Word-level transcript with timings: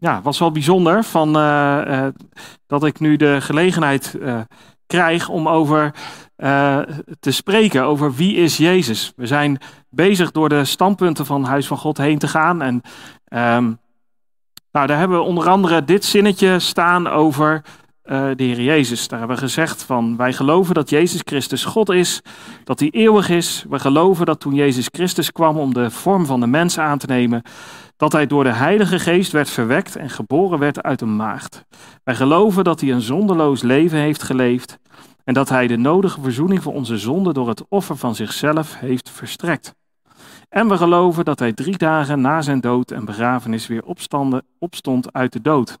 ja, 0.00 0.22
was 0.22 0.38
wel 0.38 0.52
bijzonder 0.52 1.04
van, 1.04 1.36
uh, 1.36 2.06
dat 2.66 2.84
ik 2.84 3.00
nu 3.00 3.16
de 3.16 3.40
gelegenheid 3.40 4.16
uh, 4.20 4.40
krijg 4.86 5.28
om 5.28 5.48
over 5.48 5.94
te 7.20 7.30
spreken 7.30 7.84
over 7.84 8.14
wie 8.14 8.36
is 8.36 8.56
Jezus. 8.56 9.12
We 9.16 9.26
zijn 9.26 9.60
bezig 9.90 10.30
door 10.30 10.48
de 10.48 10.64
standpunten 10.64 11.26
van 11.26 11.44
Huis 11.44 11.66
van 11.66 11.78
God 11.78 11.98
heen 11.98 12.18
te 12.18 12.28
gaan. 12.28 12.62
En 12.62 12.74
um, 13.54 13.78
nou, 14.72 14.86
daar 14.86 14.98
hebben 14.98 15.18
we 15.18 15.24
onder 15.24 15.48
andere 15.48 15.84
dit 15.84 16.04
zinnetje 16.04 16.58
staan 16.58 17.06
over 17.06 17.62
de 18.08 18.44
Heer 18.44 18.60
Jezus. 18.60 19.08
Daar 19.08 19.18
hebben 19.18 19.36
we 19.36 19.42
gezegd 19.42 19.82
van 19.82 20.16
wij 20.16 20.32
geloven 20.32 20.74
dat 20.74 20.90
Jezus 20.90 21.20
Christus 21.24 21.64
God 21.64 21.88
is, 21.90 22.22
dat 22.64 22.80
hij 22.80 22.90
eeuwig 22.90 23.28
is. 23.28 23.64
We 23.68 23.78
geloven 23.78 24.26
dat 24.26 24.40
toen 24.40 24.54
Jezus 24.54 24.88
Christus 24.92 25.32
kwam 25.32 25.56
om 25.56 25.74
de 25.74 25.90
vorm 25.90 26.26
van 26.26 26.40
de 26.40 26.46
mens 26.46 26.78
aan 26.78 26.98
te 26.98 27.06
nemen, 27.06 27.42
dat 27.98 28.12
hij 28.12 28.26
door 28.26 28.44
de 28.44 28.52
Heilige 28.52 28.98
Geest 28.98 29.32
werd 29.32 29.50
verwekt 29.50 29.96
en 29.96 30.10
geboren 30.10 30.58
werd 30.58 30.82
uit 30.82 31.00
een 31.00 31.16
maagd. 31.16 31.64
Wij 32.04 32.14
geloven 32.14 32.64
dat 32.64 32.80
hij 32.80 32.92
een 32.92 33.00
zonderloos 33.00 33.62
leven 33.62 33.98
heeft 33.98 34.22
geleefd 34.22 34.78
en 35.24 35.34
dat 35.34 35.48
hij 35.48 35.66
de 35.66 35.76
nodige 35.76 36.20
verzoening 36.20 36.62
voor 36.62 36.72
onze 36.72 36.98
zonde 36.98 37.32
door 37.32 37.48
het 37.48 37.64
offer 37.68 37.96
van 37.96 38.14
zichzelf 38.14 38.78
heeft 38.78 39.10
verstrekt. 39.10 39.74
En 40.48 40.68
we 40.68 40.76
geloven 40.76 41.24
dat 41.24 41.38
hij 41.38 41.52
drie 41.52 41.76
dagen 41.76 42.20
na 42.20 42.42
zijn 42.42 42.60
dood 42.60 42.90
en 42.90 43.04
begrafenis 43.04 43.66
weer 43.66 43.84
opstond 44.58 45.12
uit 45.12 45.32
de 45.32 45.40
dood. 45.40 45.78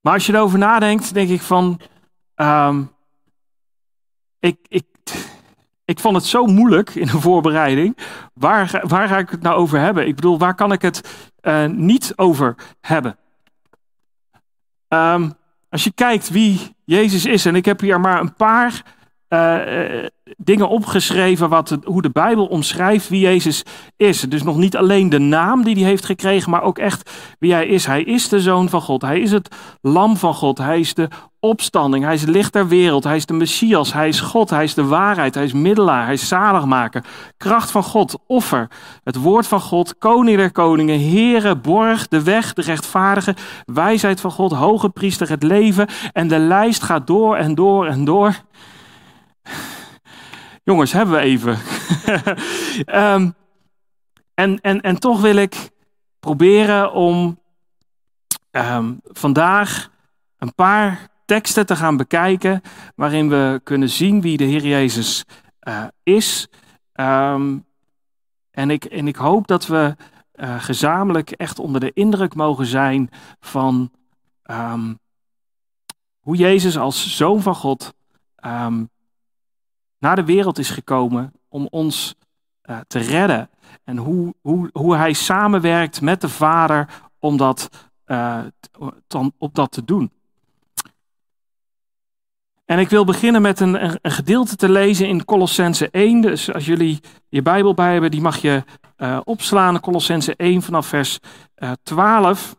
Maar 0.00 0.12
als 0.12 0.26
je 0.26 0.32
erover 0.32 0.58
nadenkt, 0.58 1.14
denk 1.14 1.28
ik 1.28 1.40
van, 1.40 1.80
um, 2.36 2.90
ik, 4.38 4.58
ik, 4.68 4.84
ik 5.84 5.98
vond 5.98 6.16
het 6.16 6.24
zo 6.24 6.46
moeilijk 6.46 6.94
in 6.94 7.06
de 7.06 7.20
voorbereiding. 7.20 7.96
Waar, 8.34 8.82
waar 8.86 9.08
ga 9.08 9.18
ik 9.18 9.30
het 9.30 9.42
nou 9.42 9.56
over 9.56 9.78
hebben? 9.78 10.06
Ik 10.06 10.14
bedoel, 10.14 10.38
waar 10.38 10.54
kan 10.54 10.72
ik 10.72 10.82
het 10.82 11.28
uh, 11.42 11.66
niet 11.66 12.12
over 12.16 12.54
hebben? 12.80 13.16
Um, 14.88 15.32
als 15.68 15.84
je 15.84 15.92
kijkt 15.92 16.30
wie 16.30 16.74
Jezus 16.84 17.24
is, 17.24 17.46
en 17.46 17.56
ik 17.56 17.64
heb 17.64 17.80
hier 17.80 18.00
maar 18.00 18.20
een 18.20 18.34
paar 18.34 18.82
uh, 19.28 20.04
dingen 20.36 20.68
opgeschreven 20.68 21.48
wat, 21.48 21.78
hoe 21.84 22.02
de 22.02 22.10
Bijbel 22.10 22.46
omschrijft 22.46 23.08
wie 23.08 23.20
Jezus 23.20 23.62
is. 23.96 24.20
Dus 24.20 24.42
nog 24.42 24.56
niet 24.56 24.76
alleen 24.76 25.08
de 25.08 25.18
naam 25.18 25.64
die 25.64 25.74
hij 25.74 25.84
heeft 25.84 26.04
gekregen, 26.04 26.50
maar 26.50 26.62
ook 26.62 26.78
echt 26.78 27.10
wie 27.38 27.52
hij 27.52 27.66
is. 27.66 27.86
Hij 27.86 28.02
is 28.02 28.28
de 28.28 28.40
Zoon 28.40 28.68
van 28.68 28.80
God. 28.80 29.02
Hij 29.02 29.20
is 29.20 29.32
het 29.32 29.48
Lam 29.80 30.16
van 30.16 30.34
God. 30.34 30.58
Hij 30.58 30.80
is 30.80 30.94
de 30.94 31.08
opstanding. 31.40 32.04
Hij 32.04 32.14
is 32.14 32.20
het 32.20 32.30
licht 32.30 32.52
der 32.52 32.68
wereld. 32.68 33.04
Hij 33.04 33.16
is 33.16 33.26
de 33.26 33.32
Messias. 33.34 33.92
Hij 33.92 34.08
is 34.08 34.20
God. 34.20 34.50
Hij 34.50 34.64
is 34.64 34.74
de 34.74 34.84
waarheid. 34.84 35.34
Hij 35.34 35.44
is 35.44 35.52
middelaar. 35.52 36.04
Hij 36.04 36.12
is 36.12 36.28
zaligmaker. 36.28 37.04
Kracht 37.36 37.70
van 37.70 37.82
God. 37.82 38.18
Offer. 38.26 38.68
Het 39.04 39.16
woord 39.16 39.46
van 39.46 39.60
God. 39.60 39.98
Koning 39.98 40.36
der 40.36 40.52
koningen. 40.52 41.10
Here. 41.10 41.56
Borg. 41.56 42.08
De 42.08 42.22
weg. 42.22 42.52
De 42.52 42.62
rechtvaardige. 42.62 43.34
Wijsheid 43.64 44.20
van 44.20 44.30
God. 44.30 44.52
Hoge 44.52 44.88
priester. 44.88 45.28
Het 45.28 45.42
leven. 45.42 45.88
En 46.12 46.28
de 46.28 46.38
lijst 46.38 46.82
gaat 46.82 47.06
door 47.06 47.36
en 47.36 47.54
door 47.54 47.86
en 47.86 48.04
door. 48.04 48.34
Jongens, 50.64 50.92
hebben 50.92 51.14
we 51.14 51.20
even. 51.20 51.58
um, 52.86 53.34
en, 54.44 54.60
en, 54.60 54.80
en 54.80 54.98
toch 54.98 55.20
wil 55.20 55.36
ik 55.36 55.70
proberen 56.20 56.92
om 56.92 57.40
um, 58.50 59.00
vandaag 59.02 59.90
een 60.38 60.54
paar 60.54 61.08
teksten 61.24 61.66
te 61.66 61.76
gaan 61.76 61.96
bekijken 61.96 62.62
waarin 62.94 63.28
we 63.28 63.60
kunnen 63.64 63.88
zien 63.88 64.20
wie 64.20 64.36
de 64.36 64.44
Heer 64.44 64.66
Jezus 64.66 65.24
uh, 65.68 65.84
is. 66.02 66.48
Um, 66.92 67.64
en, 68.50 68.70
ik, 68.70 68.84
en 68.84 69.08
ik 69.08 69.16
hoop 69.16 69.46
dat 69.46 69.66
we 69.66 69.96
uh, 70.34 70.62
gezamenlijk 70.62 71.30
echt 71.30 71.58
onder 71.58 71.80
de 71.80 71.92
indruk 71.92 72.34
mogen 72.34 72.66
zijn 72.66 73.10
van 73.40 73.90
hoe 76.20 76.36
Jezus 76.36 76.78
als 76.78 77.16
zoon 77.16 77.42
van 77.42 77.54
God 77.54 77.94
naar 80.04 80.16
de 80.16 80.24
wereld 80.24 80.58
is 80.58 80.70
gekomen 80.70 81.32
om 81.48 81.66
ons 81.70 82.14
uh, 82.64 82.78
te 82.86 82.98
redden. 82.98 83.50
En 83.84 83.96
hoe, 83.96 84.34
hoe, 84.40 84.70
hoe 84.72 84.96
hij 84.96 85.12
samenwerkt 85.12 86.00
met 86.00 86.20
de 86.20 86.28
Vader 86.28 86.88
om 87.18 87.36
dat, 87.36 87.68
uh, 88.06 88.38
op 89.38 89.54
dat 89.54 89.70
te 89.70 89.84
doen. 89.84 90.10
En 92.64 92.78
ik 92.78 92.88
wil 92.88 93.04
beginnen 93.04 93.42
met 93.42 93.60
een, 93.60 93.84
een, 93.84 93.98
gedeelte 94.02 94.56
te 94.56 94.68
lezen 94.68 95.08
in 95.08 95.24
Colossense 95.24 95.90
1. 95.90 96.20
Dus 96.20 96.52
als 96.52 96.66
jullie 96.66 97.00
je 97.28 97.42
Bijbel 97.42 97.74
bij 97.74 97.92
hebben, 97.92 98.10
die 98.10 98.20
mag 98.20 98.36
je 98.36 98.64
uh, 98.96 99.20
opslaan. 99.24 99.80
Colossense 99.80 100.36
1 100.36 100.62
vanaf 100.62 100.86
vers 100.86 101.18
uh, 101.58 101.72
12. 101.82 102.56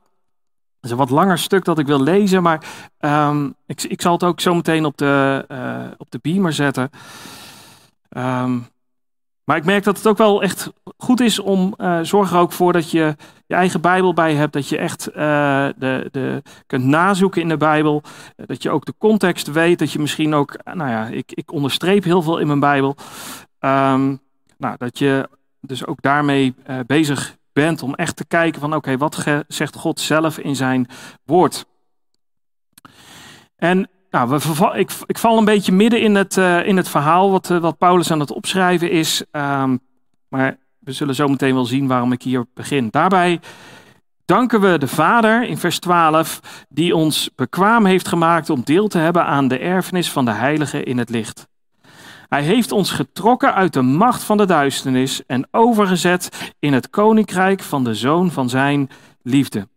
Is 0.86 0.92
een 0.92 0.98
wat 0.98 1.10
langer 1.10 1.38
stuk 1.38 1.66
dat 1.66 1.80
ik 1.80 1.86
wil 1.86 2.02
lezen, 2.02 2.44
maar 2.44 2.64
um, 3.00 3.56
ik, 3.66 3.84
ik, 3.84 4.02
zal 4.02 4.14
het 4.14 4.24
ook 4.24 4.40
zo 4.40 4.56
meteen 4.56 4.86
op 4.86 4.98
de, 4.98 5.46
uh, 5.52 5.92
op 5.98 6.12
de 6.12 6.20
beamer 6.22 6.54
zetten. 6.54 6.90
Um, 8.18 8.68
maar 9.44 9.58
ik 9.58 9.66
merk 9.66 9.84
dat 9.84 9.98
het 9.98 10.08
ook 10.08 10.18
wel 10.18 10.42
echt 10.42 10.72
goed 10.98 11.20
is 11.20 11.40
om, 11.40 11.74
uh, 11.78 12.00
zorg 12.02 12.32
er 12.32 12.38
ook 12.38 12.52
voor 12.52 12.74
dat 12.74 12.92
je 12.92 13.16
je 13.46 13.56
eigen 13.56 13.82
Bijbel 13.82 14.14
bij 14.14 14.34
hebt. 14.34 14.54
Dat 14.54 14.70
je 14.70 14.78
echt 14.78 15.10
uh, 15.10 15.16
de, 15.78 16.08
de, 16.12 16.42
kunt 16.68 16.86
nazoeken 16.86 17.42
in 17.42 17.48
de 17.48 17.58
Bijbel. 17.58 18.04
Dat 18.36 18.64
je 18.64 18.70
ook 18.70 18.86
de 18.86 18.94
context 18.98 19.52
weet. 19.52 19.80
Dat 19.80 19.92
je 19.92 20.00
misschien 20.00 20.34
ook, 20.34 20.58
nou 20.64 20.90
ja, 20.90 21.06
ik, 21.06 21.32
ik 21.32 21.52
onderstreep 21.52 22.04
heel 22.04 22.22
veel 22.22 22.38
in 22.38 22.48
mijn 22.48 22.60
Bijbel. 22.60 22.96
Um, 23.60 24.20
nou, 24.58 24.76
dat 24.78 25.00
je 25.00 25.30
dus 25.62 25.86
ook 25.86 26.02
daarmee 26.02 26.56
bezig 26.86 27.36
bent 27.56 27.84
om 27.84 27.94
echt 27.94 28.16
te 28.16 28.26
kijken 28.26 28.62
van 28.62 28.76
oké, 28.76 28.98
wat 28.98 29.26
zegt 29.48 29.76
God 29.76 30.00
zelf 30.00 30.38
in 30.38 30.56
zijn 30.56 30.88
woord. 31.24 31.66
En 33.56 33.90
nou, 34.10 34.30
we, 34.30 34.72
ik, 34.74 34.92
ik, 35.06 35.18
val 35.18 35.38
een 35.38 35.46
beetje 35.46 35.72
midden 35.72 36.02
in 36.02 36.16
het, 36.16 36.38
uh, 36.38 36.68
in 36.68 36.78
het 36.78 36.90
verhaal 36.90 37.32
wat, 37.32 37.50
uh, 37.50 37.58
wat 37.58 37.78
Paulus 37.78 38.12
aan 38.12 38.20
het 38.20 38.32
opschrijven 38.32 38.92
is. 38.92 39.24
Um, 39.32 39.80
maar 40.28 40.58
we 40.80 40.92
zullen 40.92 41.16
zo 41.16 41.28
meteen 41.28 41.54
wel 41.54 41.66
zien 41.66 41.88
waarom 41.88 42.12
ik 42.12 42.22
hier 42.22 42.46
begin. 42.54 42.88
Daarbij 42.92 43.40
danken 44.26 44.62
we 44.62 44.78
de 44.78 44.88
Vader 44.88 45.44
in 45.44 45.58
vers 45.58 45.80
12, 45.80 46.66
die 46.70 46.96
ons 46.96 47.30
bekwaam 47.36 47.86
heeft 47.86 48.08
gemaakt 48.08 48.50
om 48.50 48.62
deel 48.64 48.88
te 48.88 48.98
hebben 48.98 49.26
aan 49.26 49.48
de 49.48 49.58
erfenis 49.58 50.12
van 50.12 50.26
de 50.26 50.32
Heilige 50.32 50.84
in 50.84 50.98
het 50.98 51.10
licht. 51.10 51.48
Hij 52.36 52.44
heeft 52.44 52.72
ons 52.72 52.92
getrokken 52.92 53.54
uit 53.54 53.74
de 53.74 53.82
macht 53.82 54.24
van 54.24 54.38
de 54.38 54.46
duisternis 54.46 55.26
en 55.26 55.48
overgezet 55.52 56.54
in 56.60 56.74
het 56.74 56.90
koninkrijk 56.90 57.62
van 57.62 57.84
de 57.84 57.94
Zoon 57.94 58.32
van 58.32 58.50
Zijn 58.50 58.90
liefde. 59.22 59.68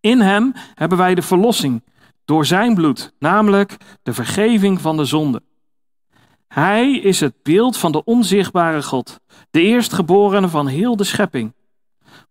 In 0.00 0.20
Hem 0.20 0.52
hebben 0.74 0.98
wij 0.98 1.14
de 1.14 1.22
verlossing 1.22 1.82
door 2.24 2.46
zijn 2.46 2.74
bloed, 2.74 3.12
namelijk 3.18 3.76
de 4.02 4.12
vergeving 4.12 4.80
van 4.80 4.96
de 4.96 5.04
zonde. 5.04 5.42
Hij 6.48 6.92
is 6.92 7.20
het 7.20 7.34
beeld 7.42 7.76
van 7.76 7.92
de 7.92 8.04
onzichtbare 8.04 8.82
God, 8.82 9.20
de 9.50 9.60
eerstgeborene 9.60 10.48
van 10.48 10.66
heel 10.66 10.96
de 10.96 11.04
schepping. 11.04 11.52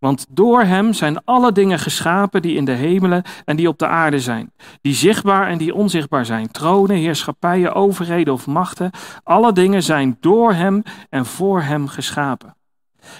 Want 0.04 0.26
door 0.30 0.62
hem 0.62 0.94
zijn 0.94 1.26
alle 1.26 1.52
dingen 1.52 1.80
geschapen 1.80 2.42
die 2.42 2.56
in 2.56 2.66
de 2.66 2.72
hemelen 2.72 3.24
en 3.46 3.56
die 3.56 3.68
op 3.68 3.80
de 3.80 3.88
aarde 3.88 4.20
zijn, 4.20 4.52
die 4.82 4.94
zichtbaar 4.94 5.48
en 5.48 5.58
die 5.58 5.74
onzichtbaar 5.74 6.26
zijn, 6.26 6.52
tronen, 6.52 6.96
heerschappijen, 6.96 7.74
overheden 7.74 8.34
of 8.34 8.48
machten, 8.48 8.92
alle 9.24 9.54
dingen 9.54 9.84
zijn 9.84 10.18
door 10.20 10.54
hem 10.54 10.84
en 11.10 11.26
voor 11.26 11.62
hem 11.62 11.88
geschapen. 11.88 12.56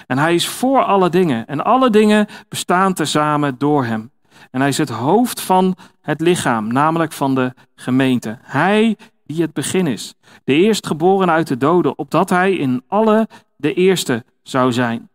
En 0.06 0.18
hij 0.18 0.34
is 0.34 0.48
voor 0.48 0.84
alle 0.84 1.08
dingen 1.08 1.46
en 1.46 1.64
alle 1.64 1.90
dingen 1.90 2.26
bestaan 2.48 2.94
tezamen 2.94 3.58
door 3.58 3.84
hem. 3.84 4.10
En 4.50 4.60
hij 4.60 4.68
is 4.68 4.78
het 4.78 4.90
hoofd 4.90 5.40
van 5.40 5.76
het 6.00 6.20
lichaam, 6.20 6.72
namelijk 6.72 7.12
van 7.12 7.34
de 7.34 7.54
gemeente. 7.74 8.38
Hij 8.42 8.96
die 9.26 9.42
het 9.42 9.52
begin 9.52 9.86
is, 9.86 10.14
de 10.44 10.54
eerstgeboren 10.54 11.30
uit 11.30 11.46
de 11.46 11.56
doden, 11.56 11.98
opdat 11.98 12.30
hij 12.30 12.52
in 12.52 12.82
alle 12.88 13.28
de 13.56 13.74
eerste 13.74 14.24
zou 14.42 14.72
zijn. 14.72 15.08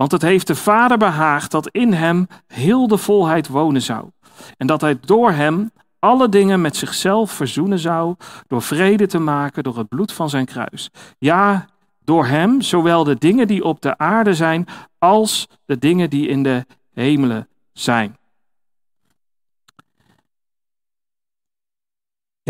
Want 0.00 0.12
het 0.12 0.22
heeft 0.22 0.46
de 0.46 0.54
Vader 0.54 0.98
behaagd 0.98 1.50
dat 1.50 1.68
in 1.68 1.92
hem 1.92 2.26
heel 2.46 2.88
de 2.88 2.96
volheid 2.96 3.48
wonen 3.48 3.82
zou. 3.82 4.10
En 4.56 4.66
dat 4.66 4.80
hij 4.80 4.98
door 5.00 5.32
hem 5.32 5.70
alle 5.98 6.28
dingen 6.28 6.60
met 6.60 6.76
zichzelf 6.76 7.30
verzoenen 7.30 7.78
zou, 7.78 8.14
door 8.46 8.62
vrede 8.62 9.06
te 9.06 9.18
maken 9.18 9.62
door 9.62 9.78
het 9.78 9.88
bloed 9.88 10.12
van 10.12 10.30
zijn 10.30 10.44
kruis. 10.44 10.90
Ja, 11.18 11.66
door 12.04 12.26
hem, 12.26 12.60
zowel 12.60 13.04
de 13.04 13.18
dingen 13.18 13.46
die 13.46 13.64
op 13.64 13.80
de 13.80 13.98
aarde 13.98 14.34
zijn, 14.34 14.66
als 14.98 15.48
de 15.64 15.78
dingen 15.78 16.10
die 16.10 16.28
in 16.28 16.42
de 16.42 16.66
hemelen 16.92 17.48
zijn. 17.72 18.16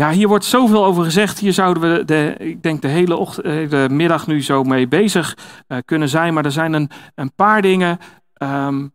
Ja, 0.01 0.11
hier 0.11 0.27
wordt 0.27 0.45
zoveel 0.45 0.85
over 0.85 1.03
gezegd. 1.03 1.39
Hier 1.39 1.53
zouden 1.53 1.83
we, 1.83 2.05
de, 2.05 2.35
ik 2.39 2.63
denk, 2.63 2.81
de 2.81 2.87
hele 2.87 3.15
ochtend, 3.15 3.45
eh, 3.45 3.69
de 3.69 3.87
middag 3.91 4.27
nu 4.27 4.43
zo 4.43 4.63
mee 4.63 4.87
bezig 4.87 5.37
uh, 5.67 5.77
kunnen 5.85 6.09
zijn. 6.09 6.33
Maar 6.33 6.45
er 6.45 6.51
zijn 6.51 6.73
een, 6.73 6.89
een 7.15 7.33
paar 7.33 7.61
dingen 7.61 7.97
um, 8.37 8.93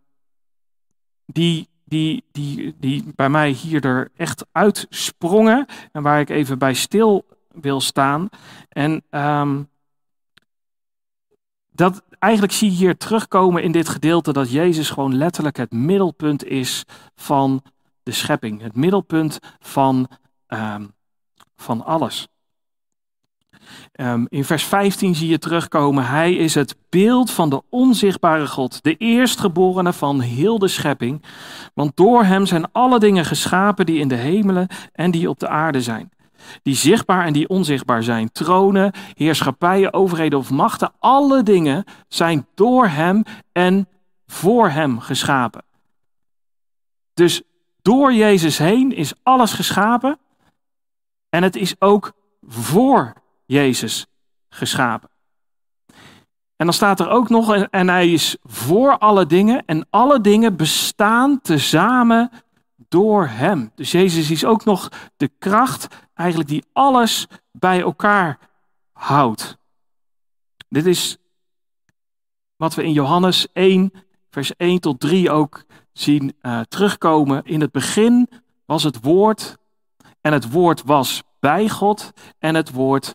die, 1.27 1.69
die, 1.85 2.25
die, 2.33 2.77
die 2.79 3.13
bij 3.15 3.29
mij 3.29 3.51
hier 3.51 3.85
er 3.85 4.11
echt 4.17 4.47
uitsprongen. 4.53 5.67
En 5.93 6.03
waar 6.03 6.21
ik 6.21 6.31
even 6.31 6.59
bij 6.59 6.75
stil 6.75 7.27
wil 7.53 7.81
staan. 7.81 8.29
En 8.69 9.03
um, 9.11 9.69
dat, 11.73 12.03
eigenlijk 12.19 12.53
zie 12.53 12.71
je 12.71 12.77
hier 12.77 12.97
terugkomen 12.97 13.63
in 13.63 13.73
dit 13.73 13.89
gedeelte 13.89 14.33
dat 14.33 14.53
Jezus 14.53 14.91
gewoon 14.91 15.17
letterlijk 15.17 15.57
het 15.57 15.73
middelpunt 15.73 16.45
is 16.45 16.85
van 17.17 17.63
de 18.03 18.13
schepping. 18.13 18.63
Het 18.63 18.77
middelpunt 18.77 19.39
van, 19.59 20.09
um, 20.49 20.95
van 21.57 21.85
alles. 21.85 22.29
Um, 24.01 24.27
in 24.29 24.45
vers 24.45 24.65
15 24.65 25.15
zie 25.15 25.29
je 25.29 25.39
terugkomen, 25.39 26.07
hij 26.07 26.35
is 26.35 26.55
het 26.55 26.77
beeld 26.89 27.31
van 27.31 27.51
de 27.51 27.63
onzichtbare 27.71 28.47
God, 28.47 28.83
de 28.83 28.97
eerstgeborene 28.97 29.93
van 29.93 30.21
heel 30.21 30.59
de 30.59 30.69
schepping. 30.69 31.23
Want 31.75 31.97
door 31.97 32.25
hem 32.25 32.47
zijn 32.47 32.73
alle 32.73 32.99
dingen 32.99 33.25
geschapen 33.25 33.87
die 33.87 33.99
in 33.99 34.09
de 34.09 34.15
hemelen 34.15 34.69
en 34.93 35.11
die 35.11 35.29
op 35.29 35.39
de 35.39 35.49
aarde 35.49 35.83
zijn. 35.83 36.11
Die 36.63 36.75
zichtbaar 36.75 37.25
en 37.25 37.33
die 37.33 37.49
onzichtbaar 37.49 38.03
zijn. 38.03 38.33
Tronen, 38.33 38.93
heerschappijen, 39.15 39.93
overheden 39.93 40.39
of 40.39 40.51
machten, 40.51 40.93
alle 40.99 41.43
dingen 41.43 41.85
zijn 42.09 42.47
door 42.55 42.89
hem 42.89 43.23
en 43.53 43.89
voor 44.27 44.69
hem 44.69 45.01
geschapen. 45.01 45.65
Dus 47.15 47.43
door 47.83 48.13
Jezus 48.13 48.59
heen 48.59 48.97
is 48.97 49.13
alles 49.23 49.53
geschapen 49.53 50.19
en 51.37 51.43
het 51.43 51.57
is 51.57 51.81
ook 51.81 52.13
voor 52.43 53.13
Jezus 53.47 54.07
geschapen. 54.49 55.11
En 56.57 56.67
dan 56.67 56.73
staat 56.73 57.01
er 57.01 57.09
ook 57.09 57.29
nog, 57.29 57.55
en 57.55 57.89
hij 57.89 58.13
is 58.13 58.37
voor 58.43 58.99
alle 58.99 59.27
dingen 59.27 59.65
en 59.67 59.87
alle 59.91 60.21
dingen 60.21 60.57
bestaan 60.57 61.41
tezamen 61.41 62.31
door 62.89 63.27
hem. 63.27 63.73
Dus 63.75 63.91
Jezus 63.91 64.31
is 64.31 64.45
ook 64.45 64.65
nog 64.65 64.89
de 65.17 65.31
kracht 65.39 65.89
eigenlijk 66.15 66.49
die 66.49 66.65
alles 66.73 67.27
bij 67.53 67.81
elkaar 67.81 68.39
houdt. 68.93 69.57
Dit 70.69 70.87
is 70.87 71.17
wat 72.57 72.75
we 72.75 72.85
in 72.85 72.93
Johannes 72.93 73.47
1, 73.53 73.93
vers 74.31 74.57
1 74.57 74.81
tot 74.81 75.01
3 75.01 75.31
ook 75.31 75.65
zien 75.93 76.37
uh, 76.43 76.61
terugkomen. 76.61 77.45
In 77.45 77.61
het 77.61 77.73
begin 77.73 78.29
was 78.67 78.83
het 78.83 79.01
woord 79.03 79.57
en 80.27 80.33
het 80.33 80.51
woord 80.51 80.83
was 80.85 81.23
bij 81.41 81.69
God 81.69 82.13
en 82.39 82.55
het 82.55 82.71
woord 82.71 83.15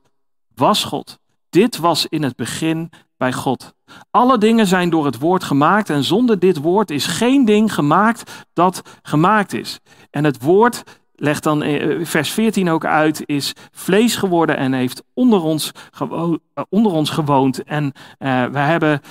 was 0.56 0.84
God. 0.84 1.19
Dit 1.50 1.78
was 1.78 2.06
in 2.06 2.24
het 2.24 2.36
begin 2.36 2.90
bij 3.18 3.34
God. 3.34 3.74
Alle 4.12 4.38
dingen 4.38 4.68
zijn 4.68 4.90
door 4.90 5.06
het 5.06 5.19
woord 5.19 5.44
gemaakt 5.44 5.90
en 5.90 6.04
zonder 6.04 6.40
dit 6.40 6.58
woord 6.58 6.92
is 6.92 7.06
geen 7.06 7.46
ding 7.46 7.74
gemaakt 7.74 8.46
dat 8.54 8.81
gemaakt 9.02 9.54
is. 9.54 9.80
En 10.10 10.24
het 10.24 10.42
woord 10.42 10.84
legt 11.16 11.44
dan 11.44 11.63
eh, 11.63 12.06
vers 12.06 12.31
14 12.31 12.69
ook 12.69 12.86
uit, 12.86 13.24
is 13.25 13.54
vlees 13.72 14.16
geworden 14.16 14.58
en 14.58 14.74
heeft 14.74 15.04
onder 15.13 15.42
ons, 15.42 15.72
gewo 15.92 16.38
eh, 16.54 16.63
onder 16.69 16.92
ons 16.92 17.10
gewoond. 17.10 17.63
En 17.63 17.84
uh, 17.86 18.46
we 18.46 18.60
hebben 18.60 19.02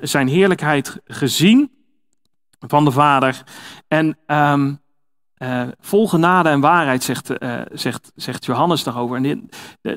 zijn 0.00 0.28
heerlijkheid 0.28 1.00
gezien 1.04 1.70
van 2.58 2.84
de 2.84 2.90
Vader. 2.90 3.42
En 3.88 4.18
um, 4.26 4.80
uh, 5.38 5.62
vol 5.80 6.08
genade 6.08 6.48
en 6.48 6.60
waarheid, 6.60 7.02
zegt, 7.02 7.42
uh, 7.42 7.60
zegt, 7.72 8.12
zegt 8.14 8.44
Johannes 8.44 8.82
daarover. 8.82 9.16
En 9.16 9.22
dit, 9.22 9.38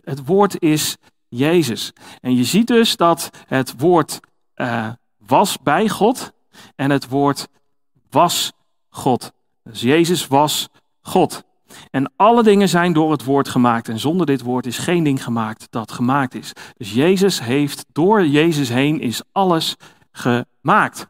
het 0.04 0.26
woord 0.26 0.62
is 0.62 0.98
Jezus. 1.28 1.94
En 2.22 2.36
je 2.36 2.44
ziet 2.44 2.68
dus 2.68 2.96
dat 2.96 3.30
het 3.48 3.74
woord 3.78 4.20
uh, 4.56 4.88
was 5.18 5.58
bij 5.64 5.90
God 5.90 6.32
en 6.76 6.90
het 6.90 7.08
woord 7.08 7.48
was 8.10 8.52
God. 8.90 9.32
Dus 9.64 9.82
Jezus 9.82 10.28
was 10.28 10.70
God. 11.02 11.44
En 11.92 12.12
alle 12.16 12.44
dingen 12.44 12.70
zijn 12.70 12.94
door 12.94 13.12
het 13.12 13.24
woord 13.24 13.50
gemaakt. 13.50 13.90
En 13.90 14.00
zonder 14.00 14.26
dit 14.26 14.42
woord 14.42 14.66
is 14.66 14.78
geen 14.78 15.04
ding 15.04 15.24
gemaakt 15.24 15.68
dat 15.70 15.92
gemaakt 15.92 16.36
is. 16.36 16.54
Dus 16.78 16.94
Jezus 16.94 17.42
heeft, 17.42 17.86
door 17.92 18.26
Jezus 18.26 18.70
heen 18.70 19.00
is 19.02 19.22
alles 19.32 19.76
gemaakt. 20.12 21.08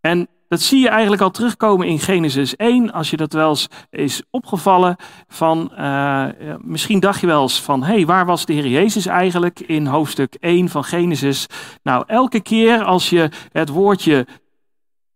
En 0.00 0.28
dat 0.54 0.62
zie 0.62 0.80
je 0.80 0.88
eigenlijk 0.88 1.22
al 1.22 1.30
terugkomen 1.30 1.86
in 1.86 1.98
Genesis 1.98 2.56
1, 2.56 2.92
als 2.92 3.10
je 3.10 3.16
dat 3.16 3.32
wel 3.32 3.48
eens 3.48 3.68
is 3.90 4.22
opgevallen. 4.30 4.96
Van, 5.28 5.72
uh, 5.78 6.26
misschien 6.58 7.00
dacht 7.00 7.20
je 7.20 7.26
wel 7.26 7.42
eens 7.42 7.62
van, 7.62 7.82
hé, 7.82 7.94
hey, 7.94 8.06
waar 8.06 8.26
was 8.26 8.46
de 8.46 8.52
Heer 8.52 8.66
Jezus 8.66 9.06
eigenlijk 9.06 9.60
in 9.60 9.86
hoofdstuk 9.86 10.34
1 10.34 10.68
van 10.68 10.84
Genesis? 10.84 11.46
Nou, 11.82 12.04
elke 12.06 12.40
keer 12.40 12.84
als 12.84 13.10
je 13.10 13.30
het 13.52 13.68
woordje 13.68 14.26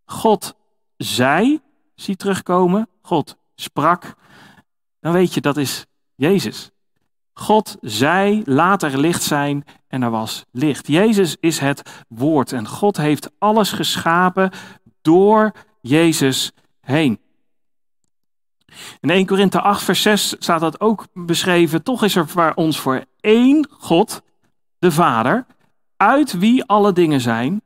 God 0.05 0.55
zei, 0.97 1.61
ziet 1.95 2.19
terugkomen, 2.19 2.89
God 3.03 3.37
sprak, 3.55 4.15
dan 5.01 5.13
weet 5.13 5.35
je 5.35 5.41
dat 5.41 5.57
is 5.57 5.87
Jezus. 6.15 6.71
God 7.33 7.77
zei, 7.81 8.43
laat 8.45 8.83
er 8.83 8.99
licht 8.99 9.23
zijn 9.23 9.65
en 9.89 10.03
er 10.03 10.11
was 10.11 10.45
licht. 10.53 10.87
Jezus 10.87 11.37
is 11.41 11.59
het 11.59 12.05
woord 12.09 12.53
en 12.53 12.67
God 12.67 12.97
heeft 12.97 13.31
alles 13.39 13.73
geschapen 13.73 14.51
door 15.09 15.53
Jezus 15.81 16.53
heen. 16.81 17.21
In 19.01 19.11
1 19.11 19.27
Korinthe 19.27 19.61
8, 19.61 19.83
vers 19.83 20.03
6 20.03 20.35
staat 20.39 20.61
dat 20.61 20.81
ook 20.81 21.07
beschreven. 21.13 21.83
Toch 21.83 22.03
is 22.03 22.17
er 22.17 22.29
voor 22.29 22.53
ons 22.55 22.81
voor 22.81 23.05
één 23.21 23.69
God, 23.71 24.23
de 24.79 24.91
Vader, 24.91 25.47
uit 25.97 26.39
wie 26.39 26.65
alle 26.65 26.93
dingen 26.93 27.21
zijn, 27.21 27.63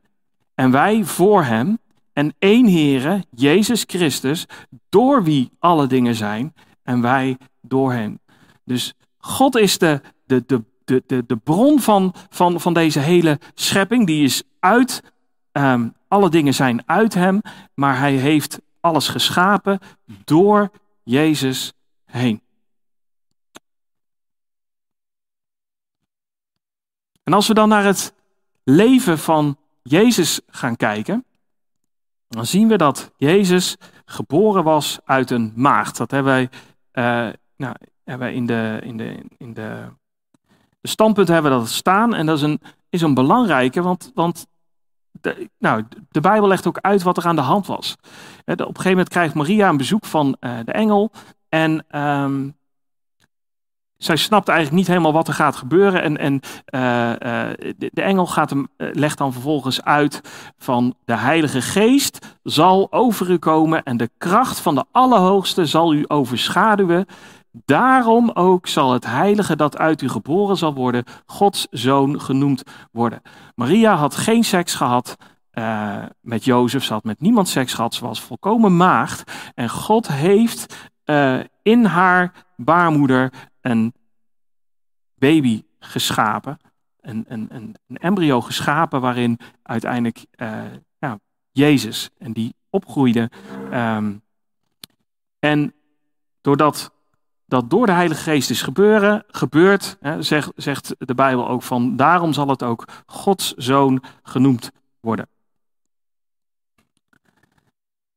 en 0.55 0.71
wij 0.71 1.03
voor 1.03 1.43
Hem, 1.43 1.79
en 2.13 2.33
één 2.39 2.65
Heere, 2.65 3.23
Jezus 3.29 3.83
Christus, 3.87 4.45
door 4.89 5.23
wie 5.23 5.51
alle 5.59 5.87
dingen 5.87 6.15
zijn, 6.15 6.53
en 6.83 7.01
wij 7.01 7.37
door 7.61 7.93
Hem. 7.93 8.19
Dus 8.65 8.93
God 9.17 9.55
is 9.55 9.77
de, 9.77 10.01
de, 10.25 10.43
de, 10.45 10.63
de, 10.85 11.03
de, 11.07 11.23
de 11.25 11.37
bron 11.37 11.79
van, 11.79 12.13
van, 12.29 12.59
van 12.59 12.73
deze 12.73 12.99
hele 12.99 13.39
schepping, 13.53 14.07
die 14.07 14.23
is 14.23 14.43
uit 14.59 15.12
um, 15.53 15.93
alle 16.07 16.29
dingen 16.29 16.53
zijn 16.53 16.83
uit 16.85 17.13
hem, 17.13 17.41
maar 17.73 17.97
hij 17.97 18.13
heeft 18.13 18.59
alles 18.79 19.07
geschapen 19.07 19.79
door 20.23 20.71
Jezus 21.03 21.73
heen. 22.05 22.41
En 27.23 27.33
als 27.33 27.47
we 27.47 27.53
dan 27.53 27.69
naar 27.69 27.83
het 27.83 28.13
leven 28.63 29.19
van 29.19 29.57
Jezus 29.81 30.41
gaan 30.47 30.75
kijken, 30.75 31.25
dan 32.27 32.45
zien 32.45 32.67
we 32.67 32.77
dat 32.77 33.11
Jezus 33.17 33.77
geboren 34.05 34.63
was 34.63 34.99
uit 35.05 35.31
een 35.31 35.53
maagd. 35.55 35.97
Dat 35.97 36.11
hebben 36.11 36.33
wij, 36.33 36.49
uh, 36.93 37.33
nou, 37.55 37.75
hebben 38.03 38.27
wij 38.27 38.33
in, 38.33 38.45
de, 38.45 38.79
in, 38.83 38.97
de, 38.97 39.25
in 39.37 39.53
de, 39.53 39.87
de 40.81 40.87
standpunt 40.87 41.27
hebben 41.27 41.51
dat 41.51 41.69
staan. 41.69 42.13
En 42.13 42.25
dat 42.25 42.37
is 42.37 42.43
een, 42.43 42.61
is 42.89 43.01
een 43.01 43.13
belangrijke, 43.13 43.81
want, 43.81 44.11
want 44.13 44.47
de, 45.23 45.49
nou, 45.59 45.83
de 46.09 46.21
Bijbel 46.21 46.47
legt 46.47 46.67
ook 46.67 46.77
uit 46.81 47.03
wat 47.03 47.17
er 47.17 47.25
aan 47.25 47.35
de 47.35 47.41
hand 47.41 47.67
was. 47.67 47.95
op 48.45 48.59
een 48.59 48.65
gegeven 48.65 48.89
moment 48.89 49.09
krijgt 49.09 49.33
Maria 49.33 49.69
een 49.69 49.77
bezoek 49.77 50.05
van 50.05 50.35
uh, 50.39 50.57
de 50.65 50.71
engel. 50.71 51.11
En 51.49 51.85
um, 51.99 52.55
zij 53.97 54.15
snapt 54.15 54.47
eigenlijk 54.47 54.77
niet 54.77 54.87
helemaal 54.87 55.13
wat 55.13 55.27
er 55.27 55.33
gaat 55.33 55.55
gebeuren. 55.55 56.01
En, 56.01 56.17
en 56.17 56.39
uh, 56.75 57.09
uh, 57.09 57.49
de, 57.77 57.89
de, 57.93 58.01
engel 58.01 58.25
gaat 58.25 58.49
hem, 58.49 58.67
legt 58.77 59.17
dan 59.17 59.33
vervolgens 59.33 59.83
uit 59.83 60.21
van 60.57 60.95
de 61.05 61.17
Heilige 61.17 61.61
Geest 61.61 62.37
zal 62.43 62.87
over 62.91 63.29
u 63.29 63.37
komen 63.37 63.83
en 63.83 63.97
de 63.97 64.09
kracht 64.17 64.59
van 64.59 64.75
de 64.75 64.85
Allerhoogste 64.91 65.65
zal 65.65 65.93
u 65.93 66.05
overschaduwen. 66.07 67.05
Daarom 67.65 68.29
ook 68.29 68.67
zal 68.67 68.93
het 68.93 69.05
heilige 69.05 69.55
dat 69.55 69.77
uit 69.77 70.01
u 70.01 70.09
geboren 70.09 70.57
zal 70.57 70.73
worden, 70.73 71.03
Gods 71.25 71.67
zoon 71.71 72.21
genoemd 72.21 72.63
worden. 72.91 73.21
Maria 73.55 73.95
had 73.95 74.15
geen 74.15 74.43
seks 74.43 74.75
gehad 74.75 75.17
uh, 75.53 76.05
met 76.21 76.43
Jozef, 76.43 76.83
ze 76.83 76.93
had 76.93 77.03
met 77.03 77.19
niemand 77.19 77.47
seks 77.47 77.73
gehad, 77.73 77.93
ze 77.93 78.05
was 78.05 78.21
volkomen 78.21 78.77
maagd. 78.77 79.31
En 79.55 79.69
God 79.69 80.07
heeft 80.07 80.91
uh, 81.05 81.39
in 81.61 81.85
haar 81.85 82.45
baarmoeder 82.55 83.33
een 83.61 83.93
baby 85.15 85.63
geschapen, 85.79 86.57
een, 87.01 87.25
een, 87.27 87.47
een, 87.51 87.75
embryo 87.93 88.41
geschapen 88.41 89.01
waarin 89.01 89.39
uiteindelijk 89.63 90.25
uh, 90.35 90.63
ja, 90.97 91.19
Jezus, 91.51 92.09
en 92.17 92.33
die 92.33 92.55
opgroeide. 92.69 93.31
Um, 93.73 94.23
en 95.39 95.73
doordat 96.41 96.91
dat 97.53 97.69
door 97.69 97.85
de 97.85 97.91
Heilige 97.91 98.21
Geest 98.21 98.49
is 98.49 98.61
gebeuren, 98.61 99.23
gebeurd, 99.27 99.97
hè, 99.99 100.21
zegt, 100.21 100.51
zegt 100.55 100.95
de 100.97 101.15
Bijbel 101.15 101.47
ook 101.47 101.63
van, 101.63 101.95
daarom 101.95 102.33
zal 102.33 102.47
het 102.47 102.63
ook 102.63 102.85
Gods 103.05 103.53
zoon 103.53 104.03
genoemd 104.23 104.71
worden. 104.99 105.27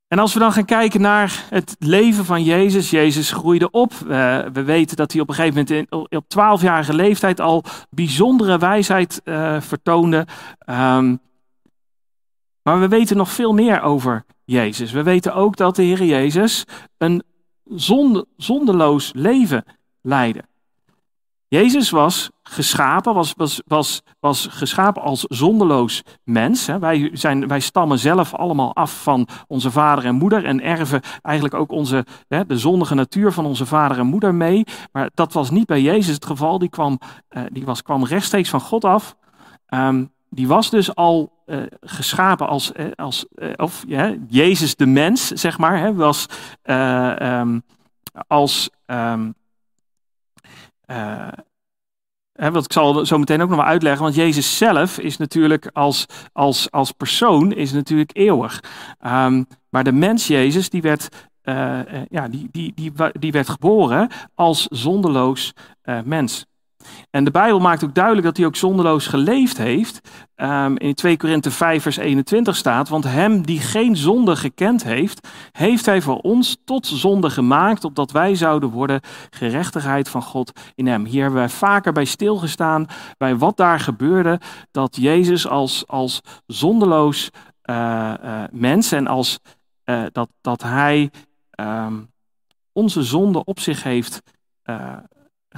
En 0.08 0.18
als 0.18 0.34
we 0.34 0.38
dan 0.38 0.52
gaan 0.52 0.64
kijken 0.64 1.00
naar 1.00 1.44
het 1.50 1.76
leven 1.78 2.24
van 2.24 2.44
Jezus, 2.44 2.90
Jezus 2.90 3.32
groeide 3.32 3.70
op. 3.70 3.92
Uh, 3.92 4.08
we 4.52 4.62
weten 4.62 4.96
dat 4.96 5.12
hij 5.12 5.20
op 5.20 5.28
een 5.28 5.34
gegeven 5.34 5.66
moment 5.66 5.90
in, 5.90 6.16
op 6.16 6.24
12-jarige 6.24 6.94
leeftijd 6.94 7.40
al 7.40 7.64
bijzondere 7.90 8.58
wijsheid 8.58 9.20
uh, 9.24 9.60
vertoonde. 9.60 10.26
Um, 10.70 11.20
maar 12.62 12.80
we 12.80 12.88
weten 12.88 13.16
nog 13.16 13.30
veel 13.30 13.52
meer 13.52 13.82
over 13.82 14.24
Jezus. 14.44 14.92
We 14.92 15.02
weten 15.02 15.34
ook 15.34 15.56
dat 15.56 15.76
de 15.76 15.82
Heer 15.82 16.04
Jezus 16.04 16.64
een 16.98 17.22
zonde, 17.68 18.26
zondeloos 18.36 19.10
leven 19.14 19.64
leiden. 20.00 20.48
Jezus 21.48 21.90
was 21.90 22.30
geschapen, 22.42 23.14
was, 23.14 23.34
was, 23.66 24.02
was, 24.20 24.48
geschapen 24.50 25.02
als 25.02 25.24
zonderloos 25.28 26.02
mens. 26.24 26.66
Wij, 26.66 27.10
zijn, 27.12 27.48
wij 27.48 27.60
stammen 27.60 27.98
zelf 27.98 28.34
allemaal 28.34 28.74
af 28.74 29.02
van 29.02 29.28
onze 29.46 29.70
vader 29.70 30.04
en 30.04 30.14
moeder 30.14 30.44
en 30.44 30.62
erven 30.62 31.00
eigenlijk 31.22 31.54
ook 31.56 31.70
onze, 31.70 32.06
de 32.28 32.58
zondige 32.58 32.94
natuur 32.94 33.32
van 33.32 33.44
onze 33.46 33.66
vader 33.66 33.98
en 33.98 34.06
moeder 34.06 34.34
mee. 34.34 34.64
Maar 34.92 35.10
dat 35.14 35.32
was 35.32 35.50
niet 35.50 35.66
bij 35.66 35.82
Jezus 35.82 36.14
het 36.14 36.26
geval. 36.26 36.58
Die 36.58 36.68
kwam, 36.68 36.98
eh, 37.28 37.42
die 37.52 37.64
was, 37.64 37.82
kwam 37.82 38.04
rechtstreeks 38.04 38.50
van 38.50 38.60
God 38.60 38.84
af. 38.84 39.16
Ehm, 39.66 40.04
die 40.30 40.48
was 40.48 40.70
dus 40.70 40.94
al 40.94 41.32
uh, 41.46 41.62
geschapen 41.80 42.48
als, 42.48 42.72
uh, 42.76 42.86
als 42.94 43.26
uh, 43.34 43.52
of 43.56 43.84
ja, 43.86 44.14
Jezus 44.28 44.76
de 44.76 44.86
mens, 44.86 45.28
zeg 45.28 45.58
maar, 45.58 45.78
hè, 45.78 45.94
was 45.94 46.26
um, 46.64 47.62
als 48.26 48.70
Hè, 52.32 52.50
wat 52.50 52.64
ik 52.64 52.72
zal 52.72 53.06
zo 53.06 53.18
meteen 53.18 53.42
ook 53.42 53.48
nog 53.48 53.58
wel 53.58 53.66
uitleggen, 53.66 54.02
want 54.02 54.14
Jezus 54.14 54.56
zelf 54.56 54.98
is 54.98 55.16
natuurlijk 55.16 55.70
als, 55.72 56.06
als, 56.32 56.70
als 56.70 56.92
persoon 56.92 57.52
is 57.52 57.72
natuurlijk 57.72 58.10
eeuwig. 58.16 58.62
Um, 59.06 59.46
maar 59.68 59.84
de 59.84 59.92
mens 59.92 60.26
Jezus, 60.26 60.70
die 60.70 60.82
werd, 60.82 61.08
ja, 62.10 62.28
die, 62.28 62.48
die, 62.52 62.72
die, 62.74 62.92
die 63.12 63.32
werd 63.32 63.48
geboren 63.48 64.10
als 64.34 64.66
zonderloos 64.70 65.52
mens. 66.04 66.46
En 67.10 67.24
de 67.24 67.30
Bijbel 67.30 67.60
maakt 67.60 67.84
ook 67.84 67.94
duidelijk 67.94 68.26
dat 68.26 68.36
hij 68.36 68.46
ook 68.46 68.56
zonderloos 68.56 69.06
geleefd 69.06 69.58
heeft. 69.58 70.00
Um, 70.36 70.78
in 70.78 70.94
2 70.94 71.16
Korinthe 71.16 71.50
5 71.50 71.82
vers 71.82 71.96
21 71.96 72.56
staat, 72.56 72.88
want 72.88 73.04
hem 73.04 73.42
die 73.42 73.60
geen 73.60 73.96
zonde 73.96 74.36
gekend 74.36 74.84
heeft, 74.84 75.28
heeft 75.52 75.86
hij 75.86 76.02
voor 76.02 76.18
ons 76.18 76.56
tot 76.64 76.86
zonde 76.86 77.30
gemaakt, 77.30 77.84
opdat 77.84 78.10
wij 78.10 78.34
zouden 78.34 78.70
worden 78.70 79.00
gerechtigheid 79.30 80.08
van 80.08 80.22
God 80.22 80.52
in 80.74 80.86
hem. 80.86 81.04
Hier 81.04 81.22
hebben 81.22 81.40
wij 81.40 81.48
vaker 81.48 81.92
bij 81.92 82.04
stilgestaan, 82.04 82.86
bij 83.18 83.36
wat 83.36 83.56
daar 83.56 83.80
gebeurde, 83.80 84.40
dat 84.70 84.96
Jezus 84.96 85.48
als, 85.48 85.86
als 85.86 86.20
zonderloos 86.46 87.30
uh, 87.70 88.14
uh, 88.24 88.42
mens 88.50 88.92
en 88.92 89.06
als 89.06 89.38
uh, 89.84 90.02
dat, 90.12 90.28
dat 90.40 90.62
hij 90.62 91.10
um, 91.60 92.10
onze 92.72 93.02
zonde 93.02 93.44
op 93.44 93.60
zich 93.60 93.82
heeft 93.82 94.22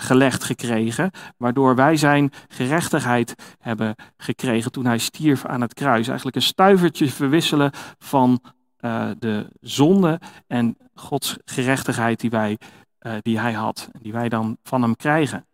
gelegd 0.01 0.45
gekregen, 0.45 1.11
waardoor 1.37 1.75
wij 1.75 1.97
zijn 1.97 2.33
gerechtigheid 2.49 3.35
hebben 3.59 3.95
gekregen 4.17 4.73
toen 4.73 4.87
hij 4.87 4.99
stierf 4.99 5.45
aan 5.45 5.61
het 5.61 5.75
kruis. 5.75 6.07
Eigenlijk 6.07 6.37
een 6.37 6.43
stuivertje 6.43 7.11
verwisselen 7.11 7.71
van 7.99 8.41
uh, 8.81 9.11
de 9.19 9.49
zonde 9.61 10.21
en 10.47 10.77
Gods 10.95 11.37
gerechtigheid 11.45 12.21
die, 12.21 12.31
wij, 12.31 12.59
uh, 13.01 13.13
die 13.21 13.41
hij 13.41 13.53
had, 13.53 13.89
en 13.93 14.01
die 14.03 14.13
wij 14.13 14.29
dan 14.29 14.57
van 14.63 14.83
hem 14.83 14.97
krijgen. 14.97 15.47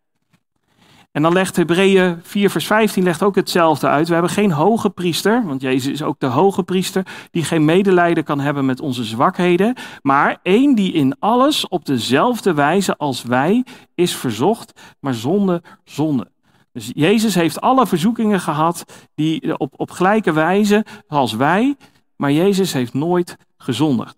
En 1.14 1.22
dan 1.22 1.32
legt 1.32 1.56
Hebreeën 1.56 2.20
4 2.22 2.50
vers 2.50 2.66
15 2.66 3.02
legt 3.02 3.22
ook 3.22 3.34
hetzelfde 3.34 3.86
uit. 3.86 4.06
We 4.06 4.12
hebben 4.12 4.32
geen 4.32 4.50
hoge 4.50 4.90
priester, 4.90 5.46
want 5.46 5.60
Jezus 5.60 5.92
is 5.92 6.02
ook 6.02 6.20
de 6.20 6.26
hoge 6.26 6.62
priester, 6.62 7.06
die 7.30 7.44
geen 7.44 7.64
medelijden 7.64 8.24
kan 8.24 8.40
hebben 8.40 8.64
met 8.64 8.80
onze 8.80 9.04
zwakheden, 9.04 9.74
maar 10.02 10.38
één 10.42 10.74
die 10.74 10.92
in 10.92 11.16
alles 11.18 11.68
op 11.68 11.84
dezelfde 11.84 12.54
wijze 12.54 12.96
als 12.96 13.22
wij 13.22 13.64
is 13.94 14.16
verzocht, 14.16 14.80
maar 15.00 15.14
zonder 15.14 15.60
zonde. 15.84 16.30
Dus 16.72 16.90
Jezus 16.94 17.34
heeft 17.34 17.60
alle 17.60 17.86
verzoekingen 17.86 18.40
gehad 18.40 18.84
die 19.14 19.58
op, 19.58 19.74
op 19.76 19.90
gelijke 19.90 20.32
wijze 20.32 20.84
als 21.08 21.32
wij, 21.32 21.76
maar 22.16 22.32
Jezus 22.32 22.72
heeft 22.72 22.94
nooit 22.94 23.36
gezondigd. 23.56 24.16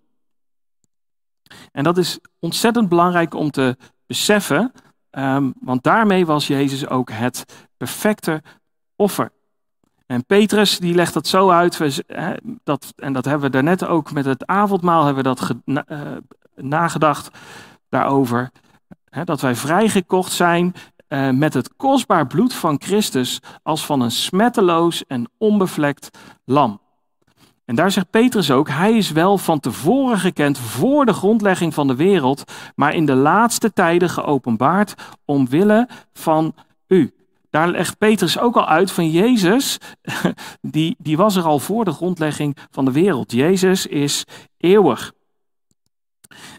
En 1.73 1.85
dat 1.85 1.99
is 1.99 2.19
ontzettend 2.39 2.89
belangrijk 2.89 3.35
om 3.35 3.51
te 3.51 3.77
beseffen, 4.07 4.73
Um, 5.19 5.55
want 5.61 5.83
daarmee 5.83 6.27
was 6.27 6.47
Jezus 6.47 6.89
ook 6.89 7.11
het 7.11 7.45
perfecte 7.77 8.43
offer. 8.97 9.33
En 10.07 10.25
Petrus 10.25 10.79
die 10.79 10.95
legt 10.95 11.15
dat 11.15 11.27
zo 11.27 11.51
uit, 11.51 12.03
dat, 12.65 12.93
en 12.97 13.13
dat 13.13 13.25
hebben 13.25 13.47
we 13.47 13.53
daarnet 13.53 13.87
ook 13.87 14.13
met 14.13 14.25
het 14.25 14.47
avondmaal 14.47 15.05
hebben 15.05 15.23
we 15.23 15.29
dat 15.29 15.41
ge, 15.41 15.57
uh, 15.65 15.83
nagedacht 16.55 17.39
daarover. 17.89 18.51
Dat 19.25 19.41
wij 19.41 19.55
vrijgekocht 19.55 20.33
zijn 20.33 20.75
uh, 21.09 21.31
met 21.31 21.55
het 21.55 21.77
kostbaar 21.77 22.27
bloed 22.27 22.55
van 22.55 22.81
Christus 22.83 23.41
als 23.63 23.87
van 23.87 24.01
een 24.01 24.11
smetteloos 24.11 25.07
en 25.07 25.31
onbevlekt 25.39 26.19
lam. 26.45 26.81
En 27.67 27.75
daar 27.75 27.91
zegt 27.91 28.11
Petrus 28.11 28.51
ook, 28.51 28.69
hij 28.69 28.97
is 28.97 29.11
wel 29.11 29.39
van 29.39 29.61
tevoren 29.61 30.19
gekend 30.19 30.59
voor 30.59 31.07
de 31.07 31.13
grondlegging 31.13 31.75
van 31.75 31.87
de 31.87 31.97
wereld, 31.97 32.53
maar 32.75 32.95
in 32.95 33.07
de 33.07 33.15
laatste 33.15 33.73
tijden 33.73 34.11
geopenbaard 34.11 34.95
omwille 35.25 35.89
van 36.13 36.55
u. 36.87 37.15
Daar 37.51 37.69
legt 37.69 37.99
Petrus 37.99 38.39
ook 38.39 38.57
al 38.57 38.67
uit 38.67 38.91
van 38.91 39.11
Jezus, 39.11 39.79
die, 40.61 40.97
die 40.99 41.17
was 41.17 41.37
er 41.37 41.43
al 41.43 41.59
voor 41.59 41.85
de 41.85 41.93
grondlegging 41.93 42.57
van 42.71 42.85
de 42.85 42.93
wereld. 42.93 43.33
Jezus 43.33 43.87
is 43.87 44.25
eeuwig. 44.57 45.13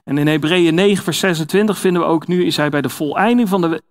En 0.04 0.18
in 0.18 0.28
Hebreeën 0.28 0.76
9, 0.76 1.04
vers 1.04 1.20
26 1.20 1.78
vinden 1.78 2.02
we 2.02 2.08
ook, 2.08 2.28
nu 2.28 2.46
is 2.46 2.58
hij 2.58 2.70
bij 2.70 2.82
de 2.82 2.90
voleinding 2.90 3.50
van 3.50 3.62
de 3.62 3.82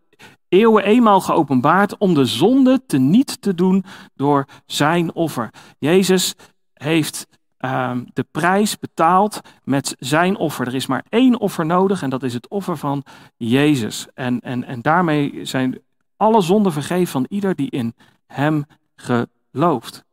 eeuwen 0.48 0.84
eenmaal 0.84 1.20
geopenbaard 1.20 1.98
om 1.98 2.14
de 2.14 2.24
zonde 2.24 2.82
te 2.86 2.98
niet 2.98 3.42
te 3.42 3.54
doen 3.54 3.84
door 4.14 4.44
zijn 4.66 5.14
offer. 5.14 5.50
Jezus 5.78 6.34
heeft 6.76 7.26
uh, 7.60 7.96
de 8.12 8.26
prijs 8.30 8.78
betaald 8.78 9.40
met 9.64 9.96
zijn 9.98 10.36
offer. 10.36 10.66
Er 10.66 10.74
is 10.74 10.86
maar 10.86 11.04
één 11.08 11.40
offer 11.40 11.66
nodig 11.66 12.02
en 12.02 12.10
dat 12.10 12.22
is 12.22 12.34
het 12.34 12.48
offer 12.48 12.76
van 12.76 13.04
Jezus. 13.36 14.06
En, 14.14 14.40
en, 14.40 14.64
en 14.64 14.82
daarmee 14.82 15.44
zijn 15.44 15.80
alle 16.16 16.40
zonden 16.40 16.72
vergeven 16.72 17.06
van 17.06 17.26
ieder 17.28 17.54
die 17.54 17.70
in 17.70 17.94
hem 18.26 18.64
gelooft. 18.94 20.04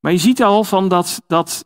Maar 0.00 0.12
je 0.12 0.18
ziet 0.18 0.42
al 0.42 0.64
van 0.64 0.88
dat, 0.88 1.22
dat 1.26 1.64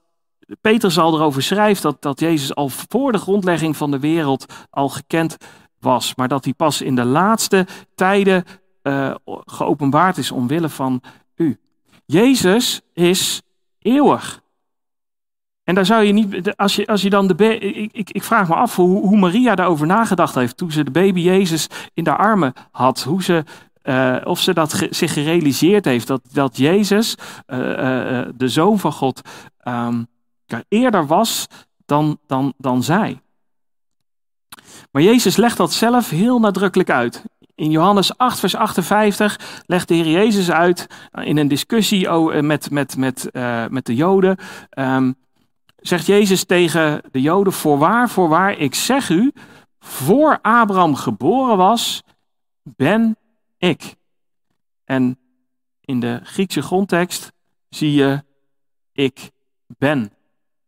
Petrus 0.61 0.99
al 0.99 1.15
erover 1.15 1.43
schrijft 1.43 1.83
dat, 1.83 2.03
dat 2.03 2.21
Jezus 2.21 2.55
al 2.55 2.69
voor 2.69 3.13
de 3.13 3.19
grondlegging 3.19 3.77
van 3.77 3.91
de 3.91 3.99
wereld 3.99 4.67
al 4.71 4.89
gekend 4.89 5.37
was, 5.81 6.15
maar 6.15 6.29
dat 6.29 6.45
hij 6.45 6.55
pas 6.55 6.83
in 6.83 6.95
de 6.95 7.05
laatste 7.05 7.67
tijden 7.95 8.45
uh, 8.83 9.15
geopenbaard 9.27 10.17
is 10.17 10.31
omwille 10.31 10.69
van. 10.69 11.03
Jezus 12.05 12.81
is 12.93 13.43
eeuwig. 13.79 14.43
En 15.65 15.75
daar 15.75 15.87
zou 15.87 16.05
je 16.05 16.13
niet, 16.13 16.57
als 16.57 16.77
je, 16.77 16.87
als 16.87 17.03
je 17.03 17.11
dan 17.11 17.27
de, 17.27 17.59
ik, 17.59 17.93
ik, 17.93 18.11
ik 18.11 18.23
vraag 18.23 18.49
me 18.49 18.55
af 18.55 18.77
hoe, 18.77 19.07
hoe 19.07 19.19
Maria 19.19 19.55
daarover 19.55 19.87
nagedacht 19.87 20.35
heeft 20.35 20.57
toen 20.57 20.73
ze 20.73 20.85
de 20.85 20.91
baby 20.91 21.21
Jezus 21.21 21.67
in 21.95 22.07
haar 22.07 22.17
armen 22.17 22.53
had. 22.71 23.03
Hoe 23.03 23.23
ze, 23.23 23.45
uh, 23.83 24.17
of 24.25 24.41
ze 24.41 24.53
dat 24.55 24.87
zich 24.91 25.13
gerealiseerd 25.13 25.85
heeft 25.85 26.07
dat, 26.07 26.21
dat 26.33 26.57
Jezus, 26.57 27.15
uh, 27.47 27.59
uh, 27.59 28.29
de 28.35 28.49
zoon 28.49 28.79
van 28.79 28.93
God, 28.93 29.21
um, 29.69 30.07
eerder 30.69 31.07
was 31.07 31.47
dan, 31.87 32.19
dan, 32.27 32.55
dan 32.57 32.83
zij. 32.83 33.21
Maar 34.91 35.03
Jezus 35.03 35.37
legt 35.37 35.57
dat 35.57 35.73
zelf 35.73 36.11
heel 36.11 36.39
nadrukkelijk 36.39 36.91
uit. 36.91 37.25
In 37.55 37.71
Johannes 37.71 38.17
8, 38.17 38.39
vers 38.41 38.55
58 38.55 39.63
legt 39.67 39.89
de 39.89 39.95
Heer 39.95 40.11
Jezus 40.11 40.51
uit 40.51 40.87
eh, 41.11 41.27
in 41.27 41.37
een 41.37 41.49
discussie 41.49 42.09
eh, 42.09 42.41
met, 42.41 42.71
met, 42.71 42.97
met, 42.97 43.29
uh, 43.33 43.67
met 43.67 43.87
de 43.87 43.95
Joden. 43.95 44.39
Um, 44.79 45.17
zegt 45.77 46.07
Jezus 46.07 46.45
tegen 46.45 47.03
de 47.11 47.21
Joden: 47.21 47.53
Voorwaar, 47.53 48.11
voorwaar, 48.11 48.59
ik 48.59 48.75
zeg 48.75 49.09
u, 49.09 49.33
voor 49.79 50.39
Abraham 50.43 50.95
geboren 50.95 51.57
was, 51.57 52.03
ben 52.63 53.17
ik. 53.59 53.95
En 54.85 55.19
in 55.81 56.01
de 56.01 56.21
Griekse 56.23 56.63
grondtekst 56.63 57.33
zie 57.69 57.93
je: 57.93 58.25
Ik 58.93 59.31
ben 59.67 60.13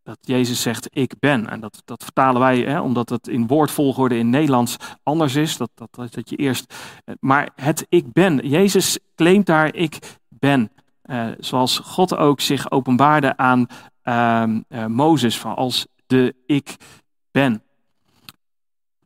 dat 0.06 0.18
Jezus 0.20 0.62
zegt, 0.62 0.88
ik 0.90 1.14
ben. 1.18 1.48
En 1.48 1.60
dat, 1.60 1.82
dat 1.84 2.02
vertalen 2.02 2.40
wij, 2.40 2.58
hè, 2.58 2.80
omdat 2.80 3.08
het 3.08 3.28
in 3.28 3.46
woordvolgorde 3.46 4.18
in 4.18 4.30
Nederlands 4.30 4.76
anders 5.02 5.34
is. 5.34 5.56
Dat, 5.56 5.70
dat, 5.74 6.12
dat 6.12 6.30
je 6.30 6.36
eerst, 6.36 6.74
maar 7.20 7.50
het 7.54 7.86
ik 7.88 8.12
ben. 8.12 8.48
Jezus 8.48 8.98
claimt 9.14 9.46
daar, 9.46 9.74
ik 9.74 10.18
ben. 10.28 10.70
Uh, 11.04 11.26
zoals 11.38 11.78
God 11.78 12.16
ook 12.16 12.40
zich 12.40 12.70
openbaarde 12.70 13.36
aan 13.36 13.66
uh, 14.04 14.42
uh, 14.68 14.86
Mozes, 14.86 15.38
van 15.38 15.56
als 15.56 15.86
de 16.06 16.34
ik 16.46 16.76
ben. 17.30 17.62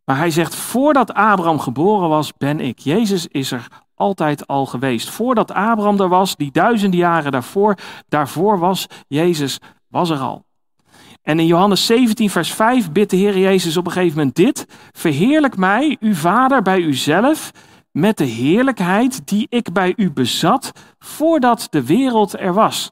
Maar 0.04 0.16
hij 0.16 0.30
zegt, 0.30 0.54
voordat 0.54 1.14
Abraham 1.14 1.58
geboren 1.58 2.08
was, 2.08 2.36
ben 2.36 2.60
ik. 2.60 2.78
Jezus 2.78 3.26
is 3.26 3.50
er 3.50 3.66
altijd 3.94 4.46
al 4.46 4.66
geweest. 4.66 5.10
Voordat 5.10 5.52
Abraham 5.52 6.00
er 6.00 6.08
was, 6.08 6.36
die 6.36 6.52
duizenden 6.52 6.98
jaren 6.98 7.32
daarvoor, 7.32 7.74
daarvoor 8.08 8.58
was, 8.58 8.86
Jezus 9.08 9.58
was 9.88 10.10
er 10.10 10.18
al. 10.18 10.48
En 11.30 11.38
in 11.38 11.46
Johannes 11.46 11.86
17, 11.86 12.30
vers 12.30 12.52
5 12.52 12.92
bidt 12.92 13.10
de 13.10 13.16
Heer 13.16 13.38
Jezus 13.38 13.76
op 13.76 13.86
een 13.86 13.92
gegeven 13.92 14.16
moment 14.18 14.36
dit: 14.36 14.66
Verheerlijk 14.92 15.56
mij, 15.56 15.96
uw 16.00 16.14
Vader, 16.14 16.62
bij 16.62 16.80
uzelf, 16.80 17.50
met 17.90 18.16
de 18.16 18.24
heerlijkheid 18.24 19.26
die 19.28 19.46
ik 19.48 19.72
bij 19.72 19.92
u 19.96 20.12
bezat 20.12 20.72
voordat 20.98 21.66
de 21.70 21.86
wereld 21.86 22.38
er 22.38 22.52
was. 22.52 22.90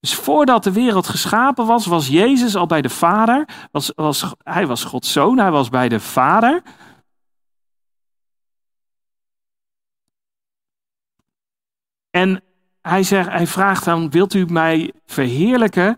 Dus 0.00 0.14
voordat 0.14 0.64
de 0.64 0.72
wereld 0.72 1.06
geschapen 1.06 1.66
was, 1.66 1.86
was 1.86 2.08
Jezus 2.08 2.56
al 2.56 2.66
bij 2.66 2.82
de 2.82 2.88
Vader. 2.88 3.48
Was, 3.70 3.92
was, 3.94 4.34
hij 4.38 4.66
was 4.66 4.84
Gods 4.84 5.12
zoon, 5.12 5.38
hij 5.38 5.50
was 5.50 5.68
bij 5.68 5.88
de 5.88 6.00
Vader. 6.00 6.62
En 12.10 12.42
hij, 12.80 13.02
zegt, 13.02 13.28
hij 13.28 13.46
vraagt 13.46 13.84
dan, 13.84 14.10
wilt 14.10 14.34
u 14.34 14.46
mij 14.46 14.92
verheerlijken 15.06 15.96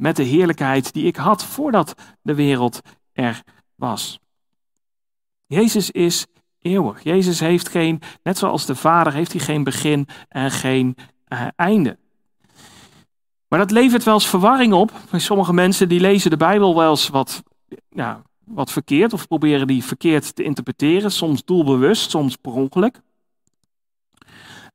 met 0.00 0.16
de 0.16 0.22
heerlijkheid 0.22 0.92
die 0.92 1.06
ik 1.06 1.16
had 1.16 1.44
voordat 1.44 1.94
de 2.22 2.34
wereld 2.34 2.80
er 3.12 3.42
was? 3.74 4.18
Jezus 5.46 5.90
is 5.90 6.26
eeuwig. 6.60 7.02
Jezus 7.02 7.40
heeft 7.40 7.68
geen, 7.68 8.00
net 8.22 8.38
zoals 8.38 8.66
de 8.66 8.74
Vader, 8.74 9.12
heeft 9.12 9.32
hij 9.32 9.40
geen 9.40 9.64
begin 9.64 10.08
en 10.28 10.50
geen 10.50 10.96
uh, 11.28 11.46
einde. 11.56 11.98
Maar 13.48 13.58
dat 13.58 13.70
levert 13.70 14.04
wel 14.04 14.14
eens 14.14 14.28
verwarring 14.28 14.72
op. 14.72 14.92
Sommige 15.12 15.52
mensen 15.52 15.88
die 15.88 16.00
lezen 16.00 16.30
de 16.30 16.36
Bijbel 16.36 16.76
wel 16.76 16.90
eens 16.90 17.08
wat, 17.08 17.42
ja, 17.88 18.22
wat 18.44 18.72
verkeerd 18.72 19.12
of 19.12 19.26
proberen 19.26 19.66
die 19.66 19.84
verkeerd 19.84 20.34
te 20.34 20.42
interpreteren. 20.42 21.12
Soms 21.12 21.44
doelbewust, 21.44 22.10
soms 22.10 22.36
per 22.36 22.52
ongeluk. 22.52 23.00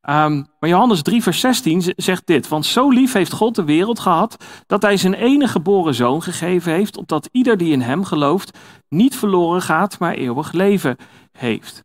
Um, 0.10 0.48
maar 0.60 0.70
Johannes 0.70 1.02
3, 1.02 1.24
vers 1.24 1.40
16 1.40 1.94
zegt 1.96 2.28
dit. 2.28 2.48
Want 2.48 2.66
zo 2.66 2.90
lief 2.90 3.14
heeft 3.14 3.32
God 3.32 3.56
de 3.56 3.64
wereld 3.64 4.00
gehad 4.00 4.46
dat 4.68 4.82
hij 4.82 4.98
zijn 4.98 5.14
enige 5.14 5.52
geboren 5.52 5.94
zoon 5.94 6.22
gegeven 6.22 6.72
heeft, 6.72 6.98
opdat 6.98 7.30
ieder 7.32 7.58
die 7.58 7.72
in 7.72 7.82
hem 7.82 8.04
gelooft 8.04 8.58
niet 8.90 9.16
verloren 9.16 9.62
gaat, 9.62 10.00
maar 10.00 10.14
eeuwig 10.14 10.52
leven 10.52 10.98
heeft. 11.32 11.84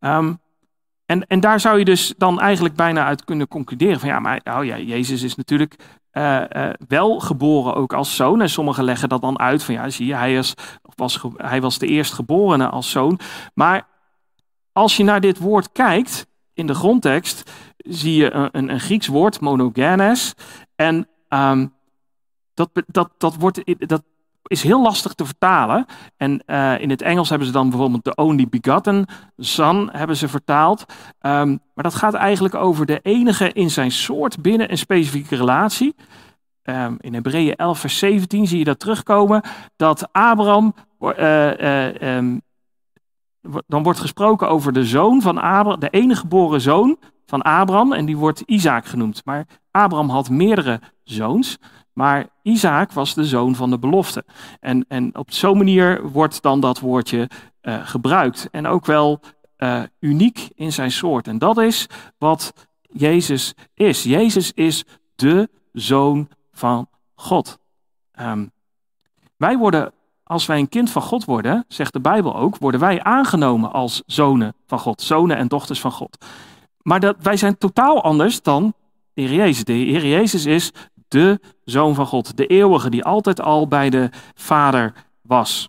Um, 0.00 0.38
en, 1.06 1.26
en 1.26 1.40
daar 1.40 1.60
zou 1.60 1.78
je 1.78 1.84
dus 1.84 2.14
dan 2.16 2.40
eigenlijk 2.40 2.74
bijna 2.74 3.04
uit 3.04 3.24
kunnen 3.24 3.48
concluderen 3.48 4.00
van 4.00 4.08
ja, 4.08 4.18
maar 4.18 4.40
oh 4.44 4.64
ja, 4.64 4.78
Jezus 4.78 5.22
is 5.22 5.34
natuurlijk 5.34 5.76
uh, 6.12 6.42
uh, 6.52 6.70
wel 6.88 7.20
geboren 7.20 7.74
ook 7.74 7.92
als 7.92 8.16
zoon. 8.16 8.40
En 8.40 8.50
sommigen 8.50 8.84
leggen 8.84 9.08
dat 9.08 9.20
dan 9.20 9.38
uit 9.38 9.62
van 9.62 9.74
ja, 9.74 9.88
zie 9.88 10.06
je, 10.06 10.14
hij, 10.14 10.34
is, 10.34 10.54
was, 10.94 11.20
hij 11.36 11.60
was 11.60 11.78
de 11.78 11.86
eerstgeborene 11.86 12.68
als 12.68 12.90
zoon. 12.90 13.18
Maar 13.54 13.86
als 14.72 14.96
je 14.96 15.04
naar 15.04 15.20
dit 15.20 15.38
woord 15.38 15.72
kijkt, 15.72 16.26
in 16.60 16.66
de 16.66 16.74
grondtekst, 16.74 17.50
zie 17.76 18.14
je 18.14 18.32
een, 18.32 18.48
een, 18.52 18.68
een 18.68 18.80
Grieks 18.80 19.06
woord, 19.06 19.40
monogenes. 19.40 20.34
En 20.76 21.08
um, 21.28 21.72
dat, 22.54 22.70
dat, 22.86 23.10
dat, 23.18 23.36
wordt, 23.36 23.88
dat 23.88 24.02
is 24.42 24.62
heel 24.62 24.82
lastig 24.82 25.12
te 25.12 25.24
vertalen. 25.24 25.86
En 26.16 26.42
uh, 26.46 26.80
in 26.80 26.90
het 26.90 27.02
Engels 27.02 27.28
hebben 27.28 27.46
ze 27.46 27.52
dan 27.52 27.70
bijvoorbeeld 27.70 28.04
de 28.04 28.14
only 28.14 28.46
begotten 28.50 29.06
son 29.36 29.88
hebben 29.92 30.16
ze 30.16 30.28
vertaald. 30.28 30.84
Um, 31.20 31.60
maar 31.74 31.84
dat 31.84 31.94
gaat 31.94 32.14
eigenlijk 32.14 32.54
over 32.54 32.86
de 32.86 33.00
enige 33.02 33.52
in 33.52 33.70
zijn 33.70 33.90
soort 33.90 34.42
binnen 34.42 34.70
een 34.70 34.78
specifieke 34.78 35.36
relatie. 35.36 35.94
Um, 36.62 36.96
in 37.00 37.14
Hebreeën 37.14 37.56
11 37.56 37.78
vers 37.78 37.98
17 37.98 38.46
zie 38.46 38.58
je 38.58 38.64
dat 38.64 38.78
terugkomen. 38.78 39.42
Dat 39.76 40.08
Abraham, 40.12 40.74
uh, 41.00 42.18
dan 43.66 43.82
wordt 43.82 43.98
gesproken 43.98 44.48
over 44.48 44.72
de 44.72 44.84
zoon 44.84 45.22
van 45.22 45.38
Abraham, 45.38 45.80
de 45.80 45.90
enige 45.90 46.20
geboren 46.20 46.60
zoon 46.60 46.98
van 47.26 47.42
Abraham. 47.42 47.92
En 47.92 48.04
die 48.04 48.16
wordt 48.16 48.40
Isaac 48.40 48.84
genoemd. 48.84 49.24
Maar 49.24 49.46
Abraham 49.70 50.08
had 50.08 50.30
meerdere 50.30 50.80
zoons. 51.02 51.58
Maar 51.92 52.28
Isaac 52.42 52.92
was 52.92 53.14
de 53.14 53.24
zoon 53.24 53.54
van 53.54 53.70
de 53.70 53.78
belofte. 53.78 54.24
En, 54.60 54.84
en 54.88 55.16
op 55.16 55.32
zo'n 55.32 55.56
manier 55.56 56.10
wordt 56.10 56.42
dan 56.42 56.60
dat 56.60 56.80
woordje 56.80 57.28
uh, 57.62 57.86
gebruikt. 57.86 58.48
En 58.50 58.66
ook 58.66 58.86
wel 58.86 59.20
uh, 59.58 59.82
uniek 59.98 60.48
in 60.54 60.72
zijn 60.72 60.90
soort. 60.90 61.28
En 61.28 61.38
dat 61.38 61.58
is 61.58 61.86
wat 62.18 62.52
Jezus 62.80 63.54
is. 63.74 64.02
Jezus 64.02 64.52
is 64.52 64.84
de 65.14 65.48
zoon 65.72 66.28
van 66.52 66.88
God. 67.14 67.58
Um, 68.20 68.50
wij 69.36 69.56
worden, 69.56 69.92
als 70.30 70.46
wij 70.46 70.58
een 70.58 70.68
kind 70.68 70.90
van 70.90 71.02
God 71.02 71.24
worden, 71.24 71.64
zegt 71.68 71.92
de 71.92 72.00
Bijbel 72.00 72.36
ook, 72.36 72.58
worden 72.58 72.80
wij 72.80 73.02
aangenomen 73.02 73.72
als 73.72 74.02
zonen 74.06 74.54
van 74.66 74.78
God. 74.78 75.02
Zonen 75.02 75.36
en 75.36 75.48
dochters 75.48 75.80
van 75.80 75.92
God. 75.92 76.24
Maar 76.82 77.00
dat, 77.00 77.16
wij 77.22 77.36
zijn 77.36 77.58
totaal 77.58 78.02
anders 78.02 78.42
dan 78.42 78.74
de 79.14 79.22
Jezus. 79.22 79.64
De 79.64 79.72
Heer 79.72 80.06
Jezus 80.06 80.44
is 80.44 80.72
de 81.08 81.40
Zoon 81.64 81.94
van 81.94 82.06
God, 82.06 82.36
de 82.36 82.46
eeuwige 82.46 82.90
die 82.90 83.04
altijd 83.04 83.40
al 83.40 83.68
bij 83.68 83.90
de 83.90 84.10
Vader 84.34 84.92
was. 85.22 85.68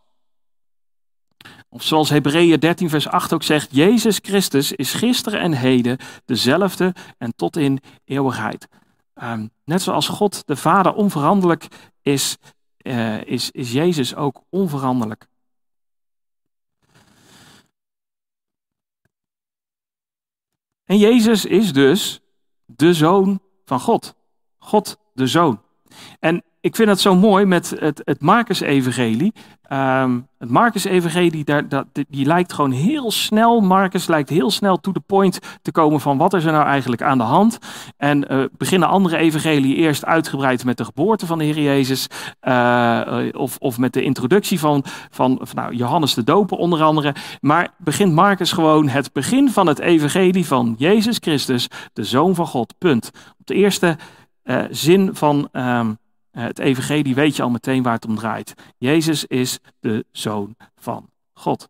Of 1.69 1.83
zoals 1.83 2.09
Hebreeën 2.09 2.59
13 2.59 2.89
vers 2.89 3.07
8 3.07 3.33
ook 3.33 3.43
zegt, 3.43 3.67
Jezus 3.71 4.19
Christus 4.21 4.71
is 4.71 4.93
gisteren 4.93 5.39
en 5.39 5.51
heden 5.51 5.97
dezelfde 6.25 6.95
en 7.17 7.35
tot 7.35 7.57
in 7.57 7.79
eeuwigheid. 8.05 8.67
Um, 9.23 9.49
net 9.63 9.81
zoals 9.81 10.07
God 10.07 10.47
de 10.47 10.55
Vader 10.55 10.93
onveranderlijk 10.93 11.67
is, 12.01 12.37
uh, 12.83 13.23
is, 13.23 13.51
is 13.51 13.71
Jezus 13.71 14.15
ook 14.15 14.43
onveranderlijk. 14.49 15.27
En 20.83 20.97
Jezus 20.97 21.45
is 21.45 21.73
dus 21.73 22.21
de 22.65 22.93
Zoon 22.93 23.41
van 23.65 23.79
God. 23.79 24.15
God 24.57 24.97
de 25.13 25.27
Zoon. 25.27 25.61
En 26.19 26.43
ik 26.61 26.75
vind 26.75 26.89
het 26.89 26.99
zo 26.99 27.15
mooi 27.15 27.45
met 27.45 27.73
het, 27.79 28.01
het 28.05 28.21
Marcus-evangelie. 28.21 29.33
Um, 29.71 30.27
het 30.37 30.49
Marcus-evangelie, 30.49 31.43
daar, 31.43 31.69
dat, 31.69 31.85
die 32.09 32.25
lijkt 32.25 32.53
gewoon 32.53 32.71
heel 32.71 33.11
snel, 33.11 33.61
Marcus 33.61 34.07
lijkt 34.07 34.29
heel 34.29 34.51
snel 34.51 34.79
to 34.79 34.91
the 34.91 34.99
point 34.99 35.39
te 35.61 35.71
komen 35.71 35.99
van 35.99 36.17
wat 36.17 36.33
is 36.33 36.45
er 36.45 36.51
nou 36.51 36.65
eigenlijk 36.65 37.01
aan 37.01 37.17
de 37.17 37.23
hand. 37.23 37.57
En 37.97 38.33
uh, 38.33 38.43
beginnen 38.57 38.89
andere 38.89 39.17
evangelie 39.17 39.75
eerst 39.75 40.05
uitgebreid 40.05 40.65
met 40.65 40.77
de 40.77 40.85
geboorte 40.85 41.25
van 41.25 41.37
de 41.37 41.43
Heer 41.43 41.59
Jezus. 41.59 42.07
Uh, 42.41 43.27
of, 43.31 43.57
of 43.57 43.77
met 43.77 43.93
de 43.93 44.03
introductie 44.03 44.59
van, 44.59 44.83
van, 45.09 45.39
van 45.41 45.63
nou, 45.63 45.75
Johannes 45.75 46.13
de 46.13 46.23
Doper 46.23 46.57
onder 46.57 46.83
andere. 46.83 47.15
Maar 47.39 47.73
begint 47.77 48.13
Marcus 48.13 48.51
gewoon 48.51 48.87
het 48.87 49.13
begin 49.13 49.49
van 49.49 49.67
het 49.67 49.79
evangelie 49.79 50.47
van 50.47 50.75
Jezus 50.77 51.17
Christus, 51.17 51.67
de 51.93 52.03
Zoon 52.03 52.35
van 52.35 52.47
God. 52.47 52.73
Punt. 52.77 53.11
Op 53.39 53.47
de 53.47 53.53
eerste 53.53 53.97
uh, 54.43 54.63
zin 54.69 55.09
van 55.13 55.49
um, 55.51 55.97
het 56.31 56.59
evangelie 56.59 57.15
weet 57.15 57.35
je 57.35 57.43
al 57.43 57.49
meteen 57.49 57.83
waar 57.83 57.93
het 57.93 58.05
om 58.05 58.15
draait. 58.15 58.53
Jezus 58.77 59.25
is 59.25 59.59
de 59.79 60.05
Zoon 60.11 60.55
van 60.75 61.09
God. 61.33 61.69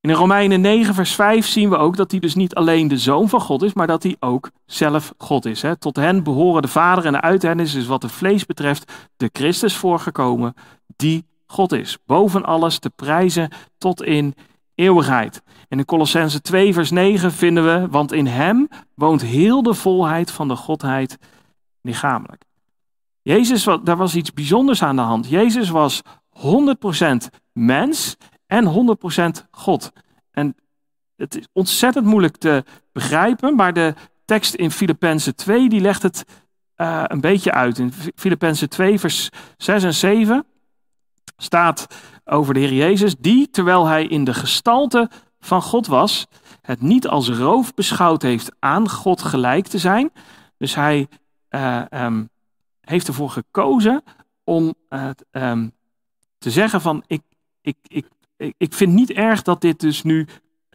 In 0.00 0.12
Romeinen 0.12 0.60
9, 0.60 0.94
vers 0.94 1.14
5 1.14 1.46
zien 1.46 1.70
we 1.70 1.76
ook 1.76 1.96
dat 1.96 2.10
hij 2.10 2.20
dus 2.20 2.34
niet 2.34 2.54
alleen 2.54 2.88
de 2.88 2.98
zoon 2.98 3.28
van 3.28 3.40
God 3.40 3.62
is, 3.62 3.72
maar 3.72 3.86
dat 3.86 4.02
hij 4.02 4.16
ook 4.20 4.50
zelf 4.66 5.14
God 5.18 5.44
is. 5.44 5.64
Tot 5.78 5.96
hen 5.96 6.22
behoren 6.22 6.62
de 6.62 6.68
Vader 6.68 7.06
en 7.06 7.22
uit 7.22 7.42
hen 7.42 7.60
is 7.60 7.72
dus 7.72 7.86
wat 7.86 8.02
het 8.02 8.12
vlees 8.12 8.46
betreft 8.46 8.92
de 9.16 9.30
Christus 9.32 9.76
voorgekomen, 9.76 10.54
die 10.96 11.24
God 11.46 11.72
is. 11.72 11.98
Boven 12.04 12.44
alles 12.44 12.78
te 12.78 12.90
prijzen 12.90 13.50
tot 13.78 14.02
in 14.02 14.34
eeuwigheid. 14.74 15.42
In 15.68 15.84
Colossense 15.84 16.40
2, 16.40 16.72
vers 16.72 16.90
9 16.90 17.32
vinden 17.32 17.64
we, 17.64 17.88
want 17.90 18.12
in 18.12 18.26
hem 18.26 18.68
woont 18.94 19.22
heel 19.22 19.62
de 19.62 19.74
volheid 19.74 20.30
van 20.30 20.48
de 20.48 20.56
Godheid 20.56 21.18
lichamelijk. 21.86 22.44
Jezus, 23.22 23.64
daar 23.82 23.96
was 23.96 24.14
iets 24.14 24.32
bijzonders 24.32 24.82
aan 24.82 24.96
de 24.96 25.02
hand. 25.02 25.28
Jezus 25.28 25.68
was 25.68 26.02
100% 26.30 27.26
mens 27.52 28.16
en 28.46 28.96
100% 29.44 29.48
God. 29.50 29.92
En 30.30 30.54
het 31.16 31.36
is 31.36 31.48
ontzettend 31.52 32.06
moeilijk 32.06 32.36
te 32.36 32.64
begrijpen, 32.92 33.54
maar 33.54 33.72
de 33.72 33.94
tekst 34.24 34.54
in 34.54 34.70
Filippenzen 34.70 35.34
2 35.34 35.68
die 35.68 35.80
legt 35.80 36.02
het 36.02 36.24
uh, 36.76 37.02
een 37.06 37.20
beetje 37.20 37.52
uit. 37.52 37.78
In 37.78 37.92
Filippenzen 38.14 38.68
2, 38.68 39.00
vers 39.00 39.28
6 39.56 39.82
en 39.82 39.94
7 39.94 40.46
staat 41.36 41.86
over 42.24 42.54
de 42.54 42.60
Heer 42.60 42.72
Jezus, 42.72 43.16
die, 43.18 43.50
terwijl 43.50 43.86
hij 43.86 44.06
in 44.06 44.24
de 44.24 44.34
gestalte 44.34 45.10
van 45.40 45.62
God 45.62 45.86
was, 45.86 46.26
het 46.62 46.80
niet 46.80 47.08
als 47.08 47.28
roof 47.28 47.74
beschouwd 47.74 48.22
heeft 48.22 48.52
aan 48.58 48.88
God 48.88 49.22
gelijk 49.22 49.66
te 49.66 49.78
zijn. 49.78 50.12
Dus 50.58 50.74
hij 50.74 51.08
uh, 51.50 51.82
um, 51.90 52.28
heeft 52.80 53.08
ervoor 53.08 53.30
gekozen 53.30 54.02
om 54.44 54.74
uh, 54.90 55.10
um, 55.30 55.72
te 56.38 56.50
zeggen 56.50 56.80
van 56.80 57.04
ik, 57.06 57.22
ik, 57.60 57.76
ik, 57.82 58.06
ik 58.56 58.74
vind 58.74 58.92
niet 58.92 59.10
erg 59.10 59.42
dat 59.42 59.60
dit 59.60 59.80
dus 59.80 60.02
nu 60.02 60.26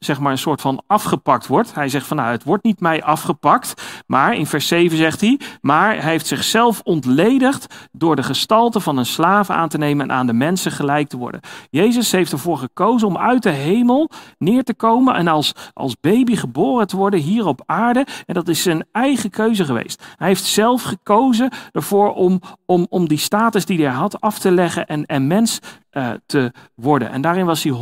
zeg 0.05 0.19
maar 0.19 0.31
een 0.31 0.37
soort 0.37 0.61
van 0.61 0.83
afgepakt 0.87 1.47
wordt. 1.47 1.75
Hij 1.75 1.89
zegt 1.89 2.07
van 2.07 2.17
nou, 2.17 2.31
het 2.31 2.43
wordt 2.43 2.63
niet 2.63 2.79
mij 2.79 3.03
afgepakt. 3.03 4.01
Maar 4.07 4.35
in 4.35 4.45
vers 4.45 4.67
7 4.67 4.97
zegt 4.97 5.21
hij, 5.21 5.39
maar 5.61 6.01
hij 6.01 6.11
heeft 6.11 6.27
zichzelf 6.27 6.81
ontledigd 6.83 7.89
door 7.91 8.15
de 8.15 8.23
gestalte 8.23 8.79
van 8.79 8.97
een 8.97 9.05
slaaf 9.05 9.49
aan 9.49 9.69
te 9.69 9.77
nemen 9.77 10.09
en 10.09 10.15
aan 10.15 10.27
de 10.27 10.33
mensen 10.33 10.71
gelijk 10.71 11.07
te 11.07 11.17
worden. 11.17 11.41
Jezus 11.69 12.11
heeft 12.11 12.31
ervoor 12.31 12.57
gekozen 12.57 13.07
om 13.07 13.17
uit 13.17 13.43
de 13.43 13.49
hemel 13.49 14.09
neer 14.37 14.63
te 14.63 14.73
komen 14.73 15.15
en 15.15 15.27
als, 15.27 15.53
als 15.73 15.99
baby 15.99 16.35
geboren 16.35 16.87
te 16.87 16.97
worden 16.97 17.19
hier 17.19 17.45
op 17.45 17.61
aarde. 17.65 18.05
En 18.25 18.33
dat 18.33 18.47
is 18.47 18.61
zijn 18.61 18.85
eigen 18.91 19.29
keuze 19.29 19.65
geweest. 19.65 20.03
Hij 20.15 20.27
heeft 20.27 20.43
zelf 20.43 20.83
gekozen 20.83 21.51
ervoor 21.71 22.13
om, 22.13 22.41
om, 22.65 22.85
om 22.89 23.07
die 23.07 23.17
status 23.17 23.65
die 23.65 23.85
hij 23.85 23.95
had 23.95 24.21
af 24.21 24.39
te 24.39 24.51
leggen 24.51 24.87
en, 24.87 25.05
en 25.05 25.27
mens 25.27 25.59
uh, 25.91 26.11
te 26.25 26.51
worden. 26.75 27.09
En 27.09 27.21
daarin 27.21 27.45
was 27.45 27.63
hij 27.63 27.73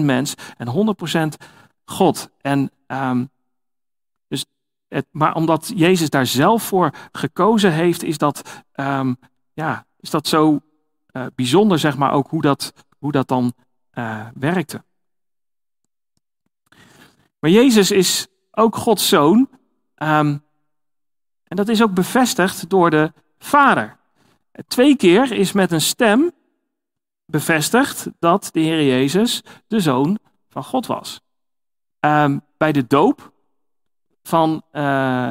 100% 0.00 0.04
mens 0.04 0.34
en 0.56 0.96
100% 1.40 1.44
God. 1.84 2.30
En 2.40 2.70
um, 2.86 3.30
dus 4.28 4.46
het, 4.88 5.06
maar 5.10 5.34
omdat 5.34 5.72
Jezus 5.74 6.10
daar 6.10 6.26
zelf 6.26 6.62
voor 6.62 6.90
gekozen 7.12 7.72
heeft, 7.72 8.02
is 8.02 8.18
dat, 8.18 8.62
ehm, 8.72 9.14
ja, 9.52 9.86
is 10.00 10.10
dat 10.10 10.28
zo 10.28 10.60
uh, 11.12 11.26
bijzonder, 11.34 11.78
zeg 11.78 11.96
maar, 11.96 12.12
ook 12.12 12.28
hoe 12.28 12.42
dat, 12.42 12.72
hoe 12.98 13.12
dat 13.12 13.28
dan 13.28 13.52
uh, 13.94 14.26
werkte. 14.34 14.84
Maar 17.38 17.50
Jezus 17.50 17.90
is 17.90 18.26
ook 18.50 18.76
Gods 18.76 19.08
zoon. 19.08 19.48
Um, 20.02 20.44
en 21.44 21.56
dat 21.56 21.68
is 21.68 21.82
ook 21.82 21.94
bevestigd 21.94 22.70
door 22.70 22.90
de 22.90 23.12
Vader. 23.38 23.96
Twee 24.66 24.96
keer 24.96 25.32
is 25.32 25.52
met 25.52 25.72
een 25.72 25.80
stem 25.80 26.32
bevestigd 27.26 28.08
dat 28.18 28.48
de 28.52 28.60
Heer 28.60 28.84
Jezus 28.84 29.42
de 29.66 29.80
zoon 29.80 30.18
van 30.48 30.64
God 30.64 30.86
was. 30.86 31.20
Um, 32.00 32.40
bij 32.56 32.72
de 32.72 32.86
doop 32.86 33.32
van 34.22 34.62
uh, 34.72 34.82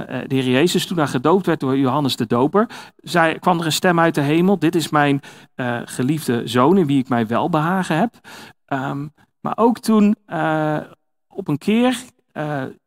de 0.08 0.36
Heer 0.36 0.50
Jezus, 0.50 0.88
toen 0.88 0.98
hij 0.98 1.08
gedoopt 1.08 1.46
werd 1.46 1.60
door 1.60 1.78
Johannes 1.78 2.16
de 2.16 2.28
Doper, 2.28 2.70
zei, 2.98 3.40
kwam 3.40 3.60
er 3.60 3.66
een 3.66 3.72
stem 3.72 4.00
uit 4.00 4.16
de 4.16 4.22
hemel: 4.22 4.60
Dit 4.60 4.76
is 4.76 4.90
mijn 4.90 5.22
uh, 5.56 5.82
geliefde 5.86 6.48
zoon 6.48 6.78
in 6.78 6.86
wie 6.86 7.00
ik 7.00 7.10
mij 7.10 7.28
wel 7.28 7.50
behagen 7.50 7.98
heb. 7.98 8.16
Um, 8.68 9.14
maar 9.40 9.58
ook 9.58 9.80
toen 9.80 10.16
op 11.28 11.48
een 11.48 11.58
keer 11.58 11.98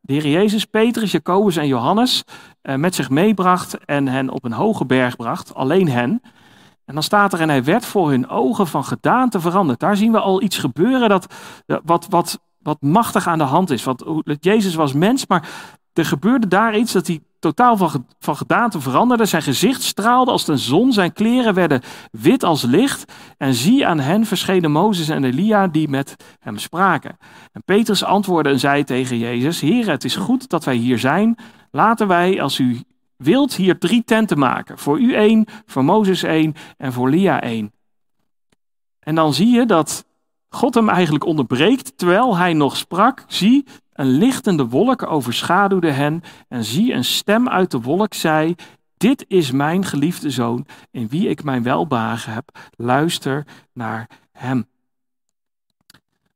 de 0.00 0.12
Heer 0.12 0.26
Jezus, 0.26 0.64
Petrus, 0.64 1.12
Jacobus 1.12 1.56
en 1.56 1.66
Johannes 1.66 2.24
met 2.62 2.94
zich 2.94 3.10
meebracht 3.10 3.84
en 3.84 4.08
hen 4.08 4.30
op 4.30 4.44
een 4.44 4.52
hoge 4.52 4.86
berg 4.86 5.16
bracht, 5.16 5.54
alleen 5.54 5.88
hen. 5.88 6.20
En 6.88 6.94
dan 6.94 7.02
staat 7.02 7.32
er, 7.32 7.40
en 7.40 7.48
hij 7.48 7.64
werd 7.64 7.84
voor 7.84 8.10
hun 8.10 8.28
ogen 8.28 8.66
van 8.66 8.84
gedaante 8.84 9.40
veranderd. 9.40 9.80
Daar 9.80 9.96
zien 9.96 10.12
we 10.12 10.20
al 10.20 10.42
iets 10.42 10.58
gebeuren 10.58 11.08
dat, 11.08 11.34
wat, 11.84 12.06
wat, 12.08 12.40
wat 12.58 12.82
machtig 12.82 13.26
aan 13.26 13.38
de 13.38 13.44
hand 13.44 13.70
is. 13.70 13.84
Want 13.84 14.04
Jezus 14.40 14.74
was 14.74 14.92
mens, 14.92 15.26
maar 15.26 15.48
er 15.92 16.04
gebeurde 16.04 16.48
daar 16.48 16.76
iets 16.76 16.92
dat 16.92 17.06
hij 17.06 17.20
totaal 17.38 17.76
van, 17.76 18.06
van 18.18 18.36
gedaante 18.36 18.80
veranderde. 18.80 19.24
Zijn 19.24 19.42
gezicht 19.42 19.82
straalde 19.82 20.30
als 20.30 20.44
de 20.44 20.56
zon, 20.56 20.92
zijn 20.92 21.12
kleren 21.12 21.54
werden 21.54 21.82
wit 22.10 22.44
als 22.44 22.62
licht. 22.62 23.12
En 23.36 23.54
zie 23.54 23.86
aan 23.86 24.00
hen 24.00 24.26
verschenen 24.26 24.70
Mozes 24.70 25.08
en 25.08 25.24
Elia 25.24 25.66
die 25.66 25.88
met 25.88 26.16
hem 26.38 26.58
spraken. 26.58 27.16
En 27.52 27.62
Petrus 27.64 28.04
antwoordde 28.04 28.50
en 28.50 28.60
zei 28.60 28.84
tegen 28.84 29.18
Jezus, 29.18 29.60
Heer, 29.60 29.90
het 29.90 30.04
is 30.04 30.16
goed 30.16 30.48
dat 30.48 30.64
wij 30.64 30.76
hier 30.76 30.98
zijn. 30.98 31.36
Laten 31.70 32.08
wij, 32.08 32.42
als 32.42 32.58
u 32.58 32.82
wilt, 33.18 33.54
hier 33.54 33.78
drie 33.78 34.04
tenten 34.04 34.38
maken. 34.38 34.78
Voor 34.78 35.00
u 35.00 35.14
één, 35.14 35.46
voor 35.66 35.84
Mozes 35.84 36.22
één 36.22 36.54
en 36.76 36.92
voor 36.92 37.08
Elia 37.08 37.40
één. 37.40 37.72
En 39.00 39.14
dan 39.14 39.34
zie 39.34 39.48
je 39.48 39.66
dat 39.66 40.04
God 40.48 40.74
hem 40.74 40.88
eigenlijk 40.88 41.24
onderbreekt 41.24 41.98
terwijl 41.98 42.36
hij 42.36 42.52
nog 42.52 42.76
sprak. 42.76 43.24
Zie, 43.26 43.66
een 43.92 44.06
lichtende 44.06 44.68
wolk 44.68 45.02
overschaduwde 45.10 45.90
hen 45.90 46.22
en 46.48 46.64
zie, 46.64 46.92
een 46.92 47.04
stem 47.04 47.48
uit 47.48 47.70
de 47.70 47.80
wolk 47.80 48.14
zei, 48.14 48.54
dit 48.96 49.24
is 49.28 49.50
mijn 49.50 49.84
geliefde 49.84 50.30
zoon, 50.30 50.66
in 50.90 51.08
wie 51.08 51.28
ik 51.28 51.44
mijn 51.44 51.62
welbehagen 51.62 52.32
heb. 52.32 52.58
Luister 52.76 53.46
naar 53.72 54.10
hem. 54.32 54.66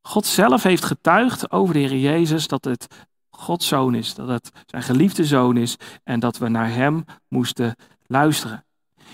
God 0.02 0.26
zelf 0.26 0.62
heeft 0.62 0.84
getuigd 0.84 1.50
over 1.50 1.74
de 1.74 1.80
Heer 1.80 1.96
Jezus 1.96 2.46
dat 2.48 2.64
het 2.64 3.06
Gods 3.42 3.68
zoon 3.68 3.94
is, 3.94 4.14
dat 4.14 4.28
het 4.28 4.50
zijn 4.66 4.82
geliefde 4.82 5.24
zoon 5.24 5.56
is 5.56 5.76
en 6.04 6.20
dat 6.20 6.38
we 6.38 6.48
naar 6.48 6.70
hem 6.70 7.04
moesten 7.28 7.76
luisteren. 8.06 8.64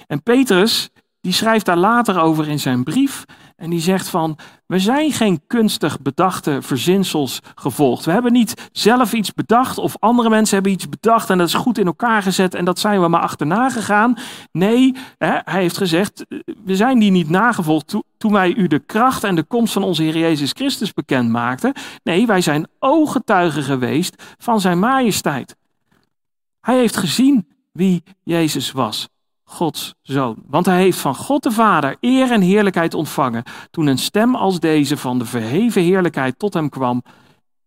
En 0.06 0.22
Petrus, 0.22 0.88
die 1.20 1.33
schrijft 1.33 1.66
daar 1.66 1.76
later 1.76 2.20
over 2.20 2.48
in 2.48 2.61
zijn 2.61 2.85
brief. 2.85 3.24
En 3.57 3.70
die 3.70 3.81
zegt 3.81 4.09
van, 4.09 4.38
we 4.66 4.78
zijn 4.78 5.12
geen 5.12 5.40
kunstig 5.46 6.00
bedachte 6.00 6.62
verzinsels 6.62 7.40
gevolgd. 7.54 8.04
We 8.04 8.11
hebben 8.11 8.33
niet 8.33 8.68
zelf 8.72 9.12
iets 9.12 9.35
bedacht 9.35 9.78
of 9.78 9.96
andere 9.98 10.28
mensen 10.28 10.54
hebben 10.54 10.72
iets 10.72 10.88
bedacht 10.88 11.31
en 11.31 11.38
dat 11.38 11.46
is 11.46 11.54
goed 11.54 11.78
in 11.78 11.87
elkaar 11.87 12.22
gezet 12.22 12.54
en 12.54 12.64
dat 12.64 12.78
zijn 12.78 13.00
we 13.00 13.09
maar 13.09 13.20
achterna 13.20 13.70
gegaan. 13.70 14.16
Nee, 14.52 14.94
hè, 15.18 15.38
hij 15.44 15.61
heeft 15.61 15.76
gezegd, 15.76 16.24
we 16.64 16.76
zijn 16.76 16.98
die 16.98 17.11
niet 17.11 17.28
nagevolgd 17.28 17.94
toen 18.18 18.33
wij 18.33 18.54
u 18.54 18.66
de 18.66 18.78
kracht 18.78 19.24
en 19.24 19.35
de 19.35 19.42
komst 19.42 19.72
van 19.72 19.83
onze 19.83 20.02
Heer 20.02 20.18
Jezus 20.18 20.52
Christus 20.52 20.92
bekend 20.92 21.28
maakten. 21.31 21.72
Nee, 22.02 22.26
wij 22.26 22.40
zijn 22.40 22.68
ooggetuigen 22.78 23.62
geweest 23.62 24.22
van 24.38 24.61
zijn 24.61 24.78
majesteit. 24.78 25.57
Hij 26.61 26.76
heeft 26.76 26.96
gezien 26.96 27.48
wie 27.72 28.02
Jezus 28.22 28.72
was. 28.72 29.09
Gods 29.50 29.94
zoon. 30.02 30.37
Want 30.46 30.66
hij 30.66 30.80
heeft 30.80 30.98
van 30.98 31.14
God 31.14 31.42
de 31.42 31.50
Vader 31.50 31.96
eer 32.00 32.30
en 32.32 32.40
heerlijkheid 32.40 32.94
ontvangen 32.94 33.42
toen 33.70 33.87
een 33.87 33.98
stem 33.98 34.34
als 34.34 34.61
deze 34.61 34.96
van 34.96 35.18
de 35.18 35.24
verheven 35.24 35.82
heerlijkheid 35.82 36.38
tot 36.38 36.54
hem 36.54 36.68
kwam. 36.68 37.02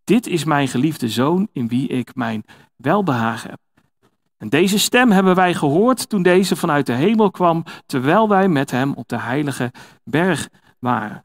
Dit 0.04 0.28
is 0.28 0.44
mijn 0.44 0.68
geliefde 0.68 1.10
zoon 1.10 1.48
in 1.52 1.68
wie 1.68 1.88
ik 1.88 2.16
mijn 2.16 2.44
welbehagen 2.76 3.50
heb. 3.50 3.60
En 4.38 4.50
deze 4.50 4.80
stem 4.80 5.12
hebben 5.12 5.36
wij 5.36 5.54
gehoord 5.54 6.10
toen 6.10 6.22
deze 6.22 6.56
vanuit 6.56 6.86
de 6.86 6.94
hemel 6.94 7.32
kwam, 7.32 7.64
terwijl 7.86 8.30
wij 8.30 8.48
met 8.48 8.72
hem 8.72 8.94
op 8.94 9.08
de 9.08 9.20
heilige 9.20 9.72
berg 10.04 10.50
waren. 10.80 11.24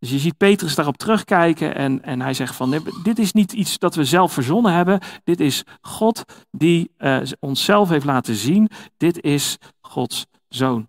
Dus 0.00 0.10
je 0.10 0.18
ziet 0.18 0.36
Petrus 0.36 0.74
daarop 0.74 0.96
terugkijken 0.96 1.74
en, 1.74 2.02
en 2.02 2.20
hij 2.20 2.34
zegt 2.34 2.56
van 2.56 2.82
dit 3.02 3.18
is 3.18 3.32
niet 3.32 3.52
iets 3.52 3.78
dat 3.78 3.94
we 3.94 4.04
zelf 4.04 4.32
verzonnen 4.32 4.72
hebben. 4.72 5.00
Dit 5.24 5.40
is 5.40 5.64
God 5.80 6.24
die 6.50 6.90
uh, 6.98 7.20
onszelf 7.40 7.88
heeft 7.88 8.04
laten 8.04 8.34
zien. 8.34 8.68
Dit 8.96 9.22
is 9.22 9.56
Gods 9.80 10.26
zoon. 10.48 10.88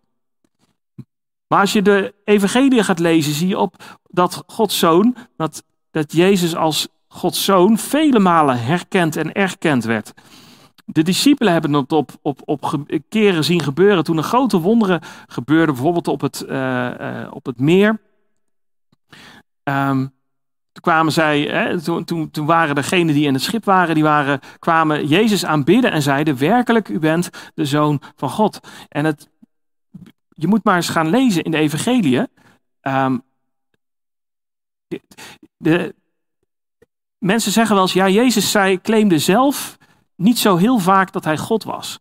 Maar 1.48 1.60
als 1.60 1.74
je 1.74 1.82
de 1.82 2.14
evangelie 2.24 2.84
gaat 2.84 3.00
lezen, 3.00 3.34
zie 3.34 3.48
je 3.48 3.58
op 3.58 4.00
dat 4.04 4.44
Gods 4.48 4.80
zoon, 4.80 5.16
dat, 5.38 5.64
dat 5.92 6.12
Jezus 6.14 6.56
als 6.56 6.88
Gods 7.08 7.44
zoon 7.44 7.78
vele 7.78 8.20
malen 8.20 8.64
herkend 8.64 9.16
en 9.16 9.32
erkend 9.32 9.84
werd. 9.84 10.14
De 10.86 11.04
discipelen 11.04 11.54
hebben 11.54 11.74
het 11.74 11.92
op, 11.92 12.12
op, 12.22 12.42
op 12.46 12.86
keren 13.10 13.44
zien 13.44 13.62
gebeuren 13.62 14.04
toen 14.04 14.18
er 14.18 14.24
grote 14.24 14.60
wonderen 14.60 15.02
gebeurden, 15.28 15.76
bijvoorbeeld 15.76 16.08
op 16.08 16.22
het, 16.22 16.46
uh, 16.50 16.92
uh, 17.00 17.28
op 17.32 17.46
het 17.46 17.60
meer. 17.60 18.00
Um, 19.64 20.14
toen 20.72 20.84
kwamen 20.84 21.14
zij, 21.14 21.42
hè, 21.42 21.82
toen, 21.82 22.32
toen, 22.32 22.46
waren 22.46 22.76
degenen 22.76 23.14
die 23.14 23.28
in 23.28 23.34
het 23.34 23.44
schip 23.44 23.66
waren, 23.66 23.96
die 23.96 24.04
waren, 24.04 24.40
kwamen 24.60 25.08
Jezus 25.08 25.46
aanbidden 25.46 25.92
en 25.92 26.02
zeiden, 26.02 26.38
werkelijk, 26.38 26.90
u 26.90 27.00
bent 27.00 27.30
de 27.54 27.66
Zoon 27.66 28.02
van 28.16 28.30
God. 28.30 28.60
En 28.90 29.06
het, 29.06 29.30
je 30.30 30.48
moet 30.48 30.64
maar 30.64 30.76
eens 30.76 30.90
gaan 30.90 31.10
lezen 31.10 31.44
in 31.44 31.52
de 31.52 31.58
evangelie. 31.58 32.28
De, 34.88 35.02
de, 35.58 35.96
mensen 37.18 37.52
zeggen 37.52 37.76
wel 37.76 37.84
eens, 37.84 37.94
ja, 37.94 38.10
Jezus 38.10 38.52
zei, 38.52 38.82
claimde 38.82 39.20
zelf 39.20 39.78
niet 40.16 40.40
zo 40.40 40.58
heel 40.58 40.80
vaak 40.80 41.12
dat 41.12 41.24
hij 41.24 41.38
God 41.38 41.64
was. 41.64 42.00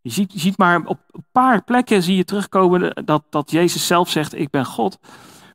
Je 0.00 0.10
ziet, 0.10 0.32
je 0.32 0.38
ziet 0.38 0.58
maar 0.58 0.84
op 0.84 1.00
een 1.10 1.24
paar 1.32 1.64
plekken 1.64 2.02
zie 2.02 2.16
je 2.16 2.24
terugkomen 2.24 3.04
dat, 3.04 3.24
dat 3.30 3.50
Jezus 3.50 3.86
zelf 3.86 4.10
zegt, 4.10 4.34
ik 4.34 4.50
ben 4.50 4.64
God. 4.64 4.98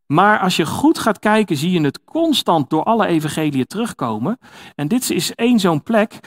Maar 0.08 0.40
als 0.40 0.56
je 0.56 0.66
goed 0.66 1.00
gaat 1.00 1.20
kijken, 1.20 1.58
zie 1.58 1.72
je 1.72 1.82
het 1.82 2.04
constant 2.04 2.70
door 2.70 2.84
alle 2.84 3.08
evangeliën 3.08 3.66
terugkomen. 3.66 4.40
En 4.76 4.88
dit 4.88 5.10
is 5.10 5.36
één 5.36 5.60
zo'n 5.60 5.84
plek. 5.84 6.20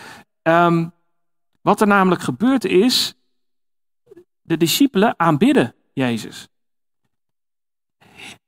Um, 0.43 0.93
wat 1.61 1.81
er 1.81 1.87
namelijk 1.87 2.23
gebeurd 2.23 2.65
is, 2.65 3.15
de 4.43 4.57
discipelen 4.57 5.15
aanbidden 5.17 5.75
Jezus. 5.93 6.49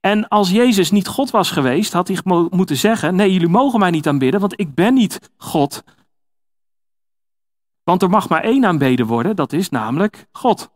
En 0.01 0.29
als 0.29 0.51
Jezus 0.51 0.91
niet 0.91 1.07
God 1.07 1.31
was 1.31 1.51
geweest, 1.51 1.93
had 1.93 2.09
hij 2.09 2.19
moeten 2.51 2.77
zeggen: 2.77 3.15
Nee, 3.15 3.33
jullie 3.33 3.49
mogen 3.49 3.79
mij 3.81 3.91
niet 3.91 4.09
aanbidden, 4.09 4.41
want 4.41 4.61
ik 4.61 4.75
ben 4.75 4.95
niet 4.95 5.31
God. 5.37 5.85
Want 7.83 8.03
er 8.03 8.11
mag 8.11 8.29
maar 8.29 8.43
één 8.43 8.65
aanbeden 8.65 9.07
worden, 9.07 9.37
dat 9.37 9.53
is 9.53 9.69
namelijk 9.69 10.27
God. 10.33 10.72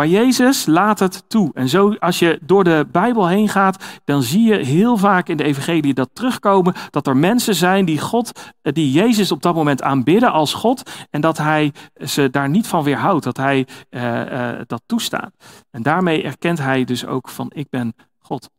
Maar 0.00 0.08
Jezus 0.08 0.66
laat 0.66 0.98
het 0.98 1.24
toe. 1.28 1.50
En 1.54 1.68
zo, 1.68 1.94
als 1.94 2.18
je 2.18 2.38
door 2.42 2.64
de 2.64 2.86
Bijbel 2.92 3.28
heen 3.28 3.48
gaat, 3.48 4.00
dan 4.04 4.22
zie 4.22 4.42
je 4.42 4.64
heel 4.64 4.96
vaak 4.96 5.28
in 5.28 5.36
de 5.36 5.44
Evangelie 5.44 5.94
dat 5.94 6.10
terugkomen 6.12 6.74
dat 6.90 7.06
er 7.06 7.16
mensen 7.16 7.54
zijn 7.54 7.84
die 7.84 7.98
God, 7.98 8.52
eh, 8.62 8.72
die 8.72 8.92
Jezus 8.92 9.32
op 9.32 9.42
dat 9.42 9.54
moment 9.54 9.82
aanbidden 9.82 10.32
als 10.32 10.54
God, 10.54 10.90
en 11.10 11.20
dat 11.20 11.38
Hij 11.38 11.72
ze 12.04 12.30
daar 12.30 12.48
niet 12.48 12.66
van 12.66 12.82
weerhoudt, 12.82 13.24
dat 13.24 13.36
Hij 13.36 13.66
uh, 13.90 14.32
uh, 14.32 14.60
dat 14.66 14.82
toestaat. 14.86 15.32
En 15.70 15.82
daarmee 15.82 16.22
erkent 16.22 16.58
Hij 16.58 16.84
dus 16.84 17.06
ook 17.06 17.28
van: 17.28 17.50
ik 17.54 17.66
ben 17.70 17.94
God. 18.18 18.50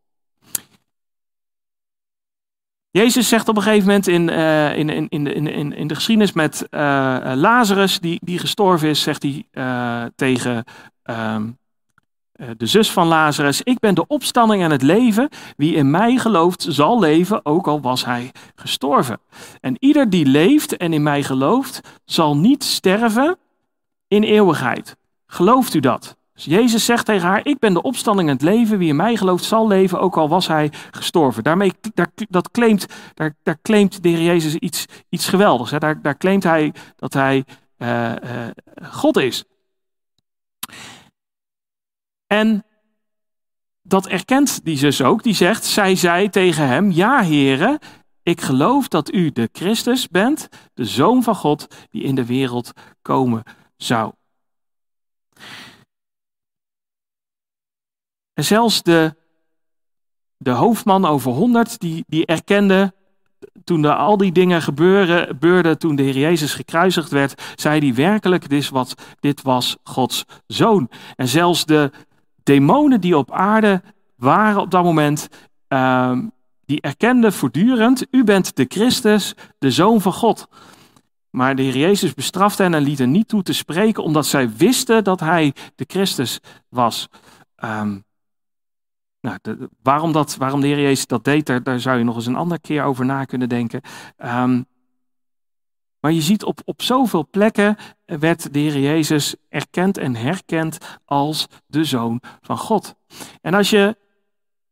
Jezus 2.92 3.28
zegt 3.28 3.48
op 3.48 3.56
een 3.56 3.64
gegeven 3.64 3.88
moment 3.88 4.08
in, 4.08 4.30
in, 4.30 5.10
in, 5.10 5.10
in, 5.10 5.48
in, 5.48 5.74
in 5.74 5.88
de 5.88 5.96
geschiedenis 5.96 6.34
met 6.34 6.68
Lazarus, 7.36 8.00
die, 8.00 8.20
die 8.24 8.40
gestorven 8.40 8.90
is, 8.90 9.02
zegt 9.02 9.24
hij 9.24 9.46
tegen 10.16 10.66
um, 11.12 11.60
de 12.58 12.66
zus 12.66 12.92
van 12.92 13.08
Lazarus, 13.08 13.62
ik 13.62 13.80
ben 13.80 13.96
de 13.96 14.08
opstanding 14.08 14.64
en 14.64 14.72
het 14.72 14.82
leven. 14.82 15.30
Wie 15.58 15.76
in 15.76 15.90
mij 15.92 16.18
gelooft, 16.18 16.66
zal 16.70 17.00
leven, 17.00 17.46
ook 17.46 17.68
al 17.68 17.82
was 17.82 18.06
hij 18.06 18.32
gestorven. 18.56 19.20
En 19.60 19.76
ieder 19.80 20.10
die 20.10 20.26
leeft 20.26 20.78
en 20.78 20.94
in 20.94 21.04
mij 21.04 21.24
gelooft, 21.24 21.82
zal 22.06 22.38
niet 22.38 22.64
sterven 22.64 23.38
in 24.08 24.24
eeuwigheid. 24.24 24.96
Gelooft 25.26 25.74
u 25.74 25.80
dat? 25.80 26.16
Dus 26.34 26.46
Jezus 26.46 26.86
zegt 26.86 27.06
tegen 27.06 27.28
haar, 27.28 27.46
ik 27.46 27.60
ben 27.60 27.74
de 27.74 27.82
opstanding 27.82 28.30
en 28.30 28.34
het 28.34 28.44
leven. 28.44 28.78
Wie 28.78 28.88
in 28.88 28.96
mij 28.96 29.16
gelooft 29.16 29.44
zal 29.44 29.68
leven, 29.68 30.00
ook 30.00 30.18
al 30.18 30.30
was 30.30 30.48
hij 30.48 30.72
gestorven. 30.92 31.44
Daarmee 31.44 31.74
daar, 31.94 32.12
dat 32.30 32.52
claimt, 32.52 32.86
daar, 33.14 33.36
daar 33.44 33.58
claimt 33.62 34.04
de 34.04 34.10
Heer 34.10 34.22
Jezus 34.22 34.56
iets, 34.56 34.86
iets 35.10 35.30
geweldigs. 35.30 35.72
Hè. 35.72 35.78
Daar, 35.78 36.02
daar 36.02 36.18
claimt 36.18 36.44
hij 36.44 36.74
dat 36.96 37.14
hij 37.14 37.46
uh, 37.78 38.10
uh, 38.10 38.16
God 38.82 39.18
is. 39.18 39.44
En 42.32 42.66
dat 43.82 44.08
erkent 44.08 44.66
die 44.66 44.78
zus 44.78 45.02
ook. 45.02 45.24
Die 45.24 45.34
zegt, 45.34 45.66
zij 45.66 45.96
zei 45.96 46.30
tegen 46.30 46.68
hem, 46.68 46.92
ja 46.92 47.22
heren, 47.22 47.80
ik 48.24 48.42
geloof 48.42 48.88
dat 48.88 49.14
u 49.14 49.32
de 49.32 49.50
Christus 49.52 50.08
bent, 50.08 50.48
de 50.74 50.86
Zoon 50.86 51.24
van 51.24 51.36
God, 51.36 51.88
die 51.90 52.04
in 52.04 52.16
de 52.16 52.26
wereld 52.26 52.72
komen 53.02 53.44
zou. 53.78 54.14
En 58.34 58.44
zelfs 58.44 58.82
de, 58.84 59.16
de 60.38 60.52
hoofdman 60.52 61.06
over 61.06 61.32
honderd, 61.32 61.80
die, 61.80 62.04
die 62.08 62.26
erkende, 62.26 62.94
toen 63.64 63.84
er 63.84 63.96
al 63.96 64.18
die 64.18 64.32
dingen 64.32 64.62
gebeuren, 64.62 65.28
gebeurden, 65.28 65.78
toen 65.78 65.96
de 65.96 66.04
Heer 66.04 66.18
Jezus 66.18 66.54
gekruisigd 66.54 67.10
werd, 67.10 67.42
zei 67.56 67.80
hij 67.80 67.94
werkelijk, 67.96 68.50
dit, 68.50 68.70
wat, 68.70 68.94
dit 69.20 69.42
was 69.42 69.78
Gods 69.84 70.26
Zoon. 70.48 70.90
En 71.16 71.28
zelfs 71.28 71.66
de 71.66 71.92
demonen 72.44 73.02
die 73.02 73.18
op 73.18 73.32
aarde 73.32 73.82
waren 74.16 74.62
op 74.62 74.72
dat 74.72 74.84
moment, 74.84 75.28
uh, 75.70 76.18
die 76.66 76.82
erkenden 76.82 77.34
voortdurend, 77.34 78.06
u 78.12 78.24
bent 78.24 78.56
de 78.56 78.66
Christus, 78.68 79.36
de 79.58 79.72
Zoon 79.72 80.02
van 80.02 80.14
God. 80.14 80.48
Maar 81.30 81.56
de 81.56 81.62
Heer 81.62 81.78
Jezus 81.78 82.14
bestrafte 82.14 82.64
hen 82.64 82.74
en 82.74 82.84
liet 82.84 83.00
hen 83.00 83.12
niet 83.12 83.28
toe 83.28 83.44
te 83.44 83.54
spreken, 83.54 84.04
omdat 84.04 84.26
zij 84.26 84.56
wisten 84.56 85.04
dat 85.04 85.20
hij 85.20 85.54
de 85.76 85.86
Christus 85.88 86.40
was. 86.70 87.10
Um, 87.64 88.04
nou, 89.22 89.38
waarom, 89.84 90.12
dat, 90.12 90.36
waarom 90.36 90.62
de 90.62 90.68
Heer 90.68 90.82
Jezus 90.82 91.08
dat 91.08 91.24
deed, 91.24 91.46
daar, 91.46 91.64
daar, 91.64 91.80
zou 91.80 91.98
je 91.98 92.04
nog 92.04 92.16
eens 92.16 92.26
een 92.26 92.36
andere 92.36 92.62
keer 92.62 92.84
over 92.84 93.06
na 93.06 93.26
kunnen 93.26 93.50
denken. 93.50 93.82
Um, 94.26 94.66
maar 96.02 96.12
je 96.12 96.22
ziet 96.22 96.44
op, 96.44 96.60
op 96.66 96.82
zoveel 96.82 97.28
plekken 97.32 97.78
werd 98.06 98.54
de 98.54 98.60
Heer 98.60 98.80
Jezus 98.80 99.36
erkend 99.50 99.98
en 99.98 100.16
herkend 100.16 100.78
als 101.06 101.48
de 101.66 101.84
Zoon 101.84 102.22
van 102.42 102.58
God. 102.58 102.96
En 103.42 103.54
als 103.54 103.70
je 103.70 103.96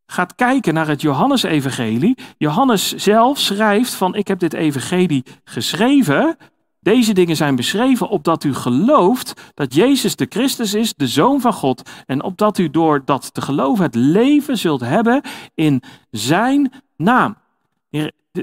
gaat 0.06 0.36
kijken 0.36 0.74
naar 0.74 0.88
het 0.88 1.02
Johannesevangelie, 1.02 2.18
Johannes 2.38 2.96
zelf 2.96 3.40
schrijft 3.40 3.94
van 3.94 4.16
ik 4.16 4.28
heb 4.28 4.40
dit 4.40 4.54
evangelie 4.54 5.24
geschreven, 5.44 6.38
deze 6.80 7.14
dingen 7.14 7.36
zijn 7.36 7.56
beschreven 7.56 8.10
opdat 8.10 8.44
u 8.44 8.54
gelooft 8.54 9.52
dat 9.54 9.74
Jezus 9.74 10.16
de 10.16 10.26
Christus 10.30 10.74
is, 10.74 10.94
de 10.94 11.08
Zoon 11.08 11.42
van 11.42 11.54
God, 11.54 11.90
en 12.06 12.24
opdat 12.24 12.58
u 12.58 12.70
door 12.70 13.02
dat 13.06 13.34
te 13.34 13.42
geloven 13.42 13.84
het 13.84 13.96
leven 13.96 14.58
zult 14.58 14.82
hebben 14.82 15.22
in 15.56 15.84
Zijn 16.12 16.72
naam. 16.96 17.38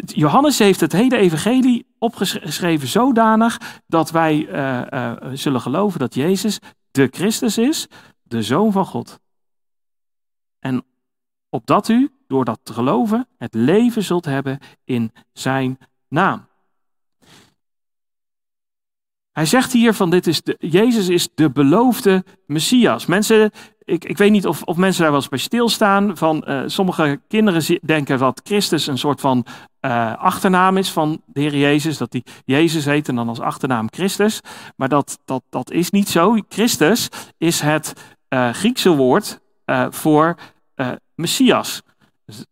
Johannes 0.06 0.58
heeft 0.58 0.80
het 0.80 0.92
hele 0.92 1.16
evangelie 1.16 1.85
opgeschreven 1.98 2.88
zodanig 2.88 3.82
dat 3.86 4.10
wij 4.10 4.36
uh, 4.36 4.82
uh, 4.90 5.30
zullen 5.32 5.60
geloven 5.60 6.00
dat 6.00 6.14
Jezus 6.14 6.58
de 6.90 7.08
Christus 7.10 7.58
is, 7.58 7.86
de 8.22 8.42
Zoon 8.42 8.72
van 8.72 8.86
God. 8.86 9.20
En 10.58 10.84
opdat 11.48 11.88
u, 11.88 12.10
door 12.26 12.44
dat 12.44 12.60
te 12.62 12.72
geloven, 12.72 13.28
het 13.38 13.54
leven 13.54 14.02
zult 14.02 14.24
hebben 14.24 14.58
in 14.84 15.12
zijn 15.32 15.78
naam. 16.08 16.46
Hij 19.36 19.46
zegt 19.46 19.72
hier 19.72 19.94
van 19.94 20.10
dit 20.10 20.26
is 20.26 20.42
de, 20.42 20.56
Jezus 20.58 21.08
is 21.08 21.28
de 21.34 21.50
beloofde 21.50 22.24
Messias. 22.46 23.06
Mensen, 23.06 23.50
ik, 23.84 24.04
ik 24.04 24.18
weet 24.18 24.30
niet 24.30 24.46
of, 24.46 24.62
of 24.62 24.76
mensen 24.76 25.02
daar 25.02 25.10
wel 25.10 25.20
eens 25.20 25.28
bij 25.28 25.38
stilstaan. 25.38 26.16
Van, 26.16 26.44
uh, 26.48 26.62
sommige 26.66 27.20
kinderen 27.28 27.78
denken 27.82 28.18
dat 28.18 28.40
Christus 28.44 28.86
een 28.86 28.98
soort 28.98 29.20
van 29.20 29.46
uh, 29.80 30.16
achternaam 30.16 30.76
is 30.76 30.90
van 30.90 31.22
de 31.26 31.40
Heer 31.40 31.56
Jezus. 31.56 31.98
Dat 31.98 32.12
hij 32.12 32.22
Jezus 32.44 32.84
heet 32.84 33.08
en 33.08 33.14
dan 33.14 33.28
als 33.28 33.40
achternaam 33.40 33.88
Christus. 33.90 34.40
Maar 34.76 34.88
dat, 34.88 35.18
dat, 35.24 35.42
dat 35.50 35.70
is 35.70 35.90
niet 35.90 36.08
zo. 36.08 36.36
Christus 36.48 37.08
is 37.38 37.60
het 37.60 37.92
uh, 38.28 38.50
Griekse 38.50 38.90
woord 38.90 39.40
voor 39.90 40.36
Messias. 41.14 41.82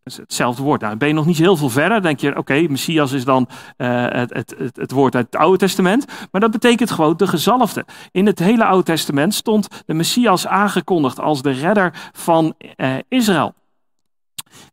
Hetzelfde 0.03 0.63
woord. 0.63 0.81
Nou, 0.81 0.97
ben 0.97 1.09
je 1.09 1.15
nog 1.15 1.27
niet 1.27 1.39
heel 1.39 1.57
veel 1.57 1.71
verder. 1.71 2.03
denk 2.03 2.21
je, 2.21 2.37
oké, 2.37 2.67
Messias 2.69 3.13
is 3.13 3.25
dan 3.25 3.49
uh, 3.77 4.07
het, 4.09 4.35
het, 4.35 4.55
het, 4.75 4.91
woord 4.91 5.15
uit 5.15 5.27
het 5.31 5.37
Oude 5.37 5.59
Testament. 5.59 6.07
Maar 6.31 6.41
dat 6.41 6.51
betekent 6.51 6.91
gewoon 6.91 7.17
de 7.17 7.27
gezalfde. 7.27 7.85
In 8.11 8.27
het 8.27 8.39
hele 8.39 8.65
Oude 8.65 8.85
Testament 8.85 9.35
stond 9.35 9.69
de 9.87 9.95
Messias 9.95 10.47
aangekondigd 10.47 11.21
als 11.21 11.43
de 11.43 11.51
redder 11.51 12.11
van 12.13 12.55
uh, 12.77 12.95
Israël. 13.09 13.55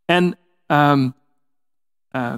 En 0.05 0.37
um, 0.67 1.13
uh, 2.11 2.33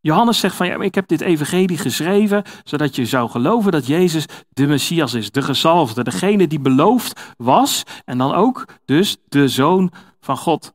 Johannes 0.00 0.38
zegt 0.38 0.56
van 0.56 0.66
ja, 0.66 0.80
ik 0.80 0.94
heb 0.94 1.08
dit 1.08 1.20
evangelie 1.20 1.78
geschreven 1.78 2.42
zodat 2.64 2.96
je 2.96 3.06
zou 3.06 3.30
geloven 3.30 3.72
dat 3.72 3.86
Jezus 3.86 4.24
de 4.48 4.66
Messias 4.66 5.14
is, 5.14 5.30
de 5.30 5.42
gezalfde, 5.42 6.02
degene 6.02 6.46
die 6.46 6.60
beloofd 6.60 7.34
was 7.36 7.82
en 8.04 8.18
dan 8.18 8.34
ook 8.34 8.64
dus 8.84 9.16
de 9.28 9.48
zoon 9.48 9.92
van 10.20 10.36
God. 10.36 10.72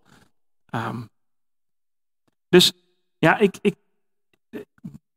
Um, 0.69 1.09
dus 2.55 2.73
ja, 3.17 3.37
ik, 3.37 3.57
ik, 3.61 3.75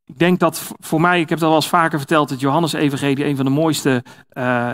ik 0.05 0.19
denk 0.19 0.39
dat 0.39 0.73
voor 0.79 1.01
mij, 1.01 1.21
ik 1.21 1.29
heb 1.29 1.43
al 1.43 1.47
wel 1.47 1.57
eens 1.57 1.69
vaker 1.69 1.99
verteld, 1.99 2.29
dat 2.29 2.41
Johannes 2.41 2.73
Evangelie 2.73 3.25
een 3.25 3.37
van 3.37 3.45
de 3.45 3.51
mooiste 3.51 4.05
uh, 4.33 4.73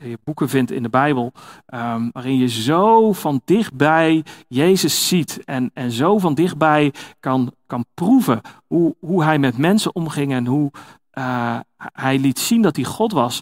uh, 0.00 0.14
boeken 0.24 0.48
vindt 0.48 0.70
in 0.70 0.82
de 0.82 0.88
Bijbel. 0.88 1.32
Um, 1.74 2.10
waarin 2.12 2.36
je 2.36 2.48
zo 2.48 3.12
van 3.12 3.40
dichtbij 3.44 4.24
Jezus 4.48 5.08
ziet 5.08 5.44
en, 5.44 5.70
en 5.74 5.90
zo 5.90 6.18
van 6.18 6.34
dichtbij 6.34 6.92
kan, 7.20 7.52
kan 7.66 7.84
proeven 7.94 8.40
hoe, 8.66 8.96
hoe 9.00 9.24
hij 9.24 9.38
met 9.38 9.58
mensen 9.58 9.94
omging 9.94 10.32
en 10.32 10.46
hoe 10.46 10.70
uh, 11.18 11.58
hij 11.76 12.18
liet 12.18 12.38
zien 12.38 12.62
dat 12.62 12.76
hij 12.76 12.84
God 12.84 13.12
was. 13.12 13.40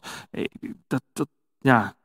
Dat, 0.86 1.02
dat, 1.12 1.28
ja, 1.58 1.95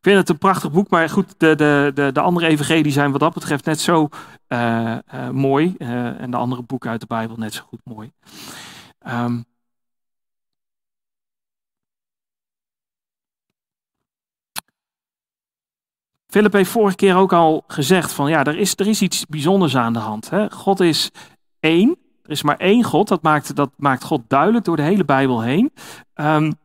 ik 0.00 0.06
vind 0.06 0.18
het 0.18 0.28
een 0.28 0.38
prachtig 0.38 0.72
boek, 0.72 0.88
maar 0.88 1.08
goed, 1.08 1.34
de, 1.38 1.54
de, 1.54 1.90
de, 1.94 2.12
de 2.12 2.20
andere 2.20 2.46
evangelie 2.46 2.92
zijn 2.92 3.10
wat 3.10 3.20
dat 3.20 3.34
betreft 3.34 3.64
net 3.64 3.80
zo 3.80 4.08
uh, 4.48 4.98
uh, 5.14 5.30
mooi. 5.30 5.74
Uh, 5.78 6.20
en 6.20 6.30
de 6.30 6.36
andere 6.36 6.62
boeken 6.62 6.90
uit 6.90 7.00
de 7.00 7.06
Bijbel 7.06 7.36
net 7.36 7.54
zo 7.54 7.62
goed 7.62 7.80
mooi. 7.84 8.12
Um, 9.06 9.44
Philip 16.26 16.52
heeft 16.52 16.70
vorige 16.70 16.96
keer 16.96 17.16
ook 17.16 17.32
al 17.32 17.64
gezegd 17.66 18.12
van 18.12 18.30
ja, 18.30 18.44
er 18.44 18.56
is, 18.56 18.72
er 18.76 18.86
is 18.86 19.02
iets 19.02 19.26
bijzonders 19.26 19.76
aan 19.76 19.92
de 19.92 19.98
hand. 19.98 20.30
Hè? 20.30 20.50
God 20.50 20.80
is 20.80 21.10
één. 21.60 21.96
Er 22.22 22.30
is 22.30 22.42
maar 22.42 22.56
één 22.56 22.84
God. 22.84 23.08
Dat 23.08 23.22
maakt, 23.22 23.56
dat 23.56 23.70
maakt 23.76 24.04
God 24.04 24.22
duidelijk 24.28 24.64
door 24.64 24.76
de 24.76 24.82
hele 24.82 25.04
Bijbel 25.04 25.42
heen. 25.42 25.72
Um, 26.14 26.58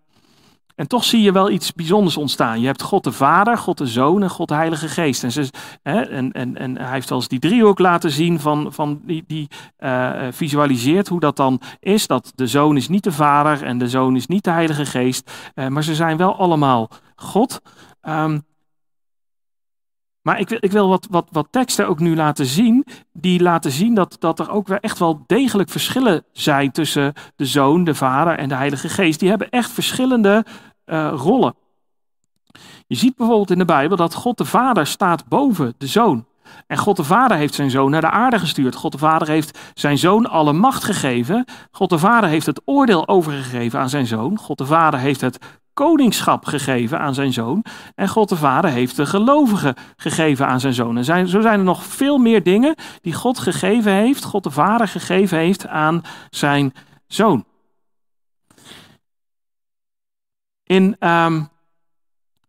en 0.76 0.88
toch 0.88 1.04
zie 1.04 1.22
je 1.22 1.32
wel 1.32 1.50
iets 1.50 1.74
bijzonders 1.74 2.18
ontstaan. 2.18 2.60
Je 2.60 2.66
hebt 2.66 2.82
God 2.82 3.04
de 3.04 3.12
Vader, 3.12 3.58
God 3.58 3.78
de 3.78 3.88
Zoon 3.88 4.24
en 4.24 4.30
God 4.30 4.48
de 4.48 4.54
Heilige 4.54 4.88
Geest. 4.88 5.24
En, 5.24 5.32
ze, 5.32 5.50
hè, 5.84 6.02
en, 6.02 6.32
en, 6.32 6.58
en 6.58 6.78
hij 6.78 6.92
heeft 6.92 7.12
eens 7.12 7.28
die 7.28 7.40
driehoek 7.40 7.80
laten 7.80 8.12
zien 8.12 8.40
van, 8.40 8.74
van 8.74 9.02
die, 9.04 9.24
die 9.28 9.48
uh, 9.80 10.12
visualiseert 10.32 11.08
hoe 11.08 11.20
dat 11.20 11.36
dan 11.36 11.62
is. 11.80 12.08
Dat 12.08 12.32
de 12.36 12.48
Zoon 12.48 12.78
is 12.78 12.88
niet 12.88 13.04
de 13.04 13.12
Vader 13.12 13.64
en 13.64 13.78
de 13.78 13.90
Zoon 13.90 14.16
is 14.16 14.28
niet 14.28 14.44
de 14.44 14.52
Heilige 14.52 14.86
Geest. 14.86 15.32
Uh, 15.56 15.68
maar 15.68 15.84
ze 15.84 15.96
zijn 15.96 16.18
wel 16.18 16.36
allemaal 16.36 16.90
God. 17.16 17.62
Um, 18.02 18.44
maar 20.26 20.40
ik 20.40 20.50
wil, 20.50 20.58
ik 20.62 20.72
wil 20.72 20.90
wat, 20.90 21.08
wat, 21.10 21.28
wat 21.32 21.48
teksten 21.50 21.88
ook 21.88 22.00
nu 22.00 22.16
laten 22.16 22.46
zien, 22.46 22.86
die 23.12 23.42
laten 23.42 23.72
zien 23.72 23.94
dat, 23.94 24.16
dat 24.20 24.40
er 24.40 24.52
ook 24.52 24.68
weer 24.68 24.80
echt 24.80 25.00
wel 25.00 25.24
degelijk 25.26 25.70
verschillen 25.70 26.24
zijn 26.32 26.72
tussen 26.72 27.14
de 27.36 27.46
Zoon, 27.46 27.84
de 27.84 27.96
Vader 27.96 28.38
en 28.38 28.50
de 28.50 28.56
Heilige 28.56 28.90
Geest. 28.90 29.20
Die 29.20 29.30
hebben 29.30 29.50
echt 29.50 29.72
verschillende 29.72 30.46
uh, 30.86 31.14
rollen. 31.16 31.56
Je 32.88 32.96
ziet 32.96 33.16
bijvoorbeeld 33.16 33.52
in 33.52 33.58
de 33.58 33.66
Bijbel 33.66 33.98
dat 33.98 34.14
God 34.14 34.38
de 34.38 34.46
Vader 34.46 34.88
staat 34.88 35.28
boven 35.28 35.74
de 35.78 35.88
Zoon. 35.88 36.26
En 36.68 36.78
God 36.78 36.96
de 36.96 37.04
Vader 37.04 37.38
heeft 37.38 37.54
zijn 37.54 37.70
zoon 37.70 37.92
naar 37.92 38.02
de 38.02 38.10
aarde 38.10 38.40
gestuurd. 38.40 38.76
God 38.76 38.92
de 38.92 38.98
Vader 38.98 39.28
heeft 39.28 39.60
zijn 39.74 39.98
zoon 39.98 40.30
alle 40.30 40.54
macht 40.54 40.84
gegeven. 40.84 41.46
God 41.72 41.90
de 41.90 42.00
Vader 42.00 42.30
heeft 42.30 42.46
het 42.46 42.62
oordeel 42.66 43.08
overgegeven 43.08 43.80
aan 43.80 43.90
zijn 43.90 44.08
zoon. 44.08 44.38
God 44.38 44.58
de 44.58 44.66
Vader 44.66 45.00
heeft 45.00 45.22
het 45.22 45.40
koningschap 45.76 46.46
gegeven 46.46 47.00
aan 47.00 47.14
zijn 47.14 47.34
zoon. 47.34 47.66
En 47.96 48.08
God 48.08 48.30
de 48.30 48.36
Vader 48.36 48.72
heeft 48.72 48.96
de 48.96 49.06
gelovigen 49.06 49.76
gegeven 49.96 50.48
aan 50.48 50.60
zijn 50.60 50.74
zoon. 50.74 50.98
En 50.98 51.04
zijn, 51.04 51.28
zo 51.28 51.42
zijn 51.42 51.60
er 51.60 51.66
nog 51.66 51.84
veel 51.84 52.18
meer 52.18 52.44
dingen 52.44 52.76
die 53.02 53.14
God 53.14 53.40
gegeven 53.40 53.92
heeft, 53.92 54.24
God 54.24 54.44
de 54.44 54.52
Vader 54.52 54.88
gegeven 54.88 55.38
heeft 55.38 55.68
aan 55.68 56.02
zijn 56.30 56.74
zoon. 57.08 57.46
In 60.64 60.96
um, 61.00 61.50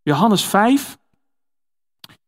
Johannes 0.03 0.45
5 0.45 0.99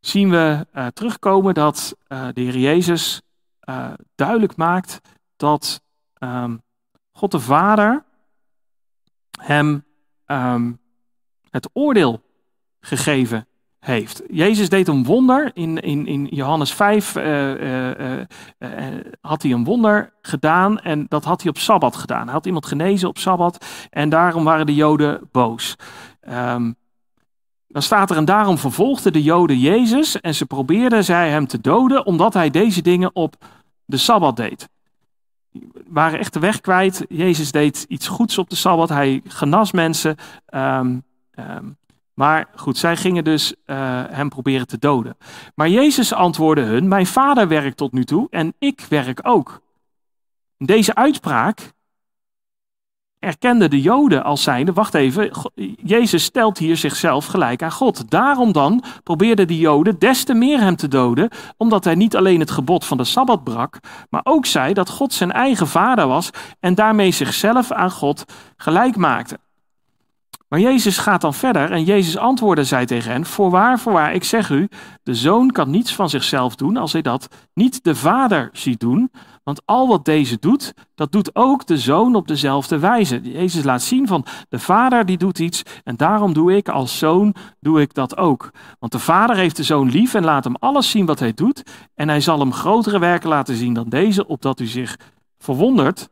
zien 0.01 0.31
we 0.31 0.67
uh, 0.75 0.87
terugkomen 0.87 1.55
dat 1.55 1.97
uh, 2.09 2.29
de 2.33 2.41
Heer 2.41 2.59
Jezus 2.59 3.23
uh, 3.69 3.93
duidelijk 4.15 4.57
maakt 4.57 5.01
dat 5.37 5.83
um, 6.19 6.63
God 7.13 7.31
de 7.31 7.41
Vader 7.41 8.05
hem 9.41 9.85
um, 10.27 10.79
het 11.51 11.69
oordeel 11.73 12.23
gegeven 12.81 13.47
heeft. 13.79 14.23
Jezus 14.31 14.69
deed 14.69 14.89
een 14.89 15.05
wonder. 15.05 15.51
In, 15.55 15.81
in, 15.81 16.07
in 16.07 16.25
Johannes 16.31 16.73
5 16.73 17.17
uh, 17.17 18.19
uh, 18.19 18.25
had 19.21 19.43
hij 19.43 19.53
een 19.53 19.65
wonder 19.65 20.13
gedaan 20.23 20.81
en 20.81 21.07
dat 21.09 21.25
had 21.25 21.43
hij 21.43 21.51
op 21.51 21.59
Sabbat 21.59 21.97
gedaan. 21.97 22.25
Hij 22.25 22.33
had 22.33 22.47
iemand 22.47 22.67
genezen 22.67 23.09
op 23.09 23.19
Sabbat 23.19 23.67
en 23.91 24.09
daarom 24.09 24.45
waren 24.45 24.67
de 24.67 24.75
Joden 24.75 25.29
boos. 25.33 25.77
Um, 26.31 26.77
dan 27.69 27.83
staat 27.83 28.11
er 28.11 28.17
en 28.17 28.25
daarom 28.25 28.59
vervolgden 28.59 29.13
de 29.13 29.23
Joden 29.23 29.59
Jezus 29.59 30.21
en 30.21 30.35
ze 30.35 30.47
probeerden 30.47 31.05
zij 31.05 31.31
hem 31.31 31.47
te 31.47 31.61
doden 31.61 32.07
omdat 32.07 32.35
hij 32.35 32.51
deze 32.51 32.83
dingen 32.83 33.11
op 33.15 33.37
de 33.85 33.97
Sabbat 33.97 34.37
deed. 34.37 34.69
waren 35.87 36.19
echt 36.19 36.33
de 36.33 36.41
weg 36.41 36.61
kwijt. 36.61 37.05
Jezus 37.09 37.53
deed 37.53 37.85
iets 37.89 38.09
goeds 38.09 38.39
op 38.39 38.51
de 38.51 38.57
Sabbat. 38.57 38.89
Hij 38.89 39.21
genas 39.25 39.73
mensen. 39.73 40.17
Um, 40.55 41.07
um, 41.39 41.77
maar 42.19 42.49
goed, 42.55 42.79
zij 42.79 42.97
gingen 42.97 43.25
dus 43.25 43.55
uh, 43.67 44.03
hem 44.09 44.29
proberen 44.29 44.67
te 44.67 44.79
doden. 44.79 45.17
Maar 45.55 45.69
Jezus 45.69 46.13
antwoordde 46.13 46.65
hun: 46.65 46.89
Mijn 46.89 47.07
vader 47.07 47.49
werkt 47.49 47.77
tot 47.77 47.93
nu 47.93 48.05
toe 48.05 48.27
en 48.31 48.55
ik 48.59 48.87
werk 48.89 49.21
ook. 49.23 49.61
Deze 50.57 50.95
uitspraak 50.95 51.73
erkenden 53.19 53.71
de 53.71 53.81
Joden 53.81 54.25
als 54.25 54.43
zijnde: 54.43 54.73
Wacht 54.73 54.95
even, 54.95 55.31
Jezus 55.83 56.25
stelt 56.25 56.59
hier 56.59 56.77
zichzelf 56.77 57.27
gelijk 57.27 57.63
aan 57.63 57.73
God. 57.73 58.11
Daarom 58.11 58.53
dan 58.53 58.83
probeerden 59.03 59.47
de 59.47 59.59
Joden 59.59 59.99
des 59.99 60.25
te 60.25 60.35
meer 60.35 60.61
hem 60.61 60.77
te 60.77 60.89
doden, 60.89 61.31
omdat 61.57 61.85
hij 61.85 61.95
niet 61.95 62.17
alleen 62.17 62.41
het 62.41 62.51
gebod 62.51 62.85
van 62.85 62.97
de 62.97 63.05
sabbat 63.05 63.45
brak, 63.45 63.79
maar 64.11 64.23
ook 64.25 64.47
zei 64.47 64.75
dat 64.75 64.89
God 64.89 65.13
zijn 65.13 65.33
eigen 65.33 65.69
vader 65.69 66.07
was 66.07 66.31
en 66.61 66.75
daarmee 66.75 67.11
zichzelf 67.11 67.73
aan 67.73 67.91
God 67.91 68.25
gelijk 68.57 68.97
maakte. 68.97 69.39
Maar 70.49 70.61
Jezus 70.61 70.99
gaat 70.99 71.21
dan 71.21 71.35
verder 71.35 71.71
en 71.71 71.85
Jezus 71.85 72.17
antwoordde 72.17 72.65
zij 72.65 72.87
tegen 72.87 73.13
hen: 73.13 73.27
Voorwaar, 73.27 73.79
voorwaar, 73.79 74.15
ik 74.15 74.25
zeg 74.25 74.51
u, 74.51 74.69
de 75.03 75.15
zoon 75.15 75.51
kan 75.51 75.71
niets 75.71 75.95
van 75.95 76.09
zichzelf 76.09 76.57
doen 76.57 76.77
als 76.77 76.93
hij 76.93 77.03
dat 77.03 77.29
niet 77.55 77.85
de 77.85 77.95
vader 77.95 78.49
ziet 78.53 78.81
doen. 78.81 79.11
Want 79.45 79.63
al 79.65 79.89
wat 79.89 80.05
deze 80.05 80.39
doet, 80.41 80.75
dat 80.95 81.13
doet 81.13 81.35
ook 81.35 81.67
de 81.67 81.79
zoon 81.79 82.15
op 82.15 82.29
dezelfde 82.29 82.79
wijze. 82.79 83.21
Jezus 83.23 83.65
laat 83.65 83.83
zien 83.83 84.07
van 84.07 84.25
de 84.49 84.59
vader 84.59 85.07
die 85.07 85.17
doet 85.17 85.39
iets 85.39 85.63
en 85.85 85.97
daarom 85.97 86.33
doe 86.33 86.57
ik 86.57 86.69
als 86.69 86.99
zoon, 86.99 87.35
doe 87.61 87.81
ik 87.81 87.95
dat 87.95 88.17
ook. 88.17 88.51
Want 88.79 88.93
de 88.93 88.99
vader 88.99 89.37
heeft 89.37 89.57
de 89.57 89.63
zoon 89.63 89.91
lief 89.91 90.15
en 90.15 90.25
laat 90.25 90.45
hem 90.45 90.57
alles 90.59 90.91
zien 90.91 91.07
wat 91.07 91.19
hij 91.19 91.33
doet. 91.35 91.63
En 91.95 92.09
hij 92.09 92.21
zal 92.21 92.39
hem 92.39 92.53
grotere 92.53 92.99
werken 92.99 93.29
laten 93.29 93.55
zien 93.57 93.75
dan 93.75 93.89
deze, 93.89 94.27
opdat 94.27 94.61
u 94.61 94.67
zich 94.67 94.97
verwondert. 95.39 96.09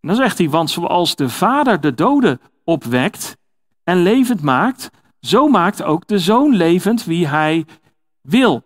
En 0.00 0.08
dan 0.08 0.16
zegt 0.16 0.38
hij, 0.38 0.50
want 0.50 0.70
zoals 0.70 1.14
de 1.14 1.28
vader 1.28 1.80
de 1.80 1.94
doden 1.94 2.40
opwekt 2.64 3.36
en 3.84 4.02
levend 4.02 4.42
maakt, 4.42 4.90
zo 5.20 5.48
maakt 5.48 5.82
ook 5.82 6.06
de 6.06 6.18
zoon 6.18 6.54
levend 6.54 7.04
wie 7.04 7.26
hij 7.26 7.64
wil. 8.20 8.62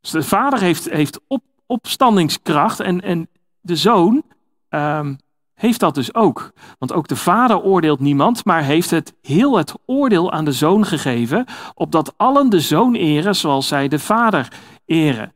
Dus 0.00 0.10
de 0.10 0.22
vader 0.22 0.60
heeft, 0.60 0.90
heeft 0.90 1.20
op, 1.26 1.42
opstandingskracht 1.66 2.80
en, 2.80 3.00
en 3.00 3.28
de 3.60 3.76
zoon 3.76 4.22
ehm, 4.68 5.14
heeft 5.54 5.80
dat 5.80 5.94
dus 5.94 6.14
ook. 6.14 6.52
Want 6.78 6.92
ook 6.92 7.08
de 7.08 7.16
vader 7.16 7.62
oordeelt 7.62 8.00
niemand, 8.00 8.44
maar 8.44 8.62
heeft 8.62 8.90
het 8.90 9.14
heel 9.22 9.56
het 9.56 9.74
oordeel 9.86 10.32
aan 10.32 10.44
de 10.44 10.52
zoon 10.52 10.86
gegeven, 10.86 11.44
opdat 11.74 12.14
allen 12.16 12.50
de 12.50 12.60
zoon 12.60 12.94
eren 12.94 13.36
zoals 13.36 13.68
zij 13.68 13.88
de 13.88 13.98
vader 13.98 14.52
eren. 14.84 15.34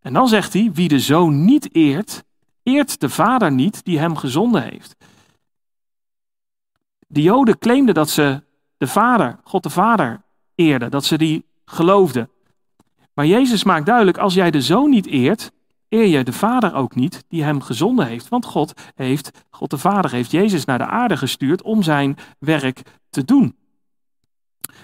En 0.00 0.12
dan 0.12 0.28
zegt 0.28 0.52
hij, 0.52 0.70
wie 0.72 0.88
de 0.88 1.00
zoon 1.00 1.44
niet 1.44 1.74
eert, 1.74 2.24
eert 2.62 3.00
de 3.00 3.08
vader 3.08 3.52
niet 3.52 3.84
die 3.84 3.98
hem 3.98 4.16
gezonden 4.16 4.62
heeft. 4.62 4.96
De 7.10 7.22
Joden 7.22 7.58
claimden 7.58 7.94
dat 7.94 8.10
ze 8.10 8.42
de 8.76 8.86
Vader, 8.86 9.38
God 9.44 9.62
de 9.62 9.70
Vader, 9.70 10.22
eerden, 10.54 10.90
dat 10.90 11.04
ze 11.04 11.18
die 11.18 11.44
geloofden. 11.64 12.30
Maar 13.14 13.26
Jezus 13.26 13.64
maakt 13.64 13.86
duidelijk, 13.86 14.18
als 14.18 14.34
jij 14.34 14.50
de 14.50 14.62
Zoon 14.62 14.90
niet 14.90 15.06
eert, 15.06 15.50
eer 15.88 16.06
je 16.06 16.24
de 16.24 16.32
Vader 16.32 16.74
ook 16.74 16.94
niet 16.94 17.24
die 17.28 17.42
hem 17.42 17.60
gezonden 17.60 18.06
heeft. 18.06 18.28
Want 18.28 18.44
God 18.44 18.72
heeft, 18.94 19.44
God 19.50 19.70
de 19.70 19.78
Vader 19.78 20.10
heeft 20.10 20.30
Jezus 20.30 20.64
naar 20.64 20.78
de 20.78 20.86
aarde 20.86 21.16
gestuurd 21.16 21.62
om 21.62 21.82
zijn 21.82 22.16
werk 22.38 22.82
te 23.10 23.24
doen. 23.24 23.56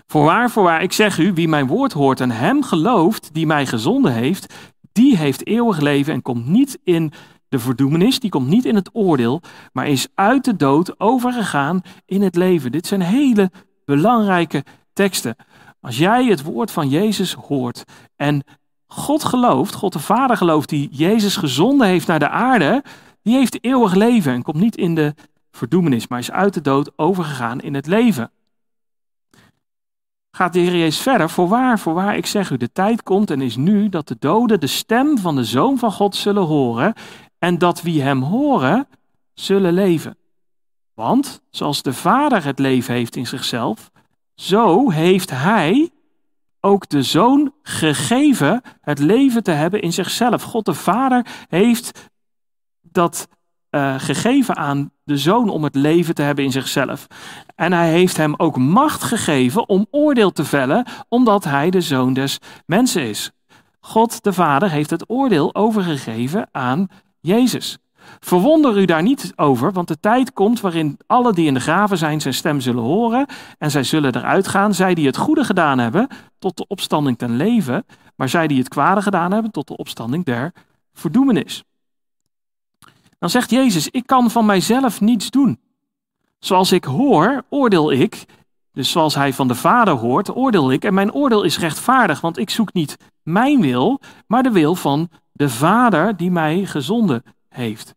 Voorwaar, 0.06 0.50
voorwaar, 0.50 0.82
ik 0.82 0.92
zeg 0.92 1.18
u, 1.18 1.32
wie 1.32 1.48
mijn 1.48 1.66
woord 1.66 1.92
hoort 1.92 2.20
en 2.20 2.30
hem 2.30 2.62
gelooft 2.62 3.34
die 3.34 3.46
mij 3.46 3.66
gezonden 3.66 4.12
heeft, 4.12 4.54
die 4.92 5.16
heeft 5.16 5.46
eeuwig 5.46 5.80
leven 5.80 6.12
en 6.12 6.22
komt 6.22 6.46
niet 6.46 6.78
in 6.84 7.12
de 7.54 7.60
verdoemenis 7.60 8.20
die 8.20 8.30
komt 8.30 8.48
niet 8.48 8.64
in 8.64 8.74
het 8.74 8.90
oordeel, 8.92 9.40
maar 9.72 9.88
is 9.88 10.08
uit 10.14 10.44
de 10.44 10.56
dood 10.56 11.00
overgegaan 11.00 11.82
in 12.06 12.22
het 12.22 12.36
leven. 12.36 12.72
Dit 12.72 12.86
zijn 12.86 13.00
hele 13.00 13.50
belangrijke 13.84 14.64
teksten. 14.92 15.36
Als 15.80 15.98
jij 15.98 16.24
het 16.24 16.42
woord 16.42 16.70
van 16.70 16.88
Jezus 16.88 17.32
hoort 17.32 17.84
en 18.16 18.42
God 18.86 19.24
gelooft, 19.24 19.74
God 19.74 19.92
de 19.92 19.98
Vader 19.98 20.36
gelooft, 20.36 20.68
die 20.68 20.88
Jezus 20.92 21.36
gezonden 21.36 21.86
heeft 21.86 22.06
naar 22.06 22.18
de 22.18 22.28
aarde, 22.28 22.84
die 23.22 23.36
heeft 23.36 23.64
eeuwig 23.64 23.94
leven 23.94 24.32
en 24.32 24.42
komt 24.42 24.60
niet 24.60 24.76
in 24.76 24.94
de 24.94 25.14
verdoemenis, 25.50 26.08
maar 26.08 26.18
is 26.18 26.30
uit 26.30 26.54
de 26.54 26.60
dood 26.60 26.92
overgegaan 26.96 27.60
in 27.60 27.74
het 27.74 27.86
leven. 27.86 28.30
Gaat 30.30 30.52
de 30.52 30.58
Heer 30.58 30.76
Jezus 30.76 31.02
verder, 31.02 31.30
voorwaar, 31.30 31.78
voorwaar, 31.78 32.16
ik 32.16 32.26
zeg 32.26 32.50
u, 32.50 32.56
de 32.56 32.72
tijd 32.72 33.02
komt 33.02 33.30
en 33.30 33.40
is 33.40 33.56
nu 33.56 33.88
dat 33.88 34.08
de 34.08 34.16
doden 34.18 34.60
de 34.60 34.66
stem 34.66 35.18
van 35.18 35.36
de 35.36 35.44
Zoon 35.44 35.78
van 35.78 35.92
God 35.92 36.16
zullen 36.16 36.42
horen 36.42 36.94
en 37.44 37.58
dat 37.58 37.82
wie 37.82 38.02
hem 38.02 38.22
horen, 38.22 38.86
zullen 39.34 39.72
leven. 39.72 40.16
Want 40.94 41.42
zoals 41.50 41.82
de 41.82 41.92
Vader 41.92 42.44
het 42.44 42.58
leven 42.58 42.94
heeft 42.94 43.16
in 43.16 43.26
zichzelf, 43.26 43.90
zo 44.34 44.90
heeft 44.90 45.30
hij 45.30 45.90
ook 46.60 46.88
de 46.88 47.02
Zoon 47.02 47.52
gegeven 47.62 48.62
het 48.80 48.98
leven 48.98 49.42
te 49.42 49.50
hebben 49.50 49.80
in 49.80 49.92
zichzelf. 49.92 50.42
God 50.42 50.64
de 50.64 50.74
Vader 50.74 51.26
heeft 51.48 52.10
dat 52.82 53.28
uh, 53.70 53.94
gegeven 53.98 54.56
aan 54.56 54.90
de 55.02 55.16
Zoon 55.16 55.48
om 55.48 55.64
het 55.64 55.74
leven 55.74 56.14
te 56.14 56.22
hebben 56.22 56.44
in 56.44 56.52
zichzelf. 56.52 57.06
En 57.54 57.72
hij 57.72 57.90
heeft 57.90 58.16
hem 58.16 58.34
ook 58.36 58.56
macht 58.56 59.02
gegeven 59.02 59.68
om 59.68 59.86
oordeel 59.90 60.32
te 60.32 60.44
vellen, 60.44 60.86
omdat 61.08 61.44
hij 61.44 61.70
de 61.70 61.80
Zoon 61.80 62.12
des 62.12 62.38
mensen 62.66 63.02
is. 63.02 63.30
God 63.80 64.22
de 64.22 64.32
Vader 64.32 64.70
heeft 64.70 64.90
het 64.90 65.10
oordeel 65.10 65.54
overgegeven 65.54 66.48
aan 66.52 66.88
Jezus. 67.26 67.78
Verwonder 68.20 68.78
u 68.78 68.84
daar 68.84 69.02
niet 69.02 69.32
over, 69.36 69.72
want 69.72 69.88
de 69.88 70.00
tijd 70.00 70.32
komt 70.32 70.60
waarin 70.60 70.98
alle 71.06 71.32
die 71.32 71.46
in 71.46 71.54
de 71.54 71.60
graven 71.60 71.98
zijn 71.98 72.20
zijn 72.20 72.34
stem 72.34 72.60
zullen 72.60 72.82
horen 72.82 73.26
en 73.58 73.70
zij 73.70 73.82
zullen 73.82 74.16
eruit 74.16 74.48
gaan, 74.48 74.74
zij 74.74 74.94
die 74.94 75.06
het 75.06 75.16
goede 75.16 75.44
gedaan 75.44 75.78
hebben 75.78 76.08
tot 76.38 76.56
de 76.56 76.66
opstanding 76.66 77.18
ten 77.18 77.36
leven, 77.36 77.86
maar 78.16 78.28
zij 78.28 78.46
die 78.46 78.58
het 78.58 78.68
kwade 78.68 79.02
gedaan 79.02 79.32
hebben 79.32 79.50
tot 79.50 79.68
de 79.68 79.76
opstanding 79.76 80.24
der 80.24 80.52
verdoemenis. 80.92 81.64
Dan 83.18 83.30
zegt 83.30 83.50
Jezus, 83.50 83.88
ik 83.88 84.06
kan 84.06 84.30
van 84.30 84.46
mijzelf 84.46 85.00
niets 85.00 85.30
doen. 85.30 85.60
Zoals 86.38 86.72
ik 86.72 86.84
hoor, 86.84 87.44
oordeel 87.48 87.92
ik, 87.92 88.24
dus 88.72 88.90
zoals 88.90 89.14
hij 89.14 89.32
van 89.32 89.48
de 89.48 89.54
Vader 89.54 89.94
hoort, 89.94 90.36
oordeel 90.36 90.72
ik 90.72 90.84
en 90.84 90.94
mijn 90.94 91.12
oordeel 91.12 91.42
is 91.42 91.58
rechtvaardig, 91.58 92.20
want 92.20 92.38
ik 92.38 92.50
zoek 92.50 92.72
niet 92.72 92.96
mijn 93.22 93.60
wil, 93.60 94.00
maar 94.26 94.42
de 94.42 94.50
wil 94.50 94.74
van 94.74 95.08
de 95.36 95.48
Vader 95.48 96.16
die 96.16 96.30
mij 96.30 96.64
gezonden 96.64 97.22
heeft. 97.48 97.94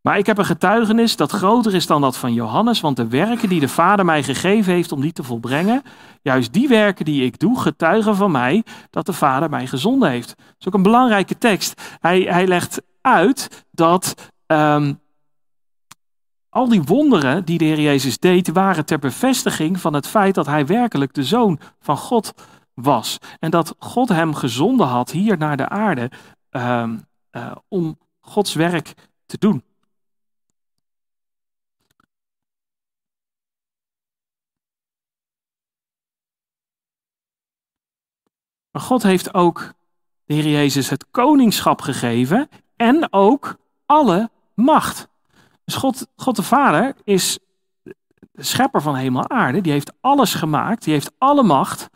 Maar 0.00 0.18
ik 0.18 0.26
heb 0.26 0.38
een 0.38 0.44
getuigenis 0.44 1.16
dat 1.16 1.30
groter 1.30 1.74
is 1.74 1.86
dan 1.86 2.00
dat 2.00 2.16
van 2.16 2.32
Johannes, 2.32 2.80
want 2.80 2.96
de 2.96 3.08
werken 3.08 3.48
die 3.48 3.60
de 3.60 3.68
Vader 3.68 4.04
mij 4.04 4.22
gegeven 4.22 4.72
heeft 4.72 4.92
om 4.92 5.00
die 5.00 5.12
te 5.12 5.22
volbrengen, 5.22 5.82
juist 6.22 6.52
die 6.52 6.68
werken 6.68 7.04
die 7.04 7.24
ik 7.24 7.38
doe, 7.38 7.60
getuigen 7.60 8.16
van 8.16 8.30
mij 8.30 8.64
dat 8.90 9.06
de 9.06 9.12
Vader 9.12 9.50
mij 9.50 9.66
gezonden 9.66 10.10
heeft. 10.10 10.28
Dat 10.28 10.56
is 10.58 10.66
ook 10.66 10.74
een 10.74 10.82
belangrijke 10.82 11.38
tekst. 11.38 11.82
Hij, 12.00 12.20
hij 12.20 12.46
legt 12.46 12.82
uit 13.00 13.66
dat 13.70 14.14
um, 14.46 15.00
al 16.48 16.68
die 16.68 16.82
wonderen 16.82 17.44
die 17.44 17.58
de 17.58 17.64
Heer 17.64 17.80
Jezus 17.80 18.18
deed, 18.18 18.52
waren 18.52 18.84
ter 18.84 18.98
bevestiging 18.98 19.80
van 19.80 19.94
het 19.94 20.06
feit 20.06 20.34
dat 20.34 20.46
hij 20.46 20.66
werkelijk 20.66 21.14
de 21.14 21.24
Zoon 21.24 21.58
van 21.80 21.96
God 21.96 22.32
was. 22.36 22.53
En 23.38 23.50
dat 23.50 23.74
God 23.78 24.08
hem 24.08 24.34
gezonden 24.34 24.86
had 24.86 25.10
hier 25.10 25.38
naar 25.38 25.56
de 25.56 25.68
aarde 25.68 26.10
uh, 26.50 26.92
uh, 27.32 27.52
om 27.68 27.98
Gods 28.20 28.54
werk 28.54 28.94
te 29.26 29.38
doen. 29.38 29.64
Maar 38.70 38.82
God 38.82 39.02
heeft 39.02 39.34
ook 39.34 39.72
de 40.24 40.34
Heer 40.34 40.48
Jezus 40.48 40.88
het 40.88 41.06
koningschap 41.10 41.80
gegeven 41.80 42.48
en 42.76 43.12
ook 43.12 43.56
alle 43.86 44.30
macht. 44.54 45.08
Dus 45.64 45.74
God, 45.74 46.06
God 46.16 46.36
de 46.36 46.42
Vader 46.42 46.94
is 47.04 47.38
de 48.32 48.42
schepper 48.42 48.82
van 48.82 48.94
hemel 48.96 49.22
en 49.22 49.30
aarde. 49.30 49.60
Die 49.60 49.72
heeft 49.72 49.92
alles 50.00 50.34
gemaakt. 50.34 50.84
Die 50.84 50.92
heeft 50.92 51.12
alle 51.18 51.42
macht. 51.42 51.88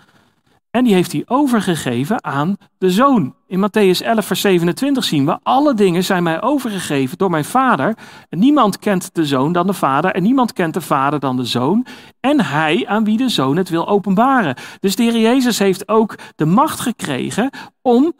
En 0.78 0.84
die 0.84 0.94
heeft 0.94 1.12
hij 1.12 1.22
overgegeven 1.26 2.24
aan 2.24 2.56
de 2.78 2.90
zoon. 2.90 3.34
In 3.46 3.68
Matthäus 3.68 4.04
11, 4.04 4.26
vers 4.26 4.40
27 4.40 5.04
zien 5.04 5.26
we: 5.26 5.38
Alle 5.42 5.74
dingen 5.74 6.04
zijn 6.04 6.22
mij 6.22 6.42
overgegeven 6.42 7.18
door 7.18 7.30
mijn 7.30 7.44
vader. 7.44 7.96
En 8.28 8.38
niemand 8.38 8.78
kent 8.78 9.14
de 9.14 9.26
zoon 9.26 9.52
dan 9.52 9.66
de 9.66 9.72
vader. 9.72 10.10
En 10.10 10.22
niemand 10.22 10.52
kent 10.52 10.74
de 10.74 10.80
vader 10.80 11.20
dan 11.20 11.36
de 11.36 11.44
zoon. 11.44 11.86
En 12.20 12.40
hij 12.40 12.86
aan 12.86 13.04
wie 13.04 13.16
de 13.16 13.28
zoon 13.28 13.56
het 13.56 13.68
wil 13.68 13.88
openbaren. 13.88 14.56
Dus 14.80 14.96
de 14.96 15.02
Heer 15.02 15.18
Jezus 15.18 15.58
heeft 15.58 15.88
ook 15.88 16.18
de 16.36 16.46
macht 16.46 16.80
gekregen 16.80 17.50
om 17.82 18.12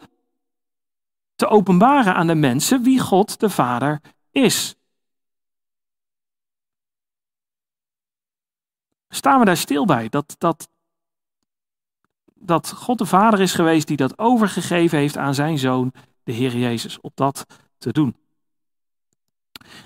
te 1.35 1.47
openbaren 1.47 2.15
aan 2.15 2.27
de 2.27 2.35
mensen 2.35 2.83
wie 2.83 2.99
God 2.99 3.39
de 3.39 3.49
Vader 3.49 4.01
is. 4.31 4.75
Staan 9.09 9.39
we 9.39 9.45
daar 9.45 9.57
stil 9.57 9.85
bij? 9.85 10.09
Dat, 10.09 10.35
dat, 10.37 10.69
dat 12.39 12.71
God 12.71 12.97
de 12.97 13.05
Vader 13.05 13.39
is 13.39 13.53
geweest 13.53 13.87
die 13.87 13.97
dat 13.97 14.19
overgegeven 14.19 14.97
heeft 14.97 15.17
aan 15.17 15.33
zijn 15.33 15.57
zoon, 15.57 15.93
de 16.23 16.31
Heer 16.31 16.57
Jezus, 16.57 17.01
op 17.01 17.11
dat 17.15 17.45
te 17.77 17.91
doen. 17.91 18.15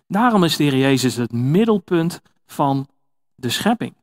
Daarom 0.07 0.43
is 0.43 0.57
de 0.57 0.63
Heer 0.63 0.77
Jezus 0.77 1.15
het 1.15 1.31
middelpunt 1.31 2.21
van 2.45 2.87
de 3.35 3.49
schepping. 3.49 3.95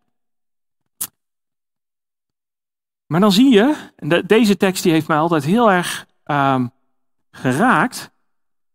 Maar 3.07 3.21
dan 3.21 3.33
zie 3.33 3.53
je, 3.53 3.77
deze 4.27 4.57
tekst 4.57 4.83
die 4.83 4.93
heeft 4.93 5.09
mij 5.09 5.19
altijd 5.19 5.45
heel 5.45 5.71
erg 5.71 6.07
ehm, 6.25 6.67
geraakt. 7.31 8.11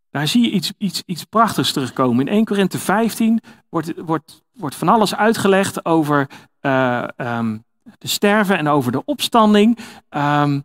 Daar 0.10 0.28
zie 0.28 0.42
je 0.42 0.50
iets, 0.50 0.74
iets, 0.78 1.04
iets 1.06 1.24
prachtigs 1.24 1.72
terugkomen. 1.72 2.28
In 2.28 2.34
1 2.34 2.46
Korinthe 2.46 2.80
15 2.80 3.42
wordt, 3.70 3.94
wordt, 3.96 4.44
wordt 4.54 4.76
van 4.76 4.88
alles 4.88 5.16
uitgelegd 5.16 5.86
over 5.86 6.30
uh, 6.62 7.08
um, 7.18 7.66
de 7.98 8.08
sterven 8.08 8.58
en 8.58 8.68
over 8.68 8.92
de 8.92 9.06
opstanding. 9.06 9.78
Um, 10.10 10.64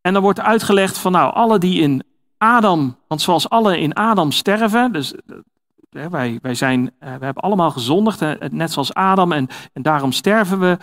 en 0.00 0.12
dan 0.12 0.22
wordt 0.22 0.40
uitgelegd 0.40 0.98
van 0.98 1.12
nou, 1.12 1.34
alle 1.34 1.58
die 1.58 1.80
in 1.80 2.02
Adam, 2.38 2.96
want 3.06 3.20
zoals 3.20 3.48
alle 3.48 3.78
in 3.78 3.94
Adam 3.94 4.32
sterven, 4.32 4.92
dus 4.92 5.12
uh, 5.12 6.06
wij, 6.06 6.38
wij, 6.42 6.54
zijn, 6.54 6.80
uh, 6.82 6.88
we 6.98 7.24
hebben 7.24 7.42
allemaal 7.42 7.70
gezondigd, 7.70 8.50
net 8.50 8.72
zoals 8.72 8.94
Adam, 8.94 9.32
en, 9.32 9.48
en 9.72 9.82
daarom 9.82 10.12
sterven 10.12 10.60
we 10.60 10.78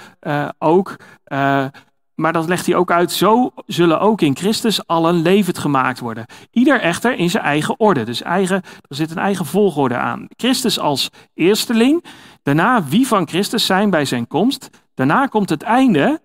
ook. 0.58 0.96
Maar 2.20 2.34
dat 2.34 2.48
legt 2.48 2.66
hij 2.66 2.76
ook 2.76 2.92
uit, 2.92 3.12
zo 3.12 3.52
zullen 3.66 4.00
ook 4.00 4.22
in 4.22 4.36
Christus 4.36 4.88
allen 4.88 5.22
levend 5.22 5.58
gemaakt 5.58 6.00
worden. 6.00 6.26
Ieder 6.52 6.82
echter 6.82 7.16
in 7.16 7.30
zijn 7.30 7.44
eigen 7.44 7.80
orde. 7.80 8.04
Dus 8.04 8.22
eigen, 8.22 8.62
er 8.88 8.96
zit 8.96 9.12
een 9.12 9.18
eigen 9.18 9.46
volgorde 9.46 9.98
aan. 9.98 10.28
Christus 10.36 10.80
als 10.80 11.10
eersteling, 11.34 12.04
daarna 12.44 12.84
wie 12.84 13.08
van 13.08 13.28
Christus 13.28 13.66
zijn 13.66 13.90
bij 13.90 14.06
zijn 14.06 14.28
komst. 14.28 14.70
Daarna 14.94 15.26
komt 15.26 15.50
het 15.50 15.64
einde. 15.64 16.22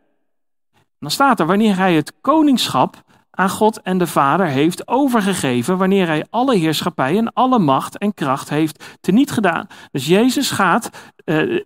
Dan 0.99 1.11
staat 1.11 1.41
er, 1.41 1.47
wanneer 1.47 1.77
hij 1.77 1.95
het 1.95 2.13
koningschap 2.21 3.02
aan 3.35 3.51
God 3.51 3.83
en 3.83 3.99
de 3.99 4.07
Vader 4.07 4.47
heeft 4.47 4.89
overgegeven 4.89 5.79
wanneer 5.79 6.07
hij 6.07 6.27
alle 6.31 6.57
heerschappij 6.57 7.17
en 7.17 7.33
alle 7.33 7.59
macht 7.59 7.99
en 7.99 8.15
kracht 8.15 8.49
heeft 8.49 8.85
teniet 9.01 9.31
gedaan. 9.31 9.67
Dus 9.91 10.07
Jezus 10.07 10.51
gaat 10.51 10.91
uh, 11.25 11.61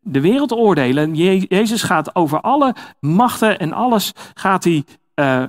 de 0.00 0.20
wereld 0.20 0.52
oordelen. 0.52 1.14
Jezus 1.14 1.82
gaat 1.82 2.14
over 2.14 2.40
alle 2.40 2.74
machten 3.00 3.58
en 3.58 3.72
alles 3.72 4.12
gaat 4.34 4.64
hij 4.64 4.84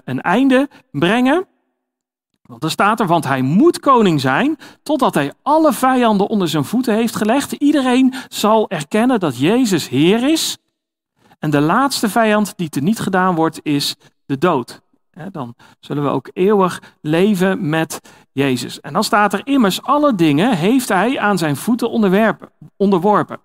een 0.05 0.21
einde 0.21 0.69
brengen. 0.91 1.47
Want 2.41 2.63
er 2.63 2.71
staat 2.71 2.99
er, 2.99 3.07
want 3.07 3.23
hij 3.23 3.41
moet 3.41 3.79
koning 3.79 4.21
zijn 4.21 4.57
totdat 4.83 5.13
hij 5.13 5.33
alle 5.41 5.73
vijanden 5.73 6.27
onder 6.27 6.47
zijn 6.47 6.65
voeten 6.65 6.95
heeft 6.95 7.15
gelegd. 7.15 7.51
Iedereen 7.51 8.13
zal 8.27 8.69
erkennen 8.69 9.19
dat 9.19 9.37
Jezus 9.37 9.89
Heer 9.89 10.29
is. 10.29 10.57
En 11.39 11.49
de 11.49 11.61
laatste 11.61 12.09
vijand 12.09 12.53
die 12.55 12.69
teniet 12.69 12.99
gedaan 12.99 13.35
wordt 13.35 13.59
is 13.63 13.95
de 14.25 14.37
dood. 14.37 14.81
Dan 15.31 15.55
zullen 15.79 16.03
we 16.03 16.09
ook 16.09 16.29
eeuwig 16.33 16.81
leven 17.01 17.69
met 17.69 17.99
Jezus. 18.31 18.81
En 18.81 18.93
dan 18.93 19.03
staat 19.03 19.33
er 19.33 19.41
immers, 19.43 19.81
alle 19.81 20.15
dingen 20.15 20.57
heeft 20.57 20.89
hij 20.89 21.19
aan 21.19 21.37
zijn 21.37 21.55
voeten 21.55 21.89
onderworpen. 22.77 23.39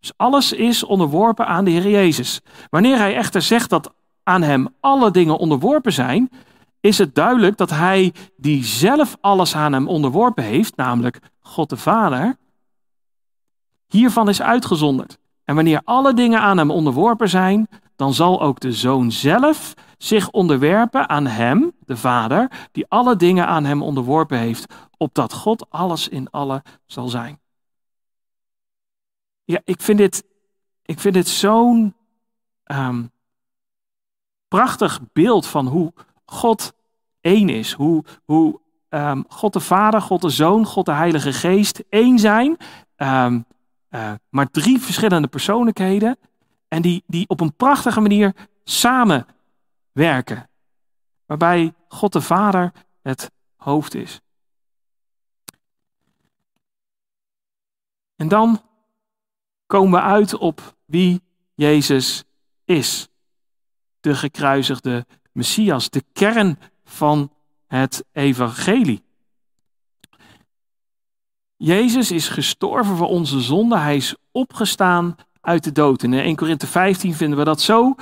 Dus 0.00 0.12
alles 0.16 0.52
is 0.52 0.84
onderworpen 0.84 1.46
aan 1.46 1.64
de 1.64 1.70
Heer 1.70 1.88
Jezus. 1.88 2.40
Wanneer 2.70 2.96
hij 2.98 3.16
echter 3.16 3.42
zegt 3.42 3.70
dat 3.70 3.92
aan 4.22 4.42
hem 4.42 4.68
alle 4.80 5.10
dingen 5.10 5.38
onderworpen 5.38 5.92
zijn, 5.92 6.30
is 6.80 6.98
het 6.98 7.14
duidelijk 7.14 7.56
dat 7.56 7.70
hij 7.70 8.12
die 8.36 8.64
zelf 8.64 9.16
alles 9.20 9.54
aan 9.56 9.72
hem 9.72 9.88
onderworpen 9.88 10.44
heeft, 10.44 10.76
namelijk 10.76 11.18
God 11.40 11.70
de 11.70 11.76
Vader, 11.76 12.36
hiervan 13.86 14.28
is 14.28 14.42
uitgezonderd. 14.42 15.18
En 15.44 15.54
wanneer 15.54 15.80
alle 15.84 16.14
dingen 16.14 16.40
aan 16.40 16.58
hem 16.58 16.70
onderworpen 16.70 17.28
zijn, 17.28 17.68
dan 18.00 18.14
zal 18.14 18.40
ook 18.40 18.60
de 18.60 18.72
zoon 18.72 19.12
zelf 19.12 19.74
zich 19.98 20.30
onderwerpen 20.30 21.08
aan 21.08 21.26
hem, 21.26 21.72
de 21.84 21.96
Vader, 21.96 22.68
die 22.72 22.86
alle 22.88 23.16
dingen 23.16 23.46
aan 23.46 23.64
hem 23.64 23.82
onderworpen 23.82 24.38
heeft, 24.38 24.74
opdat 24.96 25.32
God 25.32 25.70
alles 25.70 26.08
in 26.08 26.30
alle 26.30 26.62
zal 26.86 27.08
zijn. 27.08 27.40
Ja, 29.44 29.60
ik 29.64 29.80
vind 29.80 29.98
dit, 29.98 30.24
ik 30.82 31.00
vind 31.00 31.14
dit 31.14 31.28
zo'n 31.28 31.94
um, 32.64 33.10
prachtig 34.48 35.00
beeld 35.12 35.46
van 35.46 35.66
hoe 35.66 35.92
God 36.24 36.72
één 37.20 37.48
is. 37.48 37.72
Hoe, 37.72 38.04
hoe 38.24 38.60
um, 38.88 39.24
God 39.28 39.52
de 39.52 39.60
Vader, 39.60 40.02
God 40.02 40.20
de 40.20 40.30
Zoon, 40.30 40.66
God 40.66 40.86
de 40.86 40.92
Heilige 40.92 41.32
Geest 41.32 41.82
één 41.88 42.18
zijn. 42.18 42.56
Um, 42.96 43.44
uh, 43.90 44.12
maar 44.28 44.50
drie 44.50 44.80
verschillende 44.80 45.28
persoonlijkheden. 45.28 46.18
En 46.70 46.82
die, 46.82 47.04
die 47.06 47.28
op 47.28 47.40
een 47.40 47.54
prachtige 47.54 48.00
manier 48.00 48.34
samenwerken. 48.64 50.48
Waarbij 51.26 51.74
God 51.88 52.12
de 52.12 52.20
Vader 52.20 52.72
het 53.02 53.30
hoofd 53.56 53.94
is. 53.94 54.20
En 58.16 58.28
dan 58.28 58.62
komen 59.66 60.00
we 60.00 60.00
uit 60.06 60.34
op 60.36 60.76
wie 60.84 61.22
Jezus 61.54 62.24
is. 62.64 63.08
De 64.00 64.14
gekruisigde 64.14 65.06
Messias, 65.32 65.90
de 65.90 66.04
kern 66.12 66.58
van 66.84 67.32
het 67.66 68.04
evangelie. 68.12 69.02
Jezus 71.56 72.10
is 72.10 72.28
gestorven 72.28 72.96
voor 72.96 73.08
onze 73.08 73.40
zonde. 73.40 73.78
Hij 73.78 73.96
is 73.96 74.14
opgestaan 74.30 75.16
uit 75.40 75.64
de 75.64 75.72
dood. 75.72 76.02
In 76.02 76.12
1 76.12 76.36
Korinthe 76.36 76.66
15 76.66 77.14
vinden 77.14 77.38
we 77.38 77.44
dat 77.44 77.60
zo. 77.60 77.94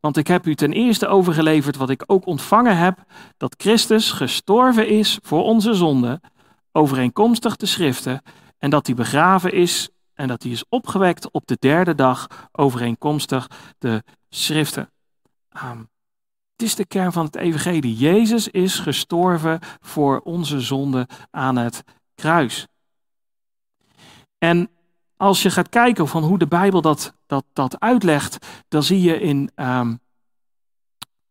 Want 0.00 0.16
ik 0.16 0.26
heb 0.26 0.46
u 0.46 0.54
ten 0.54 0.72
eerste 0.72 1.06
overgeleverd 1.06 1.76
wat 1.76 1.90
ik 1.90 2.02
ook 2.06 2.26
ontvangen 2.26 2.76
heb: 2.76 2.98
dat 3.36 3.54
Christus 3.58 4.10
gestorven 4.10 4.88
is 4.88 5.18
voor 5.22 5.42
onze 5.42 5.74
zonde, 5.74 6.20
overeenkomstig 6.72 7.56
de 7.56 7.66
schriften, 7.66 8.22
en 8.58 8.70
dat 8.70 8.86
hij 8.86 8.94
begraven 8.96 9.52
is 9.52 9.88
en 10.14 10.28
dat 10.28 10.42
hij 10.42 10.52
is 10.52 10.64
opgewekt 10.68 11.30
op 11.30 11.46
de 11.46 11.56
derde 11.60 11.94
dag, 11.94 12.48
overeenkomstig 12.52 13.50
de 13.78 14.02
schriften. 14.28 14.90
Het 16.56 16.62
is 16.62 16.74
de 16.74 16.86
kern 16.86 17.12
van 17.12 17.24
het 17.24 17.36
evangelie. 17.36 17.94
Jezus 17.94 18.48
is 18.48 18.78
gestorven 18.78 19.58
voor 19.80 20.20
onze 20.20 20.60
zonde 20.60 21.08
aan 21.30 21.56
het 21.56 21.82
kruis. 22.14 22.66
En 24.38 24.70
als 25.24 25.42
je 25.42 25.50
gaat 25.50 25.68
kijken 25.68 26.08
van 26.08 26.22
hoe 26.22 26.38
de 26.38 26.46
Bijbel 26.46 26.80
dat, 26.80 27.14
dat, 27.26 27.44
dat 27.52 27.80
uitlegt, 27.80 28.46
dan 28.68 28.82
zie 28.82 29.02
je 29.02 29.20
in, 29.20 29.50
um, 29.56 30.00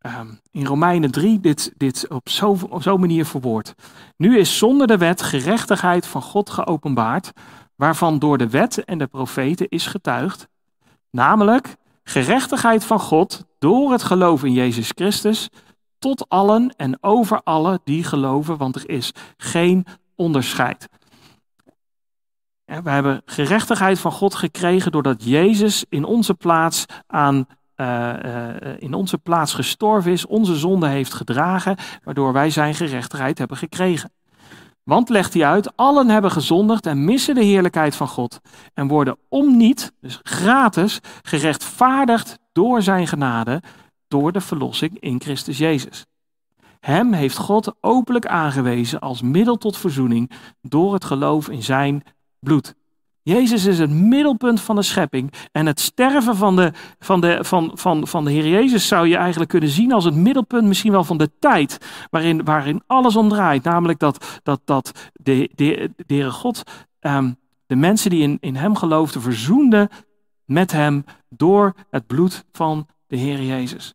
um, 0.01 0.39
in 0.51 0.65
Romeinen 0.65 1.11
3 1.11 1.39
dit, 1.39 1.73
dit 1.77 2.07
op 2.09 2.29
zo'n 2.29 2.81
zo 2.81 2.97
manier 2.97 3.25
verwoord. 3.25 3.73
Nu 4.17 4.37
is 4.37 4.57
zonder 4.57 4.87
de 4.87 4.97
wet 4.97 5.21
gerechtigheid 5.21 6.05
van 6.05 6.21
God 6.21 6.49
geopenbaard, 6.49 7.31
waarvan 7.75 8.19
door 8.19 8.37
de 8.37 8.49
wet 8.49 8.83
en 8.83 8.97
de 8.97 9.07
profeten 9.07 9.69
is 9.69 9.87
getuigd, 9.87 10.47
namelijk 11.11 11.75
gerechtigheid 12.03 12.85
van 12.85 12.99
God 12.99 13.45
door 13.59 13.91
het 13.91 14.03
geloof 14.03 14.43
in 14.43 14.53
Jezus 14.53 14.91
Christus 14.95 15.49
tot 15.99 16.29
allen 16.29 16.73
en 16.77 17.03
over 17.03 17.41
allen 17.43 17.79
die 17.83 18.03
geloven, 18.03 18.57
want 18.57 18.75
er 18.75 18.89
is 18.89 19.11
geen 19.37 19.85
onderscheid. 20.15 20.89
We 22.81 22.89
hebben 22.89 23.21
gerechtigheid 23.25 23.99
van 23.99 24.11
God 24.11 24.35
gekregen 24.35 24.91
doordat 24.91 25.23
Jezus 25.23 25.85
in 25.89 26.03
onze 26.03 26.33
plaats 26.33 26.85
aan 27.07 27.45
uh, 27.75 28.13
uh, 28.25 28.55
in 28.77 28.93
onze 28.93 29.17
plaats 29.17 29.53
gestorven 29.53 30.11
is, 30.11 30.25
onze 30.25 30.55
zonde 30.55 30.87
heeft 30.87 31.13
gedragen, 31.13 31.77
waardoor 32.03 32.33
wij 32.33 32.49
zijn 32.49 32.75
gerechtigheid 32.75 33.37
hebben 33.37 33.57
gekregen. 33.57 34.11
Want, 34.83 35.09
legt 35.09 35.33
hij 35.33 35.45
uit, 35.45 35.75
allen 35.75 36.09
hebben 36.09 36.31
gezondigd 36.31 36.85
en 36.85 37.05
missen 37.05 37.35
de 37.35 37.43
heerlijkheid 37.43 37.95
van 37.95 38.07
God 38.07 38.39
en 38.73 38.87
worden 38.87 39.17
om 39.29 39.57
niet, 39.57 39.93
dus 40.01 40.19
gratis, 40.23 40.99
gerechtvaardigd 41.21 42.37
door 42.51 42.81
zijn 42.81 43.07
genade, 43.07 43.61
door 44.07 44.31
de 44.31 44.41
verlossing 44.41 44.99
in 44.99 45.21
Christus 45.21 45.57
Jezus. 45.57 46.05
Hem 46.79 47.13
heeft 47.13 47.37
God 47.37 47.75
openlijk 47.81 48.25
aangewezen 48.25 48.99
als 48.99 49.21
middel 49.21 49.57
tot 49.57 49.77
verzoening 49.77 50.31
door 50.61 50.93
het 50.93 51.05
geloof 51.05 51.49
in 51.49 51.63
zijn 51.63 52.03
bloed. 52.43 52.75
Jezus 53.23 53.65
is 53.65 53.79
het 53.79 53.89
middelpunt 53.89 54.61
van 54.61 54.75
de 54.75 54.81
schepping. 54.81 55.33
En 55.51 55.65
het 55.65 55.79
sterven 55.79 56.35
van 56.35 56.55
de, 56.55 56.71
van, 56.99 57.21
de, 57.21 57.37
van, 57.41 57.71
van, 57.73 58.07
van 58.07 58.25
de 58.25 58.31
Heer 58.31 58.47
Jezus 58.47 58.87
zou 58.87 59.07
je 59.07 59.15
eigenlijk 59.15 59.49
kunnen 59.49 59.69
zien 59.69 59.91
als 59.91 60.05
het 60.05 60.15
middelpunt 60.15 60.67
misschien 60.67 60.91
wel 60.91 61.03
van 61.03 61.17
de 61.17 61.31
tijd. 61.39 61.77
Waarin, 62.09 62.43
waarin 62.43 62.83
alles 62.87 63.15
om 63.15 63.29
draait. 63.29 63.63
Namelijk 63.63 63.99
dat, 63.99 64.39
dat, 64.43 64.61
dat 64.65 65.09
de, 65.13 65.49
de, 65.55 65.91
de 65.95 66.13
Heere 66.13 66.31
God 66.31 66.63
ehm, 66.99 67.31
de 67.65 67.75
mensen 67.75 68.09
die 68.09 68.21
in, 68.21 68.37
in 68.39 68.55
Hem 68.55 68.75
geloofden 68.75 69.21
verzoende 69.21 69.89
met 70.45 70.71
Hem 70.71 71.03
door 71.29 71.73
het 71.89 72.07
bloed 72.07 72.45
van 72.51 72.87
de 73.07 73.15
Heer 73.15 73.43
Jezus. 73.43 73.93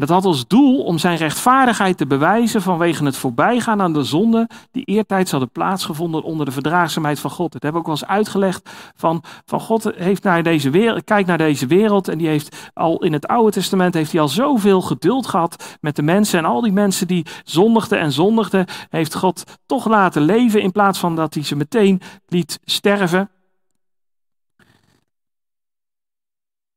Dat 0.00 0.08
had 0.08 0.24
als 0.24 0.46
doel 0.46 0.82
om 0.82 0.98
zijn 0.98 1.16
rechtvaardigheid 1.16 1.96
te 1.96 2.06
bewijzen 2.06 2.62
vanwege 2.62 3.04
het 3.04 3.16
voorbijgaan 3.16 3.82
aan 3.82 3.92
de 3.92 4.02
zonde 4.02 4.48
die 4.70 4.84
eertijds 4.84 5.30
hadden 5.30 5.50
plaatsgevonden 5.50 6.22
onder 6.22 6.46
de 6.46 6.52
verdraagzaamheid 6.52 7.20
van 7.20 7.30
God. 7.30 7.52
Dat 7.52 7.62
hebben 7.62 7.82
we 7.82 7.88
ook 7.88 7.94
wel 7.94 8.08
eens 8.08 8.16
uitgelegd 8.18 8.70
van, 8.94 9.22
van 9.44 9.60
God 9.60 9.90
heeft 9.94 10.22
naar 10.22 10.42
deze 10.42 10.70
wereld, 10.70 11.04
kijkt 11.04 11.28
naar 11.28 11.38
deze 11.38 11.66
wereld 11.66 12.08
en 12.08 12.18
die 12.18 12.28
heeft 12.28 12.70
al 12.74 13.02
in 13.02 13.12
het 13.12 13.26
Oude 13.26 13.50
Testament 13.50 13.94
heeft 13.94 14.12
hij 14.12 14.20
al 14.20 14.28
zoveel 14.28 14.80
geduld 14.80 15.26
gehad 15.26 15.78
met 15.80 15.96
de 15.96 16.02
mensen 16.02 16.38
en 16.38 16.44
al 16.44 16.60
die 16.60 16.72
mensen 16.72 17.06
die 17.06 17.26
zondigden 17.44 17.98
en 17.98 18.12
zondigden, 18.12 18.66
heeft 18.90 19.14
God 19.14 19.58
toch 19.66 19.88
laten 19.88 20.22
leven 20.22 20.62
in 20.62 20.72
plaats 20.72 20.98
van 20.98 21.16
dat 21.16 21.34
hij 21.34 21.42
ze 21.42 21.56
meteen 21.56 22.00
liet 22.26 22.58
sterven. 22.64 23.30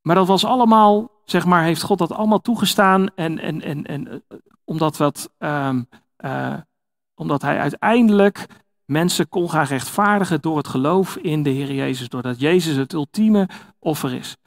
Maar 0.04 0.16
dat 0.16 0.28
was 0.28 0.46
allemaal 0.46 1.12
zeg 1.26 1.46
maar, 1.46 1.64
heeft 1.64 1.82
God 1.82 1.98
dat 1.98 2.12
allemaal 2.12 2.42
toegestaan. 2.42 3.08
En, 3.16 3.40
en, 3.40 3.62
en, 3.62 3.86
en 3.86 4.08
eh, 4.08 4.38
omdat, 4.64 4.98
wat, 4.98 5.30
um, 5.40 5.88
uh, 6.26 6.54
omdat 7.16 7.42
hij 7.42 7.60
uiteindelijk 7.60 8.48
mensen 8.86 9.30
kon 9.30 9.50
gaan 9.50 9.66
rechtvaardigen 9.66 10.42
door 10.42 10.58
het 10.58 10.68
geloof 10.68 11.16
in 11.16 11.44
de 11.44 11.50
Heer 11.50 11.74
Jezus. 11.74 12.10
Doordat 12.10 12.40
Jezus 12.40 12.76
het 12.76 12.94
ultieme 12.94 13.50
offer 13.80 14.14
is. 14.14 14.38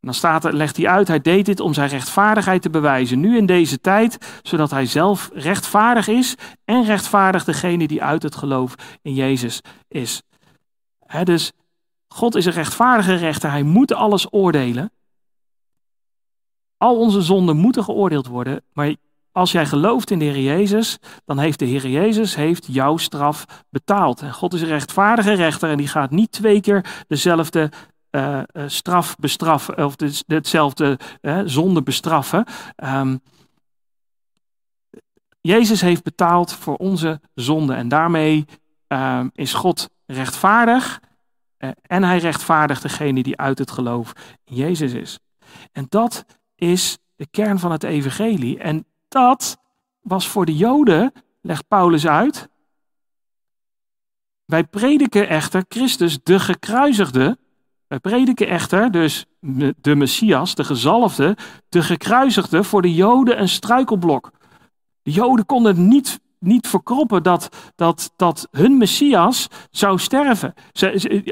Dan 0.00 0.14
staat 0.14 0.44
er, 0.44 0.52
legt 0.54 0.76
hij 0.76 0.88
uit, 0.88 1.08
hij 1.08 1.20
deed 1.20 1.46
dit 1.46 1.60
om 1.60 1.74
zijn 1.74 1.88
rechtvaardigheid 1.88 2.62
te 2.62 2.70
bewijzen. 2.70 3.20
Nu 3.20 3.36
in 3.36 3.46
deze 3.46 3.80
tijd, 3.80 4.40
zodat 4.42 4.70
hij 4.70 4.86
zelf 4.86 5.30
rechtvaardig 5.34 6.08
is 6.08 6.34
en 6.64 6.84
rechtvaardig 6.84 7.44
degene 7.44 7.86
die 7.86 8.02
uit 8.02 8.22
het 8.22 8.34
geloof 8.34 8.74
in 9.02 9.14
Jezus 9.14 9.60
is. 9.88 10.22
He, 11.06 11.24
dus 11.24 11.52
God 12.08 12.34
is 12.34 12.46
een 12.46 12.52
rechtvaardige 12.52 13.14
rechter, 13.14 13.50
hij 13.50 13.62
moet 13.62 13.92
alles 13.92 14.32
oordelen. 14.32 14.90
Al 16.76 16.98
onze 16.98 17.22
zonden 17.22 17.56
moeten 17.56 17.84
geoordeeld 17.84 18.26
worden, 18.26 18.62
maar 18.72 18.94
als 19.32 19.52
jij 19.52 19.66
gelooft 19.66 20.10
in 20.10 20.18
de 20.18 20.24
Heer 20.24 20.42
Jezus, 20.42 20.98
dan 21.24 21.38
heeft 21.38 21.58
de 21.58 21.64
Heer 21.64 21.86
Jezus 21.86 22.34
heeft 22.34 22.66
jouw 22.66 22.96
straf 22.96 23.44
betaald. 23.70 24.20
En 24.20 24.32
God 24.32 24.54
is 24.54 24.62
een 24.62 24.68
rechtvaardige 24.68 25.32
rechter 25.32 25.70
en 25.70 25.76
die 25.76 25.88
gaat 25.88 26.10
niet 26.10 26.32
twee 26.32 26.60
keer 26.60 27.04
dezelfde 27.08 27.70
uh, 28.10 28.42
straf 28.66 29.16
bestraffen 29.16 29.84
of 29.84 29.96
de, 29.96 30.22
hetzelfde 30.26 30.98
uh, 31.20 31.40
zonde 31.44 31.82
bestraffen. 31.82 32.44
Um, 32.84 33.20
Jezus 35.40 35.80
heeft 35.80 36.02
betaald 36.02 36.52
voor 36.52 36.76
onze 36.76 37.20
zonde 37.34 37.74
en 37.74 37.88
daarmee 37.88 38.44
uh, 38.88 39.24
is 39.32 39.54
God 39.54 39.88
rechtvaardig 40.06 41.00
en 41.82 42.02
hij 42.02 42.18
rechtvaardigt 42.18 42.82
degene 42.82 43.22
die 43.22 43.36
uit 43.36 43.58
het 43.58 43.70
geloof 43.70 44.12
in 44.44 44.54
Jezus 44.54 44.92
is. 44.92 45.18
En 45.72 45.86
dat 45.88 46.24
is 46.54 46.98
de 47.16 47.26
kern 47.30 47.58
van 47.58 47.72
het 47.72 47.82
evangelie. 47.82 48.58
En 48.58 48.86
dat 49.08 49.58
was 50.00 50.28
voor 50.28 50.46
de 50.46 50.56
Joden, 50.56 51.12
legt 51.40 51.68
Paulus 51.68 52.06
uit. 52.06 52.48
Wij 54.44 54.64
prediken 54.64 55.28
echter 55.28 55.64
Christus 55.68 56.22
de 56.22 56.40
gekruisigde. 56.40 57.38
Wij 57.86 57.98
prediken 57.98 58.48
echter 58.48 58.90
dus 58.90 59.24
de 59.76 59.94
Messias, 59.94 60.54
de 60.54 60.64
gezalfde, 60.64 61.36
de 61.68 61.82
gekruisigde 61.82 62.64
voor 62.64 62.82
de 62.82 62.94
Joden 62.94 63.40
een 63.40 63.48
struikelblok. 63.48 64.30
De 65.02 65.10
Joden 65.10 65.46
konden 65.46 65.88
niet 65.88 66.20
niet 66.38 66.68
verkroppen 66.68 67.22
dat, 67.22 67.48
dat, 67.76 68.12
dat 68.16 68.48
hun 68.50 68.76
Messias 68.76 69.48
zou 69.70 69.98
sterven. 69.98 70.54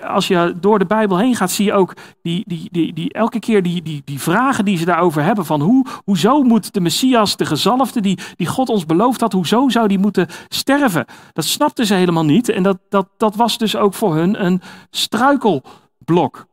Als 0.06 0.28
je 0.28 0.54
door 0.60 0.78
de 0.78 0.86
Bijbel 0.86 1.18
heen 1.18 1.34
gaat, 1.34 1.50
zie 1.50 1.64
je 1.64 1.72
ook 1.72 1.94
die, 2.22 2.44
die, 2.46 2.68
die, 2.72 2.92
die, 2.92 3.12
elke 3.12 3.38
keer 3.38 3.62
die, 3.62 3.82
die, 3.82 4.02
die 4.04 4.20
vragen 4.20 4.64
die 4.64 4.76
ze 4.76 4.84
daarover 4.84 5.22
hebben. 5.22 5.46
Van 5.46 5.60
hoe, 5.60 5.86
hoezo 6.04 6.42
moet 6.42 6.72
de 6.72 6.80
Messias, 6.80 7.36
de 7.36 7.46
gezalfde 7.46 8.00
die, 8.00 8.18
die 8.36 8.46
God 8.46 8.68
ons 8.68 8.86
beloofd 8.86 9.20
had, 9.20 9.32
hoezo 9.32 9.68
zou 9.68 9.88
die 9.88 9.98
moeten 9.98 10.28
sterven? 10.48 11.04
Dat 11.32 11.44
snapten 11.44 11.86
ze 11.86 11.94
helemaal 11.94 12.24
niet. 12.24 12.48
En 12.48 12.62
dat, 12.62 12.78
dat, 12.88 13.08
dat 13.16 13.34
was 13.34 13.58
dus 13.58 13.76
ook 13.76 13.94
voor 13.94 14.14
hun 14.14 14.44
een 14.44 14.62
struikelblok. 14.90 16.46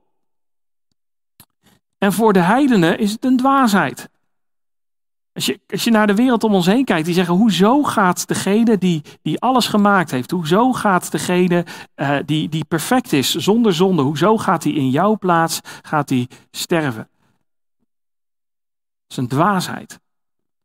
En 1.97 2.13
voor 2.13 2.33
de 2.33 2.39
heidenen 2.39 2.99
is 2.99 3.11
het 3.11 3.25
een 3.25 3.37
dwaasheid. 3.37 4.09
Als 5.33 5.45
je, 5.45 5.59
als 5.67 5.83
je 5.83 5.91
naar 5.91 6.07
de 6.07 6.15
wereld 6.15 6.43
om 6.43 6.53
ons 6.53 6.65
heen 6.65 6.85
kijkt, 6.85 7.05
die 7.05 7.13
zeggen, 7.13 7.35
hoezo 7.35 7.83
gaat 7.83 8.27
degene 8.27 8.77
die, 8.77 9.01
die 9.21 9.39
alles 9.39 9.67
gemaakt 9.67 10.11
heeft, 10.11 10.31
hoezo 10.31 10.73
gaat 10.73 11.11
degene 11.11 11.65
uh, 11.95 12.17
die, 12.25 12.49
die 12.49 12.65
perfect 12.65 13.13
is, 13.13 13.35
zonder 13.35 13.73
zonde, 13.73 14.01
hoezo 14.01 14.37
gaat 14.37 14.63
hij 14.63 14.73
in 14.73 14.89
jouw 14.89 15.17
plaats, 15.17 15.59
gaat 15.81 16.09
hij 16.09 16.27
sterven? 16.51 17.09
Dat 19.07 19.09
is 19.09 19.17
een 19.17 19.27
dwaasheid. 19.27 19.99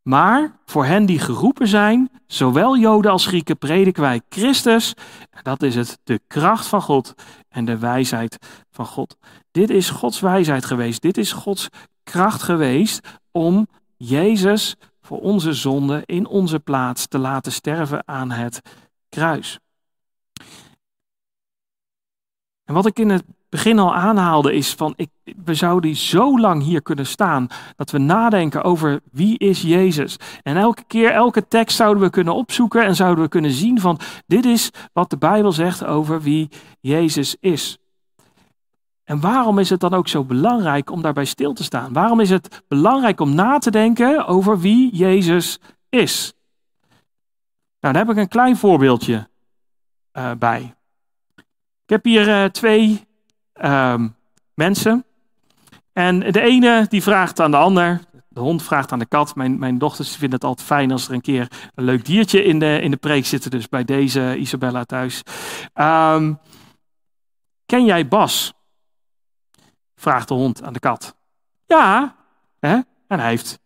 Maar 0.02 0.58
voor 0.64 0.84
hen 0.84 1.06
die 1.06 1.18
geroepen 1.18 1.68
zijn, 1.68 2.10
zowel 2.26 2.76
Joden 2.76 3.10
als 3.10 3.26
Grieken, 3.26 3.58
prediken 3.58 4.02
wij 4.02 4.20
Christus. 4.28 4.94
Dat 5.42 5.62
is 5.62 5.74
het, 5.74 5.98
de 6.04 6.20
kracht 6.26 6.66
van 6.66 6.82
God 6.82 7.14
en 7.48 7.64
de 7.64 7.78
wijsheid 7.78 8.38
van 8.70 8.86
God. 8.86 9.16
Dit 9.50 9.70
is 9.70 9.90
Gods 9.90 10.20
wijsheid 10.20 10.64
geweest. 10.64 11.02
Dit 11.02 11.16
is 11.16 11.32
Gods 11.32 11.68
kracht 12.02 12.42
geweest 12.42 13.08
om 13.30 13.66
Jezus 13.97 14.76
voor 15.01 15.20
onze 15.20 15.53
zonde 15.53 16.03
in 16.07 16.26
onze 16.26 16.61
plaats 16.61 17.07
te 17.07 17.18
laten 17.18 17.53
sterven 17.53 18.09
aan 18.09 18.30
het 18.30 18.61
kruis. 19.09 19.59
En 22.64 22.74
wat 22.74 22.86
ik 22.86 22.99
in 22.99 23.09
het 23.09 23.24
begin 23.49 23.78
al 23.78 23.94
aanhaalde 23.94 24.55
is 24.55 24.74
van, 24.74 24.92
ik, 24.97 25.11
we 25.44 25.55
zouden 25.55 25.97
zo 25.97 26.38
lang 26.38 26.62
hier 26.62 26.82
kunnen 26.82 27.07
staan 27.07 27.47
dat 27.76 27.90
we 27.90 27.99
nadenken 27.99 28.62
over 28.62 29.01
wie 29.11 29.38
is 29.38 29.62
Jezus. 29.62 30.16
En 30.42 30.57
elke 30.57 30.84
keer, 30.86 31.11
elke 31.11 31.49
tekst 31.49 31.76
zouden 31.76 32.03
we 32.03 32.11
kunnen 32.11 32.34
opzoeken 32.34 32.84
en 32.84 32.97
zouden 32.97 33.24
we 33.24 33.30
kunnen 33.30 33.51
zien 33.51 33.80
van, 33.80 33.99
dit 34.26 34.44
is 34.44 34.70
wat 34.92 35.11
de 35.11 35.16
Bijbel 35.16 35.53
zegt 35.53 35.84
over 35.84 36.22
wie 36.22 36.49
Jezus 36.80 37.36
is. 37.40 37.78
En 39.07 39.20
waarom 39.20 39.59
is 39.59 39.70
het 39.70 39.80
dan 39.80 39.94
ook 39.94 40.09
zo 40.09 40.24
belangrijk 40.24 40.90
om 40.90 41.02
daarbij 41.02 41.24
stil 41.24 41.52
te 41.52 41.64
staan? 41.64 41.92
Waarom 41.92 42.20
is 42.20 42.30
het 42.30 42.62
belangrijk 42.68 43.20
om 43.20 43.34
na 43.34 43.59
te 43.59 43.70
denken 43.70 44.26
over 44.26 44.61
wie 44.61 44.96
Jezus 44.96 45.59
is? 45.88 46.34
Nou, 47.80 47.94
daar 47.94 48.07
heb 48.07 48.16
ik 48.16 48.22
een 48.22 48.28
klein 48.28 48.57
voorbeeldje 48.57 49.28
uh, 50.12 50.30
bij. 50.38 50.74
Ik 51.82 51.92
heb 51.92 52.04
hier 52.04 52.28
uh, 52.28 52.44
twee 52.44 53.07
uh, 53.62 54.04
mensen. 54.54 55.04
En 55.92 56.18
de 56.18 56.40
ene 56.40 56.86
die 56.88 57.02
vraagt 57.02 57.40
aan 57.40 57.50
de 57.50 57.57
ander, 57.57 58.00
de 58.28 58.40
hond 58.40 58.62
vraagt 58.62 58.92
aan 58.92 58.98
de 58.98 59.07
kat. 59.07 59.34
Mijn, 59.34 59.59
mijn 59.59 59.78
dochters 59.78 60.11
vinden 60.16 60.38
het 60.38 60.44
altijd 60.44 60.66
fijn 60.66 60.92
als 60.92 61.09
er 61.09 61.14
een 61.14 61.20
keer 61.20 61.70
een 61.74 61.84
leuk 61.84 62.04
diertje 62.04 62.44
in 62.44 62.59
de, 62.59 62.80
in 62.80 62.90
de 62.90 62.96
preek 62.96 63.26
zit. 63.26 63.50
Dus 63.50 63.68
bij 63.68 63.84
deze 63.84 64.36
Isabella 64.36 64.84
thuis. 64.84 65.22
Um, 65.74 66.38
ken 67.66 67.84
jij 67.84 68.09
Bas? 68.09 68.55
Vraagt 69.97 70.28
de 70.28 70.34
hond 70.34 70.62
aan 70.62 70.72
de 70.72 70.78
kat. 70.78 71.16
Ja, 71.66 72.16
hè? 72.61 72.80
en 73.07 73.18
hij 73.18 73.28
heeft. 73.28 73.59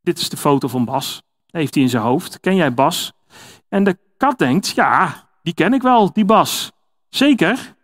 Dit 0.00 0.18
is 0.18 0.28
de 0.28 0.36
foto 0.36 0.68
van 0.68 0.84
Bas. 0.84 1.22
Heeft 1.46 1.74
hij 1.74 1.82
in 1.82 1.88
zijn 1.88 2.02
hoofd. 2.02 2.40
Ken 2.40 2.56
jij 2.56 2.74
Bas? 2.74 3.12
En 3.68 3.84
de 3.84 3.98
kat 4.16 4.38
denkt: 4.38 4.68
Ja, 4.68 5.28
die 5.42 5.54
ken 5.54 5.72
ik 5.72 5.82
wel, 5.82 6.12
die 6.12 6.24
Bas. 6.24 6.72
Zeker. 7.08 7.74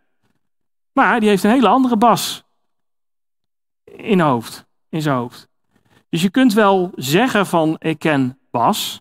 Maar 0.92 1.20
die 1.20 1.28
heeft 1.28 1.44
een 1.44 1.50
hele 1.50 1.68
andere 1.68 1.96
Bas 1.96 2.44
in, 3.84 4.20
hoofd, 4.20 4.66
in 4.88 5.02
zijn 5.02 5.16
hoofd. 5.16 5.48
Dus 6.08 6.22
je 6.22 6.30
kunt 6.30 6.52
wel 6.52 6.92
zeggen 6.94 7.46
van 7.46 7.76
ik 7.78 7.98
ken 7.98 8.38
Bas. 8.50 9.00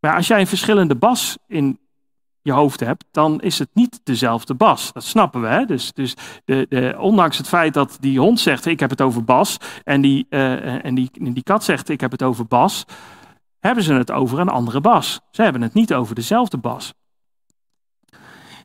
Maar 0.00 0.14
als 0.14 0.26
jij 0.26 0.40
een 0.40 0.46
verschillende 0.46 0.96
Bas 0.96 1.38
in 1.46 1.78
je 2.46 2.52
hoofd 2.52 2.80
hebt, 2.80 3.04
dan 3.10 3.40
is 3.40 3.58
het 3.58 3.68
niet 3.72 4.00
dezelfde 4.04 4.54
Bas. 4.54 4.92
Dat 4.92 5.04
snappen 5.04 5.40
we. 5.40 5.46
Hè? 5.46 5.64
Dus, 5.64 5.92
dus 5.92 6.14
de, 6.44 6.66
de, 6.68 6.96
ondanks 6.98 7.38
het 7.38 7.48
feit 7.48 7.74
dat 7.74 7.96
die 8.00 8.18
hond 8.18 8.40
zegt, 8.40 8.66
ik 8.66 8.80
heb 8.80 8.90
het 8.90 9.00
over 9.00 9.24
Bas, 9.24 9.56
en 9.84 10.00
die, 10.00 10.26
uh, 10.30 10.84
en 10.84 10.94
die, 10.94 11.10
die 11.12 11.42
kat 11.42 11.64
zegt, 11.64 11.88
ik 11.88 12.00
heb 12.00 12.10
het 12.10 12.22
over 12.22 12.46
Bas, 12.46 12.84
hebben 13.58 13.84
ze 13.84 13.94
het 13.94 14.10
over 14.10 14.38
een 14.38 14.48
andere 14.48 14.80
Bas. 14.80 15.20
Ze 15.30 15.42
hebben 15.42 15.62
het 15.62 15.74
niet 15.74 15.94
over 15.94 16.14
dezelfde 16.14 16.56
Bas. 16.56 16.94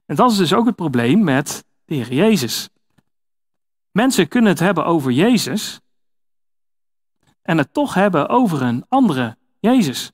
En 0.06 0.16
dat 0.16 0.32
is 0.32 0.38
dus 0.38 0.54
ook 0.54 0.66
het 0.66 0.76
probleem 0.76 1.24
met 1.24 1.64
de 1.86 1.96
Heer 1.96 2.14
Jezus. 2.14 2.70
Mensen 3.92 4.28
kunnen 4.28 4.52
het 4.52 4.60
hebben 4.60 4.86
over 4.86 5.12
Jezus 5.12 5.80
en 7.42 7.58
het 7.58 7.74
toch 7.74 7.94
hebben 7.94 8.30
over 8.30 8.62
een 8.62 8.86
andere 8.90 9.38
Jezus. 9.60 10.12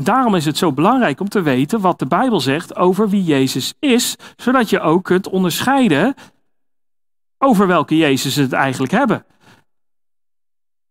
En 0.00 0.06
daarom 0.06 0.34
is 0.34 0.44
het 0.44 0.58
zo 0.58 0.72
belangrijk 0.72 1.20
om 1.20 1.28
te 1.28 1.42
weten 1.42 1.80
wat 1.80 1.98
de 1.98 2.06
Bijbel 2.06 2.40
zegt 2.40 2.76
over 2.76 3.08
wie 3.08 3.24
Jezus 3.24 3.74
is, 3.78 4.16
zodat 4.36 4.70
je 4.70 4.80
ook 4.80 5.04
kunt 5.04 5.28
onderscheiden 5.28 6.14
over 7.38 7.66
welke 7.66 7.96
Jezus 7.96 8.36
het 8.36 8.52
eigenlijk 8.52 8.92
hebben. 8.92 9.24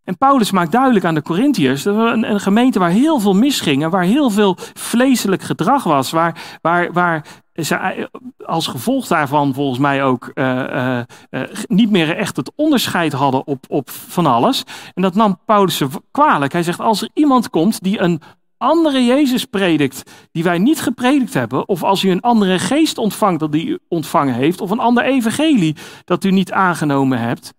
En 0.04 0.18
Paulus 0.18 0.52
maakt 0.52 0.72
duidelijk 0.72 1.06
aan 1.06 1.14
de 1.14 1.22
Corinthiërs, 1.22 1.84
dat 1.84 1.96
een, 1.96 2.32
een 2.32 2.40
gemeente 2.40 2.80
waar 2.80 2.90
heel 2.90 3.20
veel 3.20 3.34
misging 3.34 3.90
waar 3.90 4.04
heel 4.04 4.30
veel 4.30 4.58
vleeselijk 4.74 5.42
gedrag 5.42 5.84
was, 5.84 6.12
waar, 6.12 6.60
waar, 6.62 6.94
waar 6.94 7.26
ze 7.54 8.10
als 8.46 8.68
gevolg 8.68 9.08
daarvan 9.08 9.54
volgens 9.54 9.80
mij 9.80 10.04
ook 10.04 10.32
uh, 10.34 11.02
uh, 11.30 11.42
niet 11.68 11.90
meer 11.90 12.16
echt 12.16 12.36
het 12.36 12.52
onderscheid 12.56 13.14
hadden 13.14 13.48
op, 13.48 13.66
op 13.68 13.90
van 13.90 14.26
alles. 14.26 14.64
En 14.94 15.02
dat 15.02 15.16
nam 15.16 15.40
Paulus 15.46 15.82
kwalijk. 16.12 16.52
Hij 16.52 16.64
zegt, 16.64 16.80
als 16.80 17.02
er 17.02 17.10
iemand 17.14 17.50
komt 17.50 17.84
die 17.84 18.00
een 18.00 18.22
andere 18.60 19.06
Jezus 19.06 19.46
predikt, 19.46 20.12
die 20.32 20.44
wij 20.44 20.58
niet 20.58 20.82
gepredikt 20.82 21.34
hebben, 21.34 21.68
of 21.68 21.84
als 21.84 22.04
u 22.04 22.10
een 22.10 22.22
andere 22.22 22.60
geest 22.60 22.98
ontvangt 22.98 23.40
dat 23.40 23.52
die 23.52 23.68
u 23.68 23.80
ontvangen 23.88 24.34
heeft, 24.34 24.62
of 24.62 24.70
een 24.70 24.80
ander 24.80 25.04
evangelie 25.04 25.76
dat 26.06 26.24
u 26.24 26.32
niet 26.32 26.52
aangenomen 26.52 27.20
hebt, 27.20 27.54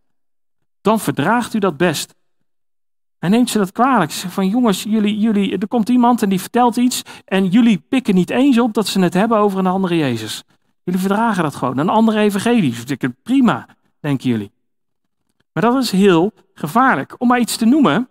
dan 0.80 1.00
verdraagt 1.00 1.54
u 1.54 1.58
dat 1.58 1.76
best. 1.76 2.14
Hij 3.18 3.28
neemt 3.28 3.50
ze 3.50 3.58
dat 3.58 3.72
kwalijk. 3.72 4.10
Ze 4.10 4.30
van 4.30 4.48
jongens, 4.48 4.82
jullie, 4.82 5.18
jullie, 5.18 5.58
er 5.58 5.68
komt 5.68 5.88
iemand 5.88 6.22
en 6.22 6.28
die 6.28 6.40
vertelt 6.40 6.76
iets 6.76 7.02
en 7.24 7.46
jullie 7.46 7.82
pikken 7.88 8.14
niet 8.14 8.30
eens 8.30 8.58
op 8.58 8.74
dat 8.74 8.86
ze 8.86 9.00
het 9.00 9.14
hebben 9.14 9.38
over 9.38 9.58
een 9.58 9.66
andere 9.66 9.96
Jezus. 9.96 10.44
Jullie 10.84 11.00
verdragen 11.00 11.42
dat 11.42 11.54
gewoon. 11.54 11.78
Een 11.78 11.88
andere 11.88 12.18
evangelie. 12.18 12.74
Prima, 13.22 13.66
denken 14.00 14.30
jullie. 14.30 14.50
Maar 15.52 15.62
dat 15.62 15.82
is 15.82 15.90
heel 15.90 16.32
gevaarlijk. 16.54 17.14
Om 17.18 17.28
maar 17.28 17.40
iets 17.40 17.56
te 17.56 17.64
noemen, 17.64 18.08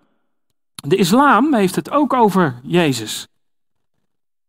de 0.88 0.95
islam 0.95 1.53
heeft 1.53 1.75
het 1.75 1.89
ook 1.89 2.13
over 2.13 2.59
Jezus. 2.63 3.27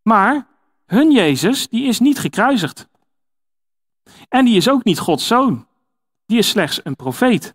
Maar 0.03 0.47
hun 0.87 1.13
Jezus, 1.13 1.69
die 1.69 1.85
is 1.85 1.99
niet 1.99 2.19
gekruisigd. 2.19 2.89
En 4.29 4.45
die 4.45 4.57
is 4.57 4.69
ook 4.69 4.85
niet 4.85 4.99
Gods 4.99 5.27
zoon. 5.27 5.67
Die 6.27 6.39
is 6.39 6.49
slechts 6.49 6.81
een 6.85 6.97
profeet. 6.97 7.55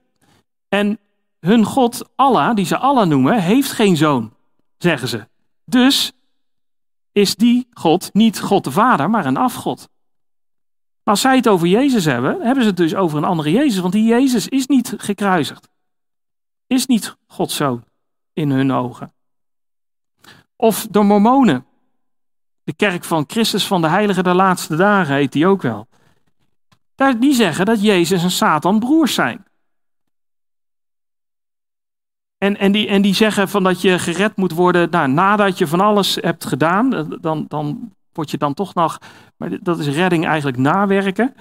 En 0.70 1.00
hun 1.40 1.64
God, 1.64 2.10
Allah, 2.16 2.56
die 2.56 2.66
ze 2.66 2.78
Allah 2.78 3.08
noemen, 3.08 3.42
heeft 3.42 3.72
geen 3.72 3.98
zoon, 3.98 4.34
zeggen 4.78 5.08
ze. 5.08 5.28
Dus 5.66 6.12
is 7.12 7.36
die 7.36 7.68
God 7.72 8.10
niet 8.14 8.40
God 8.40 8.64
de 8.64 8.72
Vader, 8.72 9.10
maar 9.10 9.26
een 9.26 9.38
afgod. 9.38 9.90
Als 11.04 11.22
zij 11.22 11.36
het 11.36 11.48
over 11.48 11.68
Jezus 11.68 12.06
hebben, 12.06 12.42
hebben 12.42 12.64
ze 12.64 12.70
het 12.70 12.78
dus 12.78 12.96
over 12.96 13.18
een 13.18 13.24
andere 13.24 13.52
Jezus, 13.52 13.80
want 13.80 13.94
die 13.94 14.08
Jezus 14.08 14.48
is 14.48 14.68
niet 14.68 14.94
gekruisigd. 14.98 15.70
Is 16.68 16.86
niet 16.86 17.16
Gods 17.28 17.56
zoon 17.56 17.84
in 18.36 18.52
hun 18.52 18.72
ogen. 18.72 19.14
Of 20.56 20.88
de 20.92 21.02
Mormonen. 21.02 21.66
De 22.64 22.74
kerk 22.74 23.04
van 23.04 23.24
Christus 23.28 23.68
van 23.68 23.82
de 23.82 23.88
Heilige 23.88 24.24
der 24.24 24.36
Laatste 24.36 24.76
Dagen 24.76 25.16
heet 25.16 25.32
die 25.32 25.48
ook 25.48 25.62
wel. 25.62 25.88
Die 27.20 27.34
zeggen 27.34 27.66
dat 27.66 27.82
Jezus 27.82 28.24
en 28.24 28.32
Satan 28.32 28.80
broers 28.80 29.14
zijn. 29.14 29.46
En, 32.38 32.58
en, 32.58 32.72
die, 32.72 32.88
en 32.88 33.02
die 33.02 33.14
zeggen 33.14 33.50
van 33.50 33.64
dat 33.64 33.82
je 33.82 34.00
gered 34.00 34.36
moet 34.36 34.52
worden 34.52 34.90
nou, 34.90 35.08
nadat 35.08 35.58
je 35.58 35.68
van 35.68 35.80
alles 35.80 36.18
hebt 36.22 36.46
gedaan. 36.46 36.94
Eh, 36.94 37.04
dan, 37.22 37.46
dan 37.48 37.94
word 38.14 38.32
je 38.32 38.38
dan 38.38 38.54
toch 38.54 38.74
nog, 38.74 39.00
maar 39.38 39.64
dat 39.64 39.80
is 39.80 39.88
redding 39.88 40.26
eigenlijk 40.26 40.58
nawerken. 40.58 41.36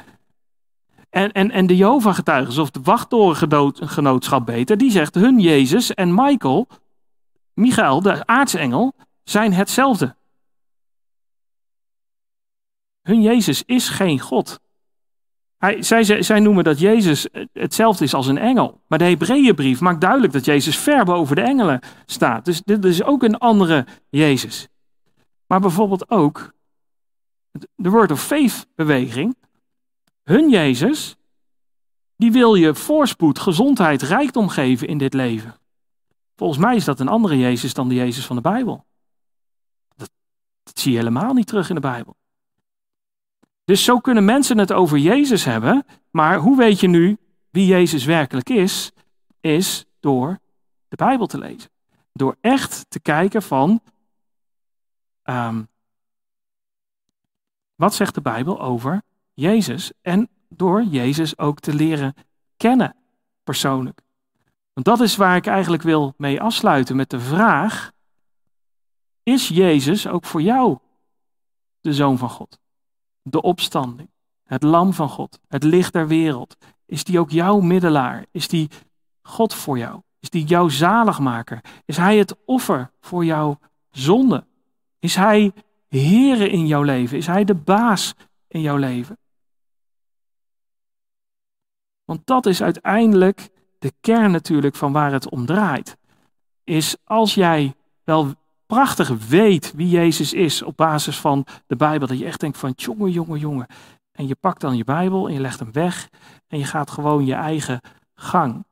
En, 1.11 1.33
en, 1.33 1.51
en 1.51 1.67
de 1.67 1.77
Jehovah-getuigen, 1.77 2.63
of 2.63 2.71
de 2.71 2.81
wachttorengenootschap 2.83 4.47
beter, 4.47 4.79
die 4.79 4.91
zegt 4.91 5.15
hun 5.15 5.39
Jezus 5.39 5.95
en 5.95 6.15
Michael, 6.15 6.67
Michael, 7.55 8.03
de 8.03 8.27
aartsengel, 8.27 8.95
zijn 9.23 9.53
hetzelfde. 9.53 10.17
Hun 13.03 13.23
Jezus 13.23 13.63
is 13.63 13.89
geen 13.89 14.21
God. 14.21 14.61
Hij, 15.57 15.83
zij, 15.83 16.23
zij, 16.23 16.41
noemen 16.41 16.65
dat 16.65 16.79
Jezus 16.79 17.29
hetzelfde 17.53 18.05
is 18.05 18.15
als 18.15 18.27
een 18.27 18.39
engel. 18.39 18.81
Maar 18.87 18.99
de 18.99 19.05
Hebreeënbrief 19.05 19.81
maakt 19.81 20.01
duidelijk 20.01 20.33
dat 20.33 20.45
Jezus 20.45 20.79
ver 20.79 21.05
boven 21.05 21.37
de 21.37 21.43
engelen 21.43 21.81
staat. 22.07 22.45
Dus 22.45 22.63
dit 22.63 22.85
is 22.85 23.03
ook 23.03 23.23
een 23.23 23.39
andere 23.39 23.87
Jezus. 24.09 24.69
Maar 25.47 25.61
bijvoorbeeld 25.61 26.11
ook 26.11 26.53
de 27.75 27.91
Word 27.91 28.11
of 28.11 28.23
Faith 28.23 28.67
beweging. 28.75 29.37
Hun 30.23 30.51
Jezus, 30.51 31.17
die 32.17 32.33
wil 32.33 32.55
je 32.55 32.75
voorspoed, 32.75 33.39
gezondheid, 33.39 34.03
rijkdom 34.03 34.49
geven 34.49 34.89
in 34.89 34.99
dit 34.99 35.15
leven. 35.15 35.55
Volgens 36.37 36.59
mij 36.59 36.77
is 36.77 36.85
dat 36.85 37.01
een 37.01 37.09
andere 37.09 37.39
Jezus 37.39 37.75
dan 37.75 37.89
de 37.89 37.95
Jezus 37.95 38.27
van 38.27 38.37
de 38.37 38.43
Bijbel. 38.43 38.85
Dat, 39.97 40.11
zie 40.75 40.93
je 40.93 40.99
helemaal 40.99 41.35
niet 41.35 41.47
terug 41.47 41.69
in 41.69 41.75
de 41.75 41.81
Bijbel. 41.81 42.17
Dus 43.65 43.85
zo 43.85 43.99
kunnen 43.99 44.25
mensen 44.25 44.59
het 44.59 44.73
over 44.73 44.99
Jezus 44.99 45.45
hebben, 45.45 45.87
maar 46.11 46.39
hoe 46.39 46.57
weet 46.57 46.81
je 46.81 46.89
nu 46.89 47.19
wie 47.51 47.67
Jezus 47.67 48.05
werkelijk 48.05 48.51
is? 48.51 48.93
Is 49.41 49.85
door 50.01 50.41
de 50.89 50.97
Bijbel 50.97 51.27
te 51.27 51.39
lezen. 51.39 51.71
Door 52.13 52.37
echt 52.41 52.87
te 52.89 53.01
kijken 53.01 53.43
van, 53.43 53.81
um, 55.25 55.69
wat 57.75 57.95
zegt 57.95 58.15
de 58.15 58.21
Bijbel 58.21 58.61
over 58.61 59.03
Jezus? 59.35 59.93
En 60.01 60.29
door 60.49 60.83
Jezus 60.83 61.39
ook 61.39 61.61
te 61.61 61.75
leren 61.75 62.15
kennen, 62.57 62.97
persoonlijk. 63.45 64.04
Want 64.75 64.87
dat 64.87 65.01
is 65.01 65.17
waar 65.17 65.37
ik 65.37 65.47
eigenlijk 65.47 65.83
wil 65.83 66.15
mee 66.17 66.41
afsluiten 66.41 66.97
met 66.97 67.11
de 67.11 67.21
vraag: 67.21 67.93
Is 69.23 69.49
Jezus 69.49 70.07
ook 70.07 70.25
voor 70.25 70.43
jou 70.43 70.79
de 71.81 71.93
zoon 71.93 72.19
van 72.19 72.31
God? 72.31 72.63
de 73.25 73.43
opstanding, 73.43 74.11
het 74.45 74.63
lam 74.63 74.93
van 74.93 75.09
God, 75.09 75.41
het 75.49 75.63
licht 75.63 75.93
der 75.93 76.09
wereld. 76.09 76.57
Is 76.87 77.05
die 77.05 77.19
ook 77.19 77.31
jouw 77.31 77.61
middelaar? 77.61 78.27
Is 78.31 78.49
die 78.49 78.71
God 79.23 79.55
voor 79.55 79.79
jou? 79.79 80.01
Is 80.21 80.31
die 80.31 80.45
jouw 80.45 80.69
zaligmaker? 80.69 81.61
Is 81.85 81.97
hij 81.97 82.19
het 82.19 82.37
offer 82.45 82.91
voor 83.01 83.25
jouw 83.25 83.59
zonde? 83.91 84.47
Is 84.99 85.15
hij 85.15 85.53
Heere 85.89 86.49
in 86.49 86.67
jouw 86.67 86.83
leven? 86.83 87.17
Is 87.17 87.27
hij 87.27 87.45
de 87.45 87.55
baas 87.55 88.15
in 88.49 88.61
jouw 88.61 88.77
leven? 88.77 89.19
Want 92.05 92.27
dat 92.27 92.47
is 92.47 92.63
uiteindelijk 92.63 93.51
de 93.85 93.93
kern 94.01 94.31
natuurlijk 94.31 94.75
van 94.75 94.93
waar 94.93 95.13
het 95.13 95.29
om 95.29 95.47
draait. 95.47 95.97
Is 96.65 96.97
als 97.05 97.35
jij 97.35 97.75
wel 98.05 98.35
prachtig 98.67 99.09
weet 99.09 99.73
wie 99.75 99.89
Jezus 99.89 100.33
is 100.33 100.63
op 100.63 100.77
basis 100.77 101.19
van 101.19 101.47
de 101.67 101.77
Bijbel. 101.77 102.09
Dat 102.09 102.19
je 102.19 102.25
echt 102.25 102.41
denkt 102.41 102.59
van 102.59 102.73
jongen, 102.77 103.11
jongen, 103.11 103.39
jongen. 103.39 103.67
En 104.13 104.27
je 104.27 104.35
pakt 104.35 104.61
dan 104.61 104.77
je 104.77 104.85
Bijbel 104.85 105.27
en 105.27 105.35
je 105.35 105.41
legt 105.41 105.59
hem 105.59 105.73
weg 105.73 106.09
en 106.47 106.59
je 106.59 106.65
gaat 106.65 106.91
gewoon 106.91 107.27
je 107.27 107.35
eigen 107.35 107.81
gang. 108.15 108.65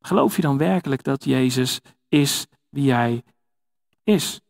Geloof 0.00 0.36
je 0.36 0.42
dan 0.42 0.58
werkelijk 0.58 1.02
dat 1.02 1.24
Jezus 1.24 1.80
is 2.08 2.46
wie 2.68 2.92
hij 2.92 3.22
is? 4.02 4.40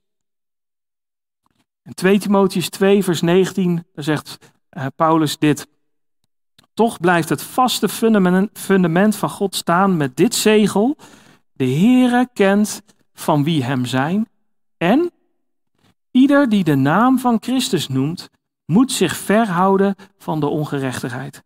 In 1.82 1.94
2 1.94 2.18
Timotheus 2.18 2.68
2, 2.68 3.04
vers 3.04 3.20
19, 3.20 3.86
daar 3.94 4.04
zegt 4.04 4.38
uh, 4.70 4.86
Paulus 4.96 5.38
dit. 5.38 5.68
Toch 6.76 7.00
blijft 7.00 7.28
het 7.28 7.42
vaste 7.42 7.88
fundament, 8.52 9.16
van 9.16 9.30
God 9.30 9.54
staan 9.54 9.96
met 9.96 10.16
dit 10.16 10.34
zegel. 10.34 10.96
De 11.52 11.64
Heere 11.64 12.28
kent 12.32 12.82
van 13.12 13.44
wie 13.44 13.64
hem 13.64 13.84
zijn. 13.84 14.28
En 14.76 15.10
ieder 16.10 16.48
die 16.48 16.64
de 16.64 16.74
naam 16.74 17.18
van 17.18 17.36
Christus 17.40 17.88
noemt, 17.88 18.28
moet 18.64 18.92
zich 18.92 19.16
verhouden 19.16 19.94
van 20.18 20.40
de 20.40 20.46
ongerechtigheid. 20.46 21.44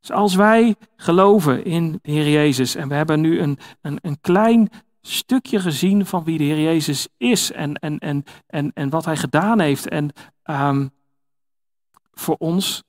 Dus 0.00 0.10
als 0.10 0.34
wij 0.34 0.76
geloven 0.96 1.64
in 1.64 1.98
de 2.02 2.10
Heer 2.10 2.30
Jezus 2.30 2.74
en 2.74 2.88
we 2.88 2.94
hebben 2.94 3.20
nu 3.20 3.40
een, 3.40 3.58
een, 3.80 3.98
een 4.02 4.20
klein 4.20 4.70
stukje 5.00 5.60
gezien 5.60 6.06
van 6.06 6.24
wie 6.24 6.38
de 6.38 6.44
Heer 6.44 6.60
Jezus 6.60 7.08
is 7.16 7.52
en, 7.52 7.74
en, 7.74 7.98
en, 7.98 8.24
en, 8.46 8.70
en 8.74 8.90
wat 8.90 9.04
Hij 9.04 9.16
gedaan 9.16 9.60
heeft 9.60 9.88
en 9.88 10.10
um, 10.44 10.90
voor 12.12 12.36
ons, 12.38 12.82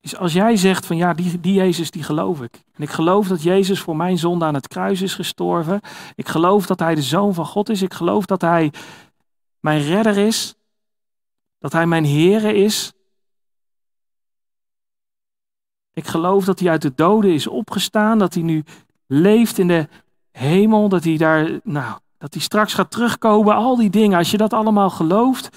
is 0.00 0.16
als 0.16 0.32
jij 0.32 0.56
zegt 0.56 0.86
van 0.86 0.96
ja, 0.96 1.14
die, 1.14 1.40
die 1.40 1.54
Jezus 1.54 1.90
die 1.90 2.02
geloof 2.02 2.42
ik. 2.42 2.64
En 2.72 2.82
ik 2.82 2.90
geloof 2.90 3.28
dat 3.28 3.42
Jezus 3.42 3.80
voor 3.80 3.96
mijn 3.96 4.18
zonde 4.18 4.44
aan 4.44 4.54
het 4.54 4.68
kruis 4.68 5.02
is 5.02 5.14
gestorven. 5.14 5.80
Ik 6.14 6.28
geloof 6.28 6.66
dat 6.66 6.78
Hij 6.78 6.94
de 6.94 7.02
Zoon 7.02 7.34
van 7.34 7.46
God 7.46 7.68
is. 7.68 7.82
Ik 7.82 7.94
geloof 7.94 8.26
dat 8.26 8.40
Hij 8.40 8.72
mijn 9.60 9.82
redder 9.82 10.18
is. 10.18 10.54
Dat 11.58 11.72
Hij 11.72 11.86
mijn 11.86 12.04
Heere 12.04 12.54
is. 12.54 12.92
Ik 15.92 16.06
geloof 16.06 16.44
dat 16.44 16.58
Hij 16.58 16.70
uit 16.70 16.82
de 16.82 16.94
doden 16.94 17.32
is 17.32 17.46
opgestaan. 17.46 18.18
Dat 18.18 18.34
Hij 18.34 18.42
nu 18.42 18.64
leeft 19.06 19.58
in 19.58 19.68
de 19.68 19.88
hemel. 20.30 20.88
Dat 20.88 21.04
Hij 21.04 21.16
daar, 21.16 21.60
nou, 21.64 21.98
dat 22.18 22.34
Hij 22.34 22.42
straks 22.42 22.74
gaat 22.74 22.90
terugkomen. 22.90 23.54
Al 23.54 23.76
die 23.76 23.90
dingen. 23.90 24.18
Als 24.18 24.30
je 24.30 24.36
dat 24.36 24.52
allemaal 24.52 24.90
gelooft, 24.90 25.56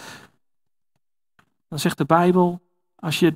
dan 1.67 1.79
zegt 1.79 1.97
de 1.97 2.05
Bijbel, 2.05 2.61
als 2.95 3.19
je 3.19 3.35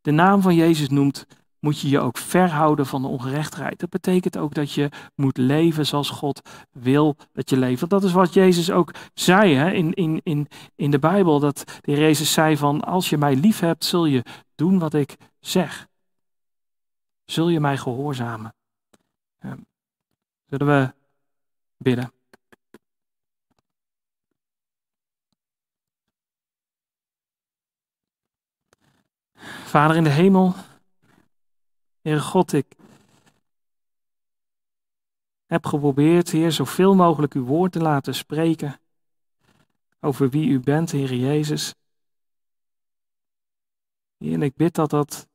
de 0.00 0.10
naam 0.10 0.42
van 0.42 0.54
Jezus 0.54 0.88
noemt, 0.88 1.26
moet 1.60 1.80
je 1.80 1.88
je 1.88 2.00
ook 2.00 2.18
verhouden 2.18 2.86
van 2.86 3.02
de 3.02 3.08
ongerechtigheid. 3.08 3.80
Dat 3.80 3.90
betekent 3.90 4.36
ook 4.36 4.54
dat 4.54 4.72
je 4.72 4.90
moet 5.14 5.36
leven 5.36 5.86
zoals 5.86 6.10
God 6.10 6.48
wil 6.72 7.16
dat 7.32 7.50
je 7.50 7.56
leeft. 7.56 7.80
Want 7.80 7.92
dat 7.92 8.04
is 8.04 8.12
wat 8.12 8.34
Jezus 8.34 8.70
ook 8.70 8.94
zei 9.14 9.54
hè, 9.54 9.70
in, 9.70 9.94
in, 9.94 10.20
in, 10.22 10.48
in 10.76 10.90
de 10.90 10.98
Bijbel. 10.98 11.40
Dat 11.40 11.80
de 11.80 11.92
Jezus 11.92 12.32
zei 12.32 12.56
van, 12.56 12.80
als 12.80 13.10
je 13.10 13.18
mij 13.18 13.36
lief 13.36 13.60
hebt, 13.60 13.84
zul 13.84 14.04
je 14.06 14.24
doen 14.54 14.78
wat 14.78 14.94
ik 14.94 15.16
zeg. 15.40 15.88
Zul 17.24 17.48
je 17.48 17.60
mij 17.60 17.76
gehoorzamen. 17.76 18.54
Zullen 20.46 20.66
we 20.66 20.92
bidden. 21.76 22.17
Vader 29.64 29.96
in 29.96 30.04
de 30.04 30.10
hemel, 30.10 30.54
Heere 32.00 32.20
God, 32.20 32.52
ik 32.52 32.76
heb 35.46 35.66
geprobeerd, 35.66 36.30
Heer, 36.30 36.52
zoveel 36.52 36.94
mogelijk 36.94 37.34
uw 37.34 37.44
woord 37.44 37.72
te 37.72 37.80
laten 37.80 38.14
spreken 38.14 38.80
over 40.00 40.30
wie 40.30 40.48
u 40.48 40.60
bent, 40.60 40.90
Heer 40.90 41.14
Jezus. 41.14 41.74
Heer, 44.16 44.32
en 44.32 44.42
ik 44.42 44.54
bid 44.54 44.74
dat 44.74 44.90
dat 44.90 45.28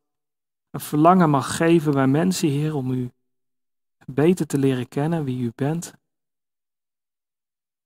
een 0.69 0.79
verlangen 0.79 1.29
mag 1.29 1.55
geven 1.55 1.91
bij 1.91 2.07
mensen, 2.07 2.49
Heer, 2.49 2.75
om 2.75 2.91
u 2.91 3.11
beter 4.05 4.45
te 4.45 4.57
leren 4.57 4.87
kennen 4.87 5.23
wie 5.23 5.41
u 5.41 5.51
bent. 5.55 5.93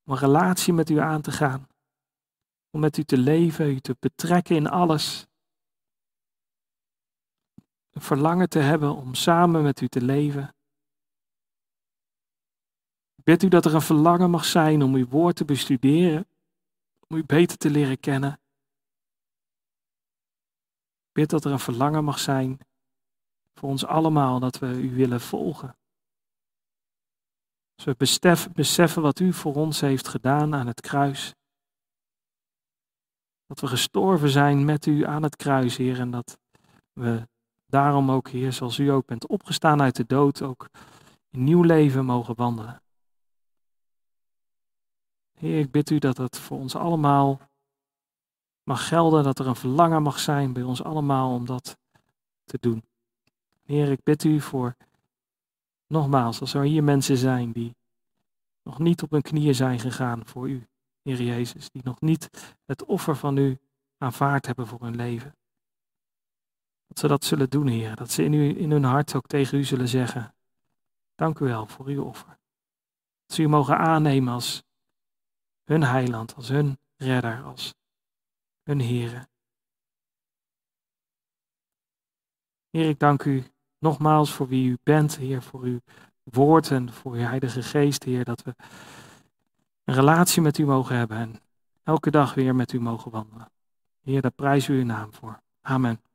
Om 0.05 0.13
een 0.13 0.19
relatie 0.19 0.73
met 0.73 0.89
u 0.89 0.97
aan 0.97 1.21
te 1.21 1.31
gaan. 1.31 1.67
Om 2.69 2.79
met 2.79 2.97
u 2.97 3.03
te 3.03 3.17
leven, 3.17 3.69
u 3.69 3.79
te 3.79 3.95
betrekken 3.99 4.55
in 4.55 4.67
alles. 4.67 5.26
Een 7.97 8.03
verlangen 8.03 8.49
te 8.49 8.59
hebben 8.59 8.95
om 8.95 9.13
samen 9.13 9.63
met 9.63 9.81
u 9.81 9.87
te 9.87 10.01
leven. 10.01 10.55
Ik 13.15 13.23
bid 13.23 13.43
u 13.43 13.47
dat 13.47 13.65
er 13.65 13.75
een 13.75 13.81
verlangen 13.81 14.29
mag 14.29 14.45
zijn 14.45 14.81
om 14.81 14.95
uw 14.95 15.07
woord 15.07 15.35
te 15.35 15.45
bestuderen. 15.45 16.27
Om 17.07 17.17
u 17.17 17.23
beter 17.23 17.57
te 17.57 17.69
leren 17.69 17.99
kennen. 17.99 18.31
Ik 21.07 21.11
bid 21.11 21.29
dat 21.29 21.45
er 21.45 21.51
een 21.51 21.59
verlangen 21.59 22.03
mag 22.03 22.19
zijn 22.19 22.59
voor 23.53 23.69
ons 23.69 23.85
allemaal 23.85 24.39
dat 24.39 24.59
we 24.59 24.67
u 24.67 24.95
willen 24.95 25.21
volgen. 25.21 25.77
Als 27.75 27.85
we 27.85 28.49
beseffen 28.53 29.01
wat 29.01 29.19
u 29.19 29.33
voor 29.33 29.55
ons 29.55 29.79
heeft 29.79 30.07
gedaan 30.07 30.55
aan 30.55 30.67
het 30.67 30.81
kruis. 30.81 31.35
Dat 33.45 33.59
we 33.59 33.67
gestorven 33.67 34.29
zijn 34.29 34.65
met 34.65 34.85
u 34.85 35.05
aan 35.05 35.23
het 35.23 35.35
kruis, 35.35 35.77
Heer. 35.77 35.99
En 35.99 36.11
dat 36.11 36.37
we 36.93 37.27
daarom 37.67 38.11
ook, 38.11 38.29
Heer, 38.29 38.53
zoals 38.53 38.77
u 38.77 38.87
ook 38.87 39.05
bent 39.05 39.27
opgestaan 39.27 39.81
uit 39.81 39.95
de 39.95 40.05
dood, 40.05 40.41
ook 40.41 40.69
in 41.29 41.43
nieuw 41.43 41.61
leven 41.61 42.05
mogen 42.05 42.35
wandelen. 42.35 42.81
Heer, 45.33 45.59
ik 45.59 45.71
bid 45.71 45.89
u 45.89 45.97
dat 45.97 46.17
het 46.17 46.37
voor 46.37 46.57
ons 46.57 46.75
allemaal 46.75 47.39
mag 48.63 48.87
gelden, 48.87 49.23
dat 49.23 49.39
er 49.39 49.47
een 49.47 49.55
verlangen 49.55 50.01
mag 50.01 50.19
zijn 50.19 50.53
bij 50.53 50.63
ons 50.63 50.83
allemaal 50.83 51.33
om 51.33 51.45
dat 51.45 51.77
te 52.43 52.57
doen. 52.59 52.83
Heer, 53.63 53.91
ik 53.91 54.03
bid 54.03 54.23
u 54.23 54.41
voor 54.41 54.75
Nogmaals, 55.87 56.39
als 56.39 56.53
er 56.53 56.63
hier 56.63 56.83
mensen 56.83 57.17
zijn 57.17 57.51
die 57.51 57.75
nog 58.63 58.79
niet 58.79 59.01
op 59.01 59.11
hun 59.11 59.21
knieën 59.21 59.55
zijn 59.55 59.79
gegaan 59.79 60.25
voor 60.25 60.49
u, 60.49 60.67
Heer 61.01 61.21
Jezus, 61.21 61.69
die 61.69 61.81
nog 61.83 62.01
niet 62.01 62.55
het 62.65 62.85
offer 62.85 63.15
van 63.15 63.37
u 63.37 63.57
aanvaard 63.97 64.45
hebben 64.45 64.67
voor 64.67 64.81
hun 64.81 64.95
leven. 64.95 65.35
Dat 66.87 66.99
ze 66.99 67.07
dat 67.07 67.23
zullen 67.23 67.49
doen, 67.49 67.67
Heer. 67.67 67.95
Dat 67.95 68.11
ze 68.11 68.23
in, 68.23 68.33
u, 68.33 68.59
in 68.59 68.71
hun 68.71 68.83
hart 68.83 69.15
ook 69.15 69.27
tegen 69.27 69.57
u 69.57 69.63
zullen 69.63 69.87
zeggen: 69.87 70.35
Dank 71.15 71.39
u 71.39 71.45
wel 71.45 71.65
voor 71.65 71.85
uw 71.85 72.03
offer. 72.03 72.39
Dat 73.25 73.35
ze 73.35 73.41
u 73.41 73.47
mogen 73.47 73.77
aannemen 73.77 74.33
als 74.33 74.63
hun 75.63 75.83
heiland, 75.83 76.35
als 76.35 76.47
hun 76.47 76.79
redder, 76.97 77.43
als 77.43 77.73
hun 78.63 78.79
Heer. 78.79 79.27
Heer, 82.69 82.89
ik 82.89 82.99
dank 82.99 83.23
u 83.23 83.43
nogmaals 83.79 84.33
voor 84.33 84.47
wie 84.47 84.69
u 84.69 84.77
bent, 84.83 85.17
Heer, 85.17 85.41
voor 85.41 85.61
uw 85.61 85.79
woord 86.23 86.71
en 86.71 86.93
voor 86.93 87.11
uw 87.13 87.19
Heilige 87.19 87.63
Geest, 87.63 88.03
Heer, 88.03 88.23
dat 88.23 88.41
we 88.41 88.55
een 89.83 89.93
relatie 89.93 90.41
met 90.41 90.57
u 90.57 90.65
mogen 90.65 90.95
hebben 90.95 91.17
en 91.17 91.41
elke 91.83 92.11
dag 92.11 92.33
weer 92.33 92.55
met 92.55 92.73
u 92.73 92.79
mogen 92.79 93.11
wandelen. 93.11 93.51
Heer, 94.01 94.21
daar 94.21 94.31
prijzen 94.31 94.73
we 94.73 94.79
uw 94.79 94.85
naam 94.85 95.13
voor. 95.13 95.41
Amen. 95.61 96.06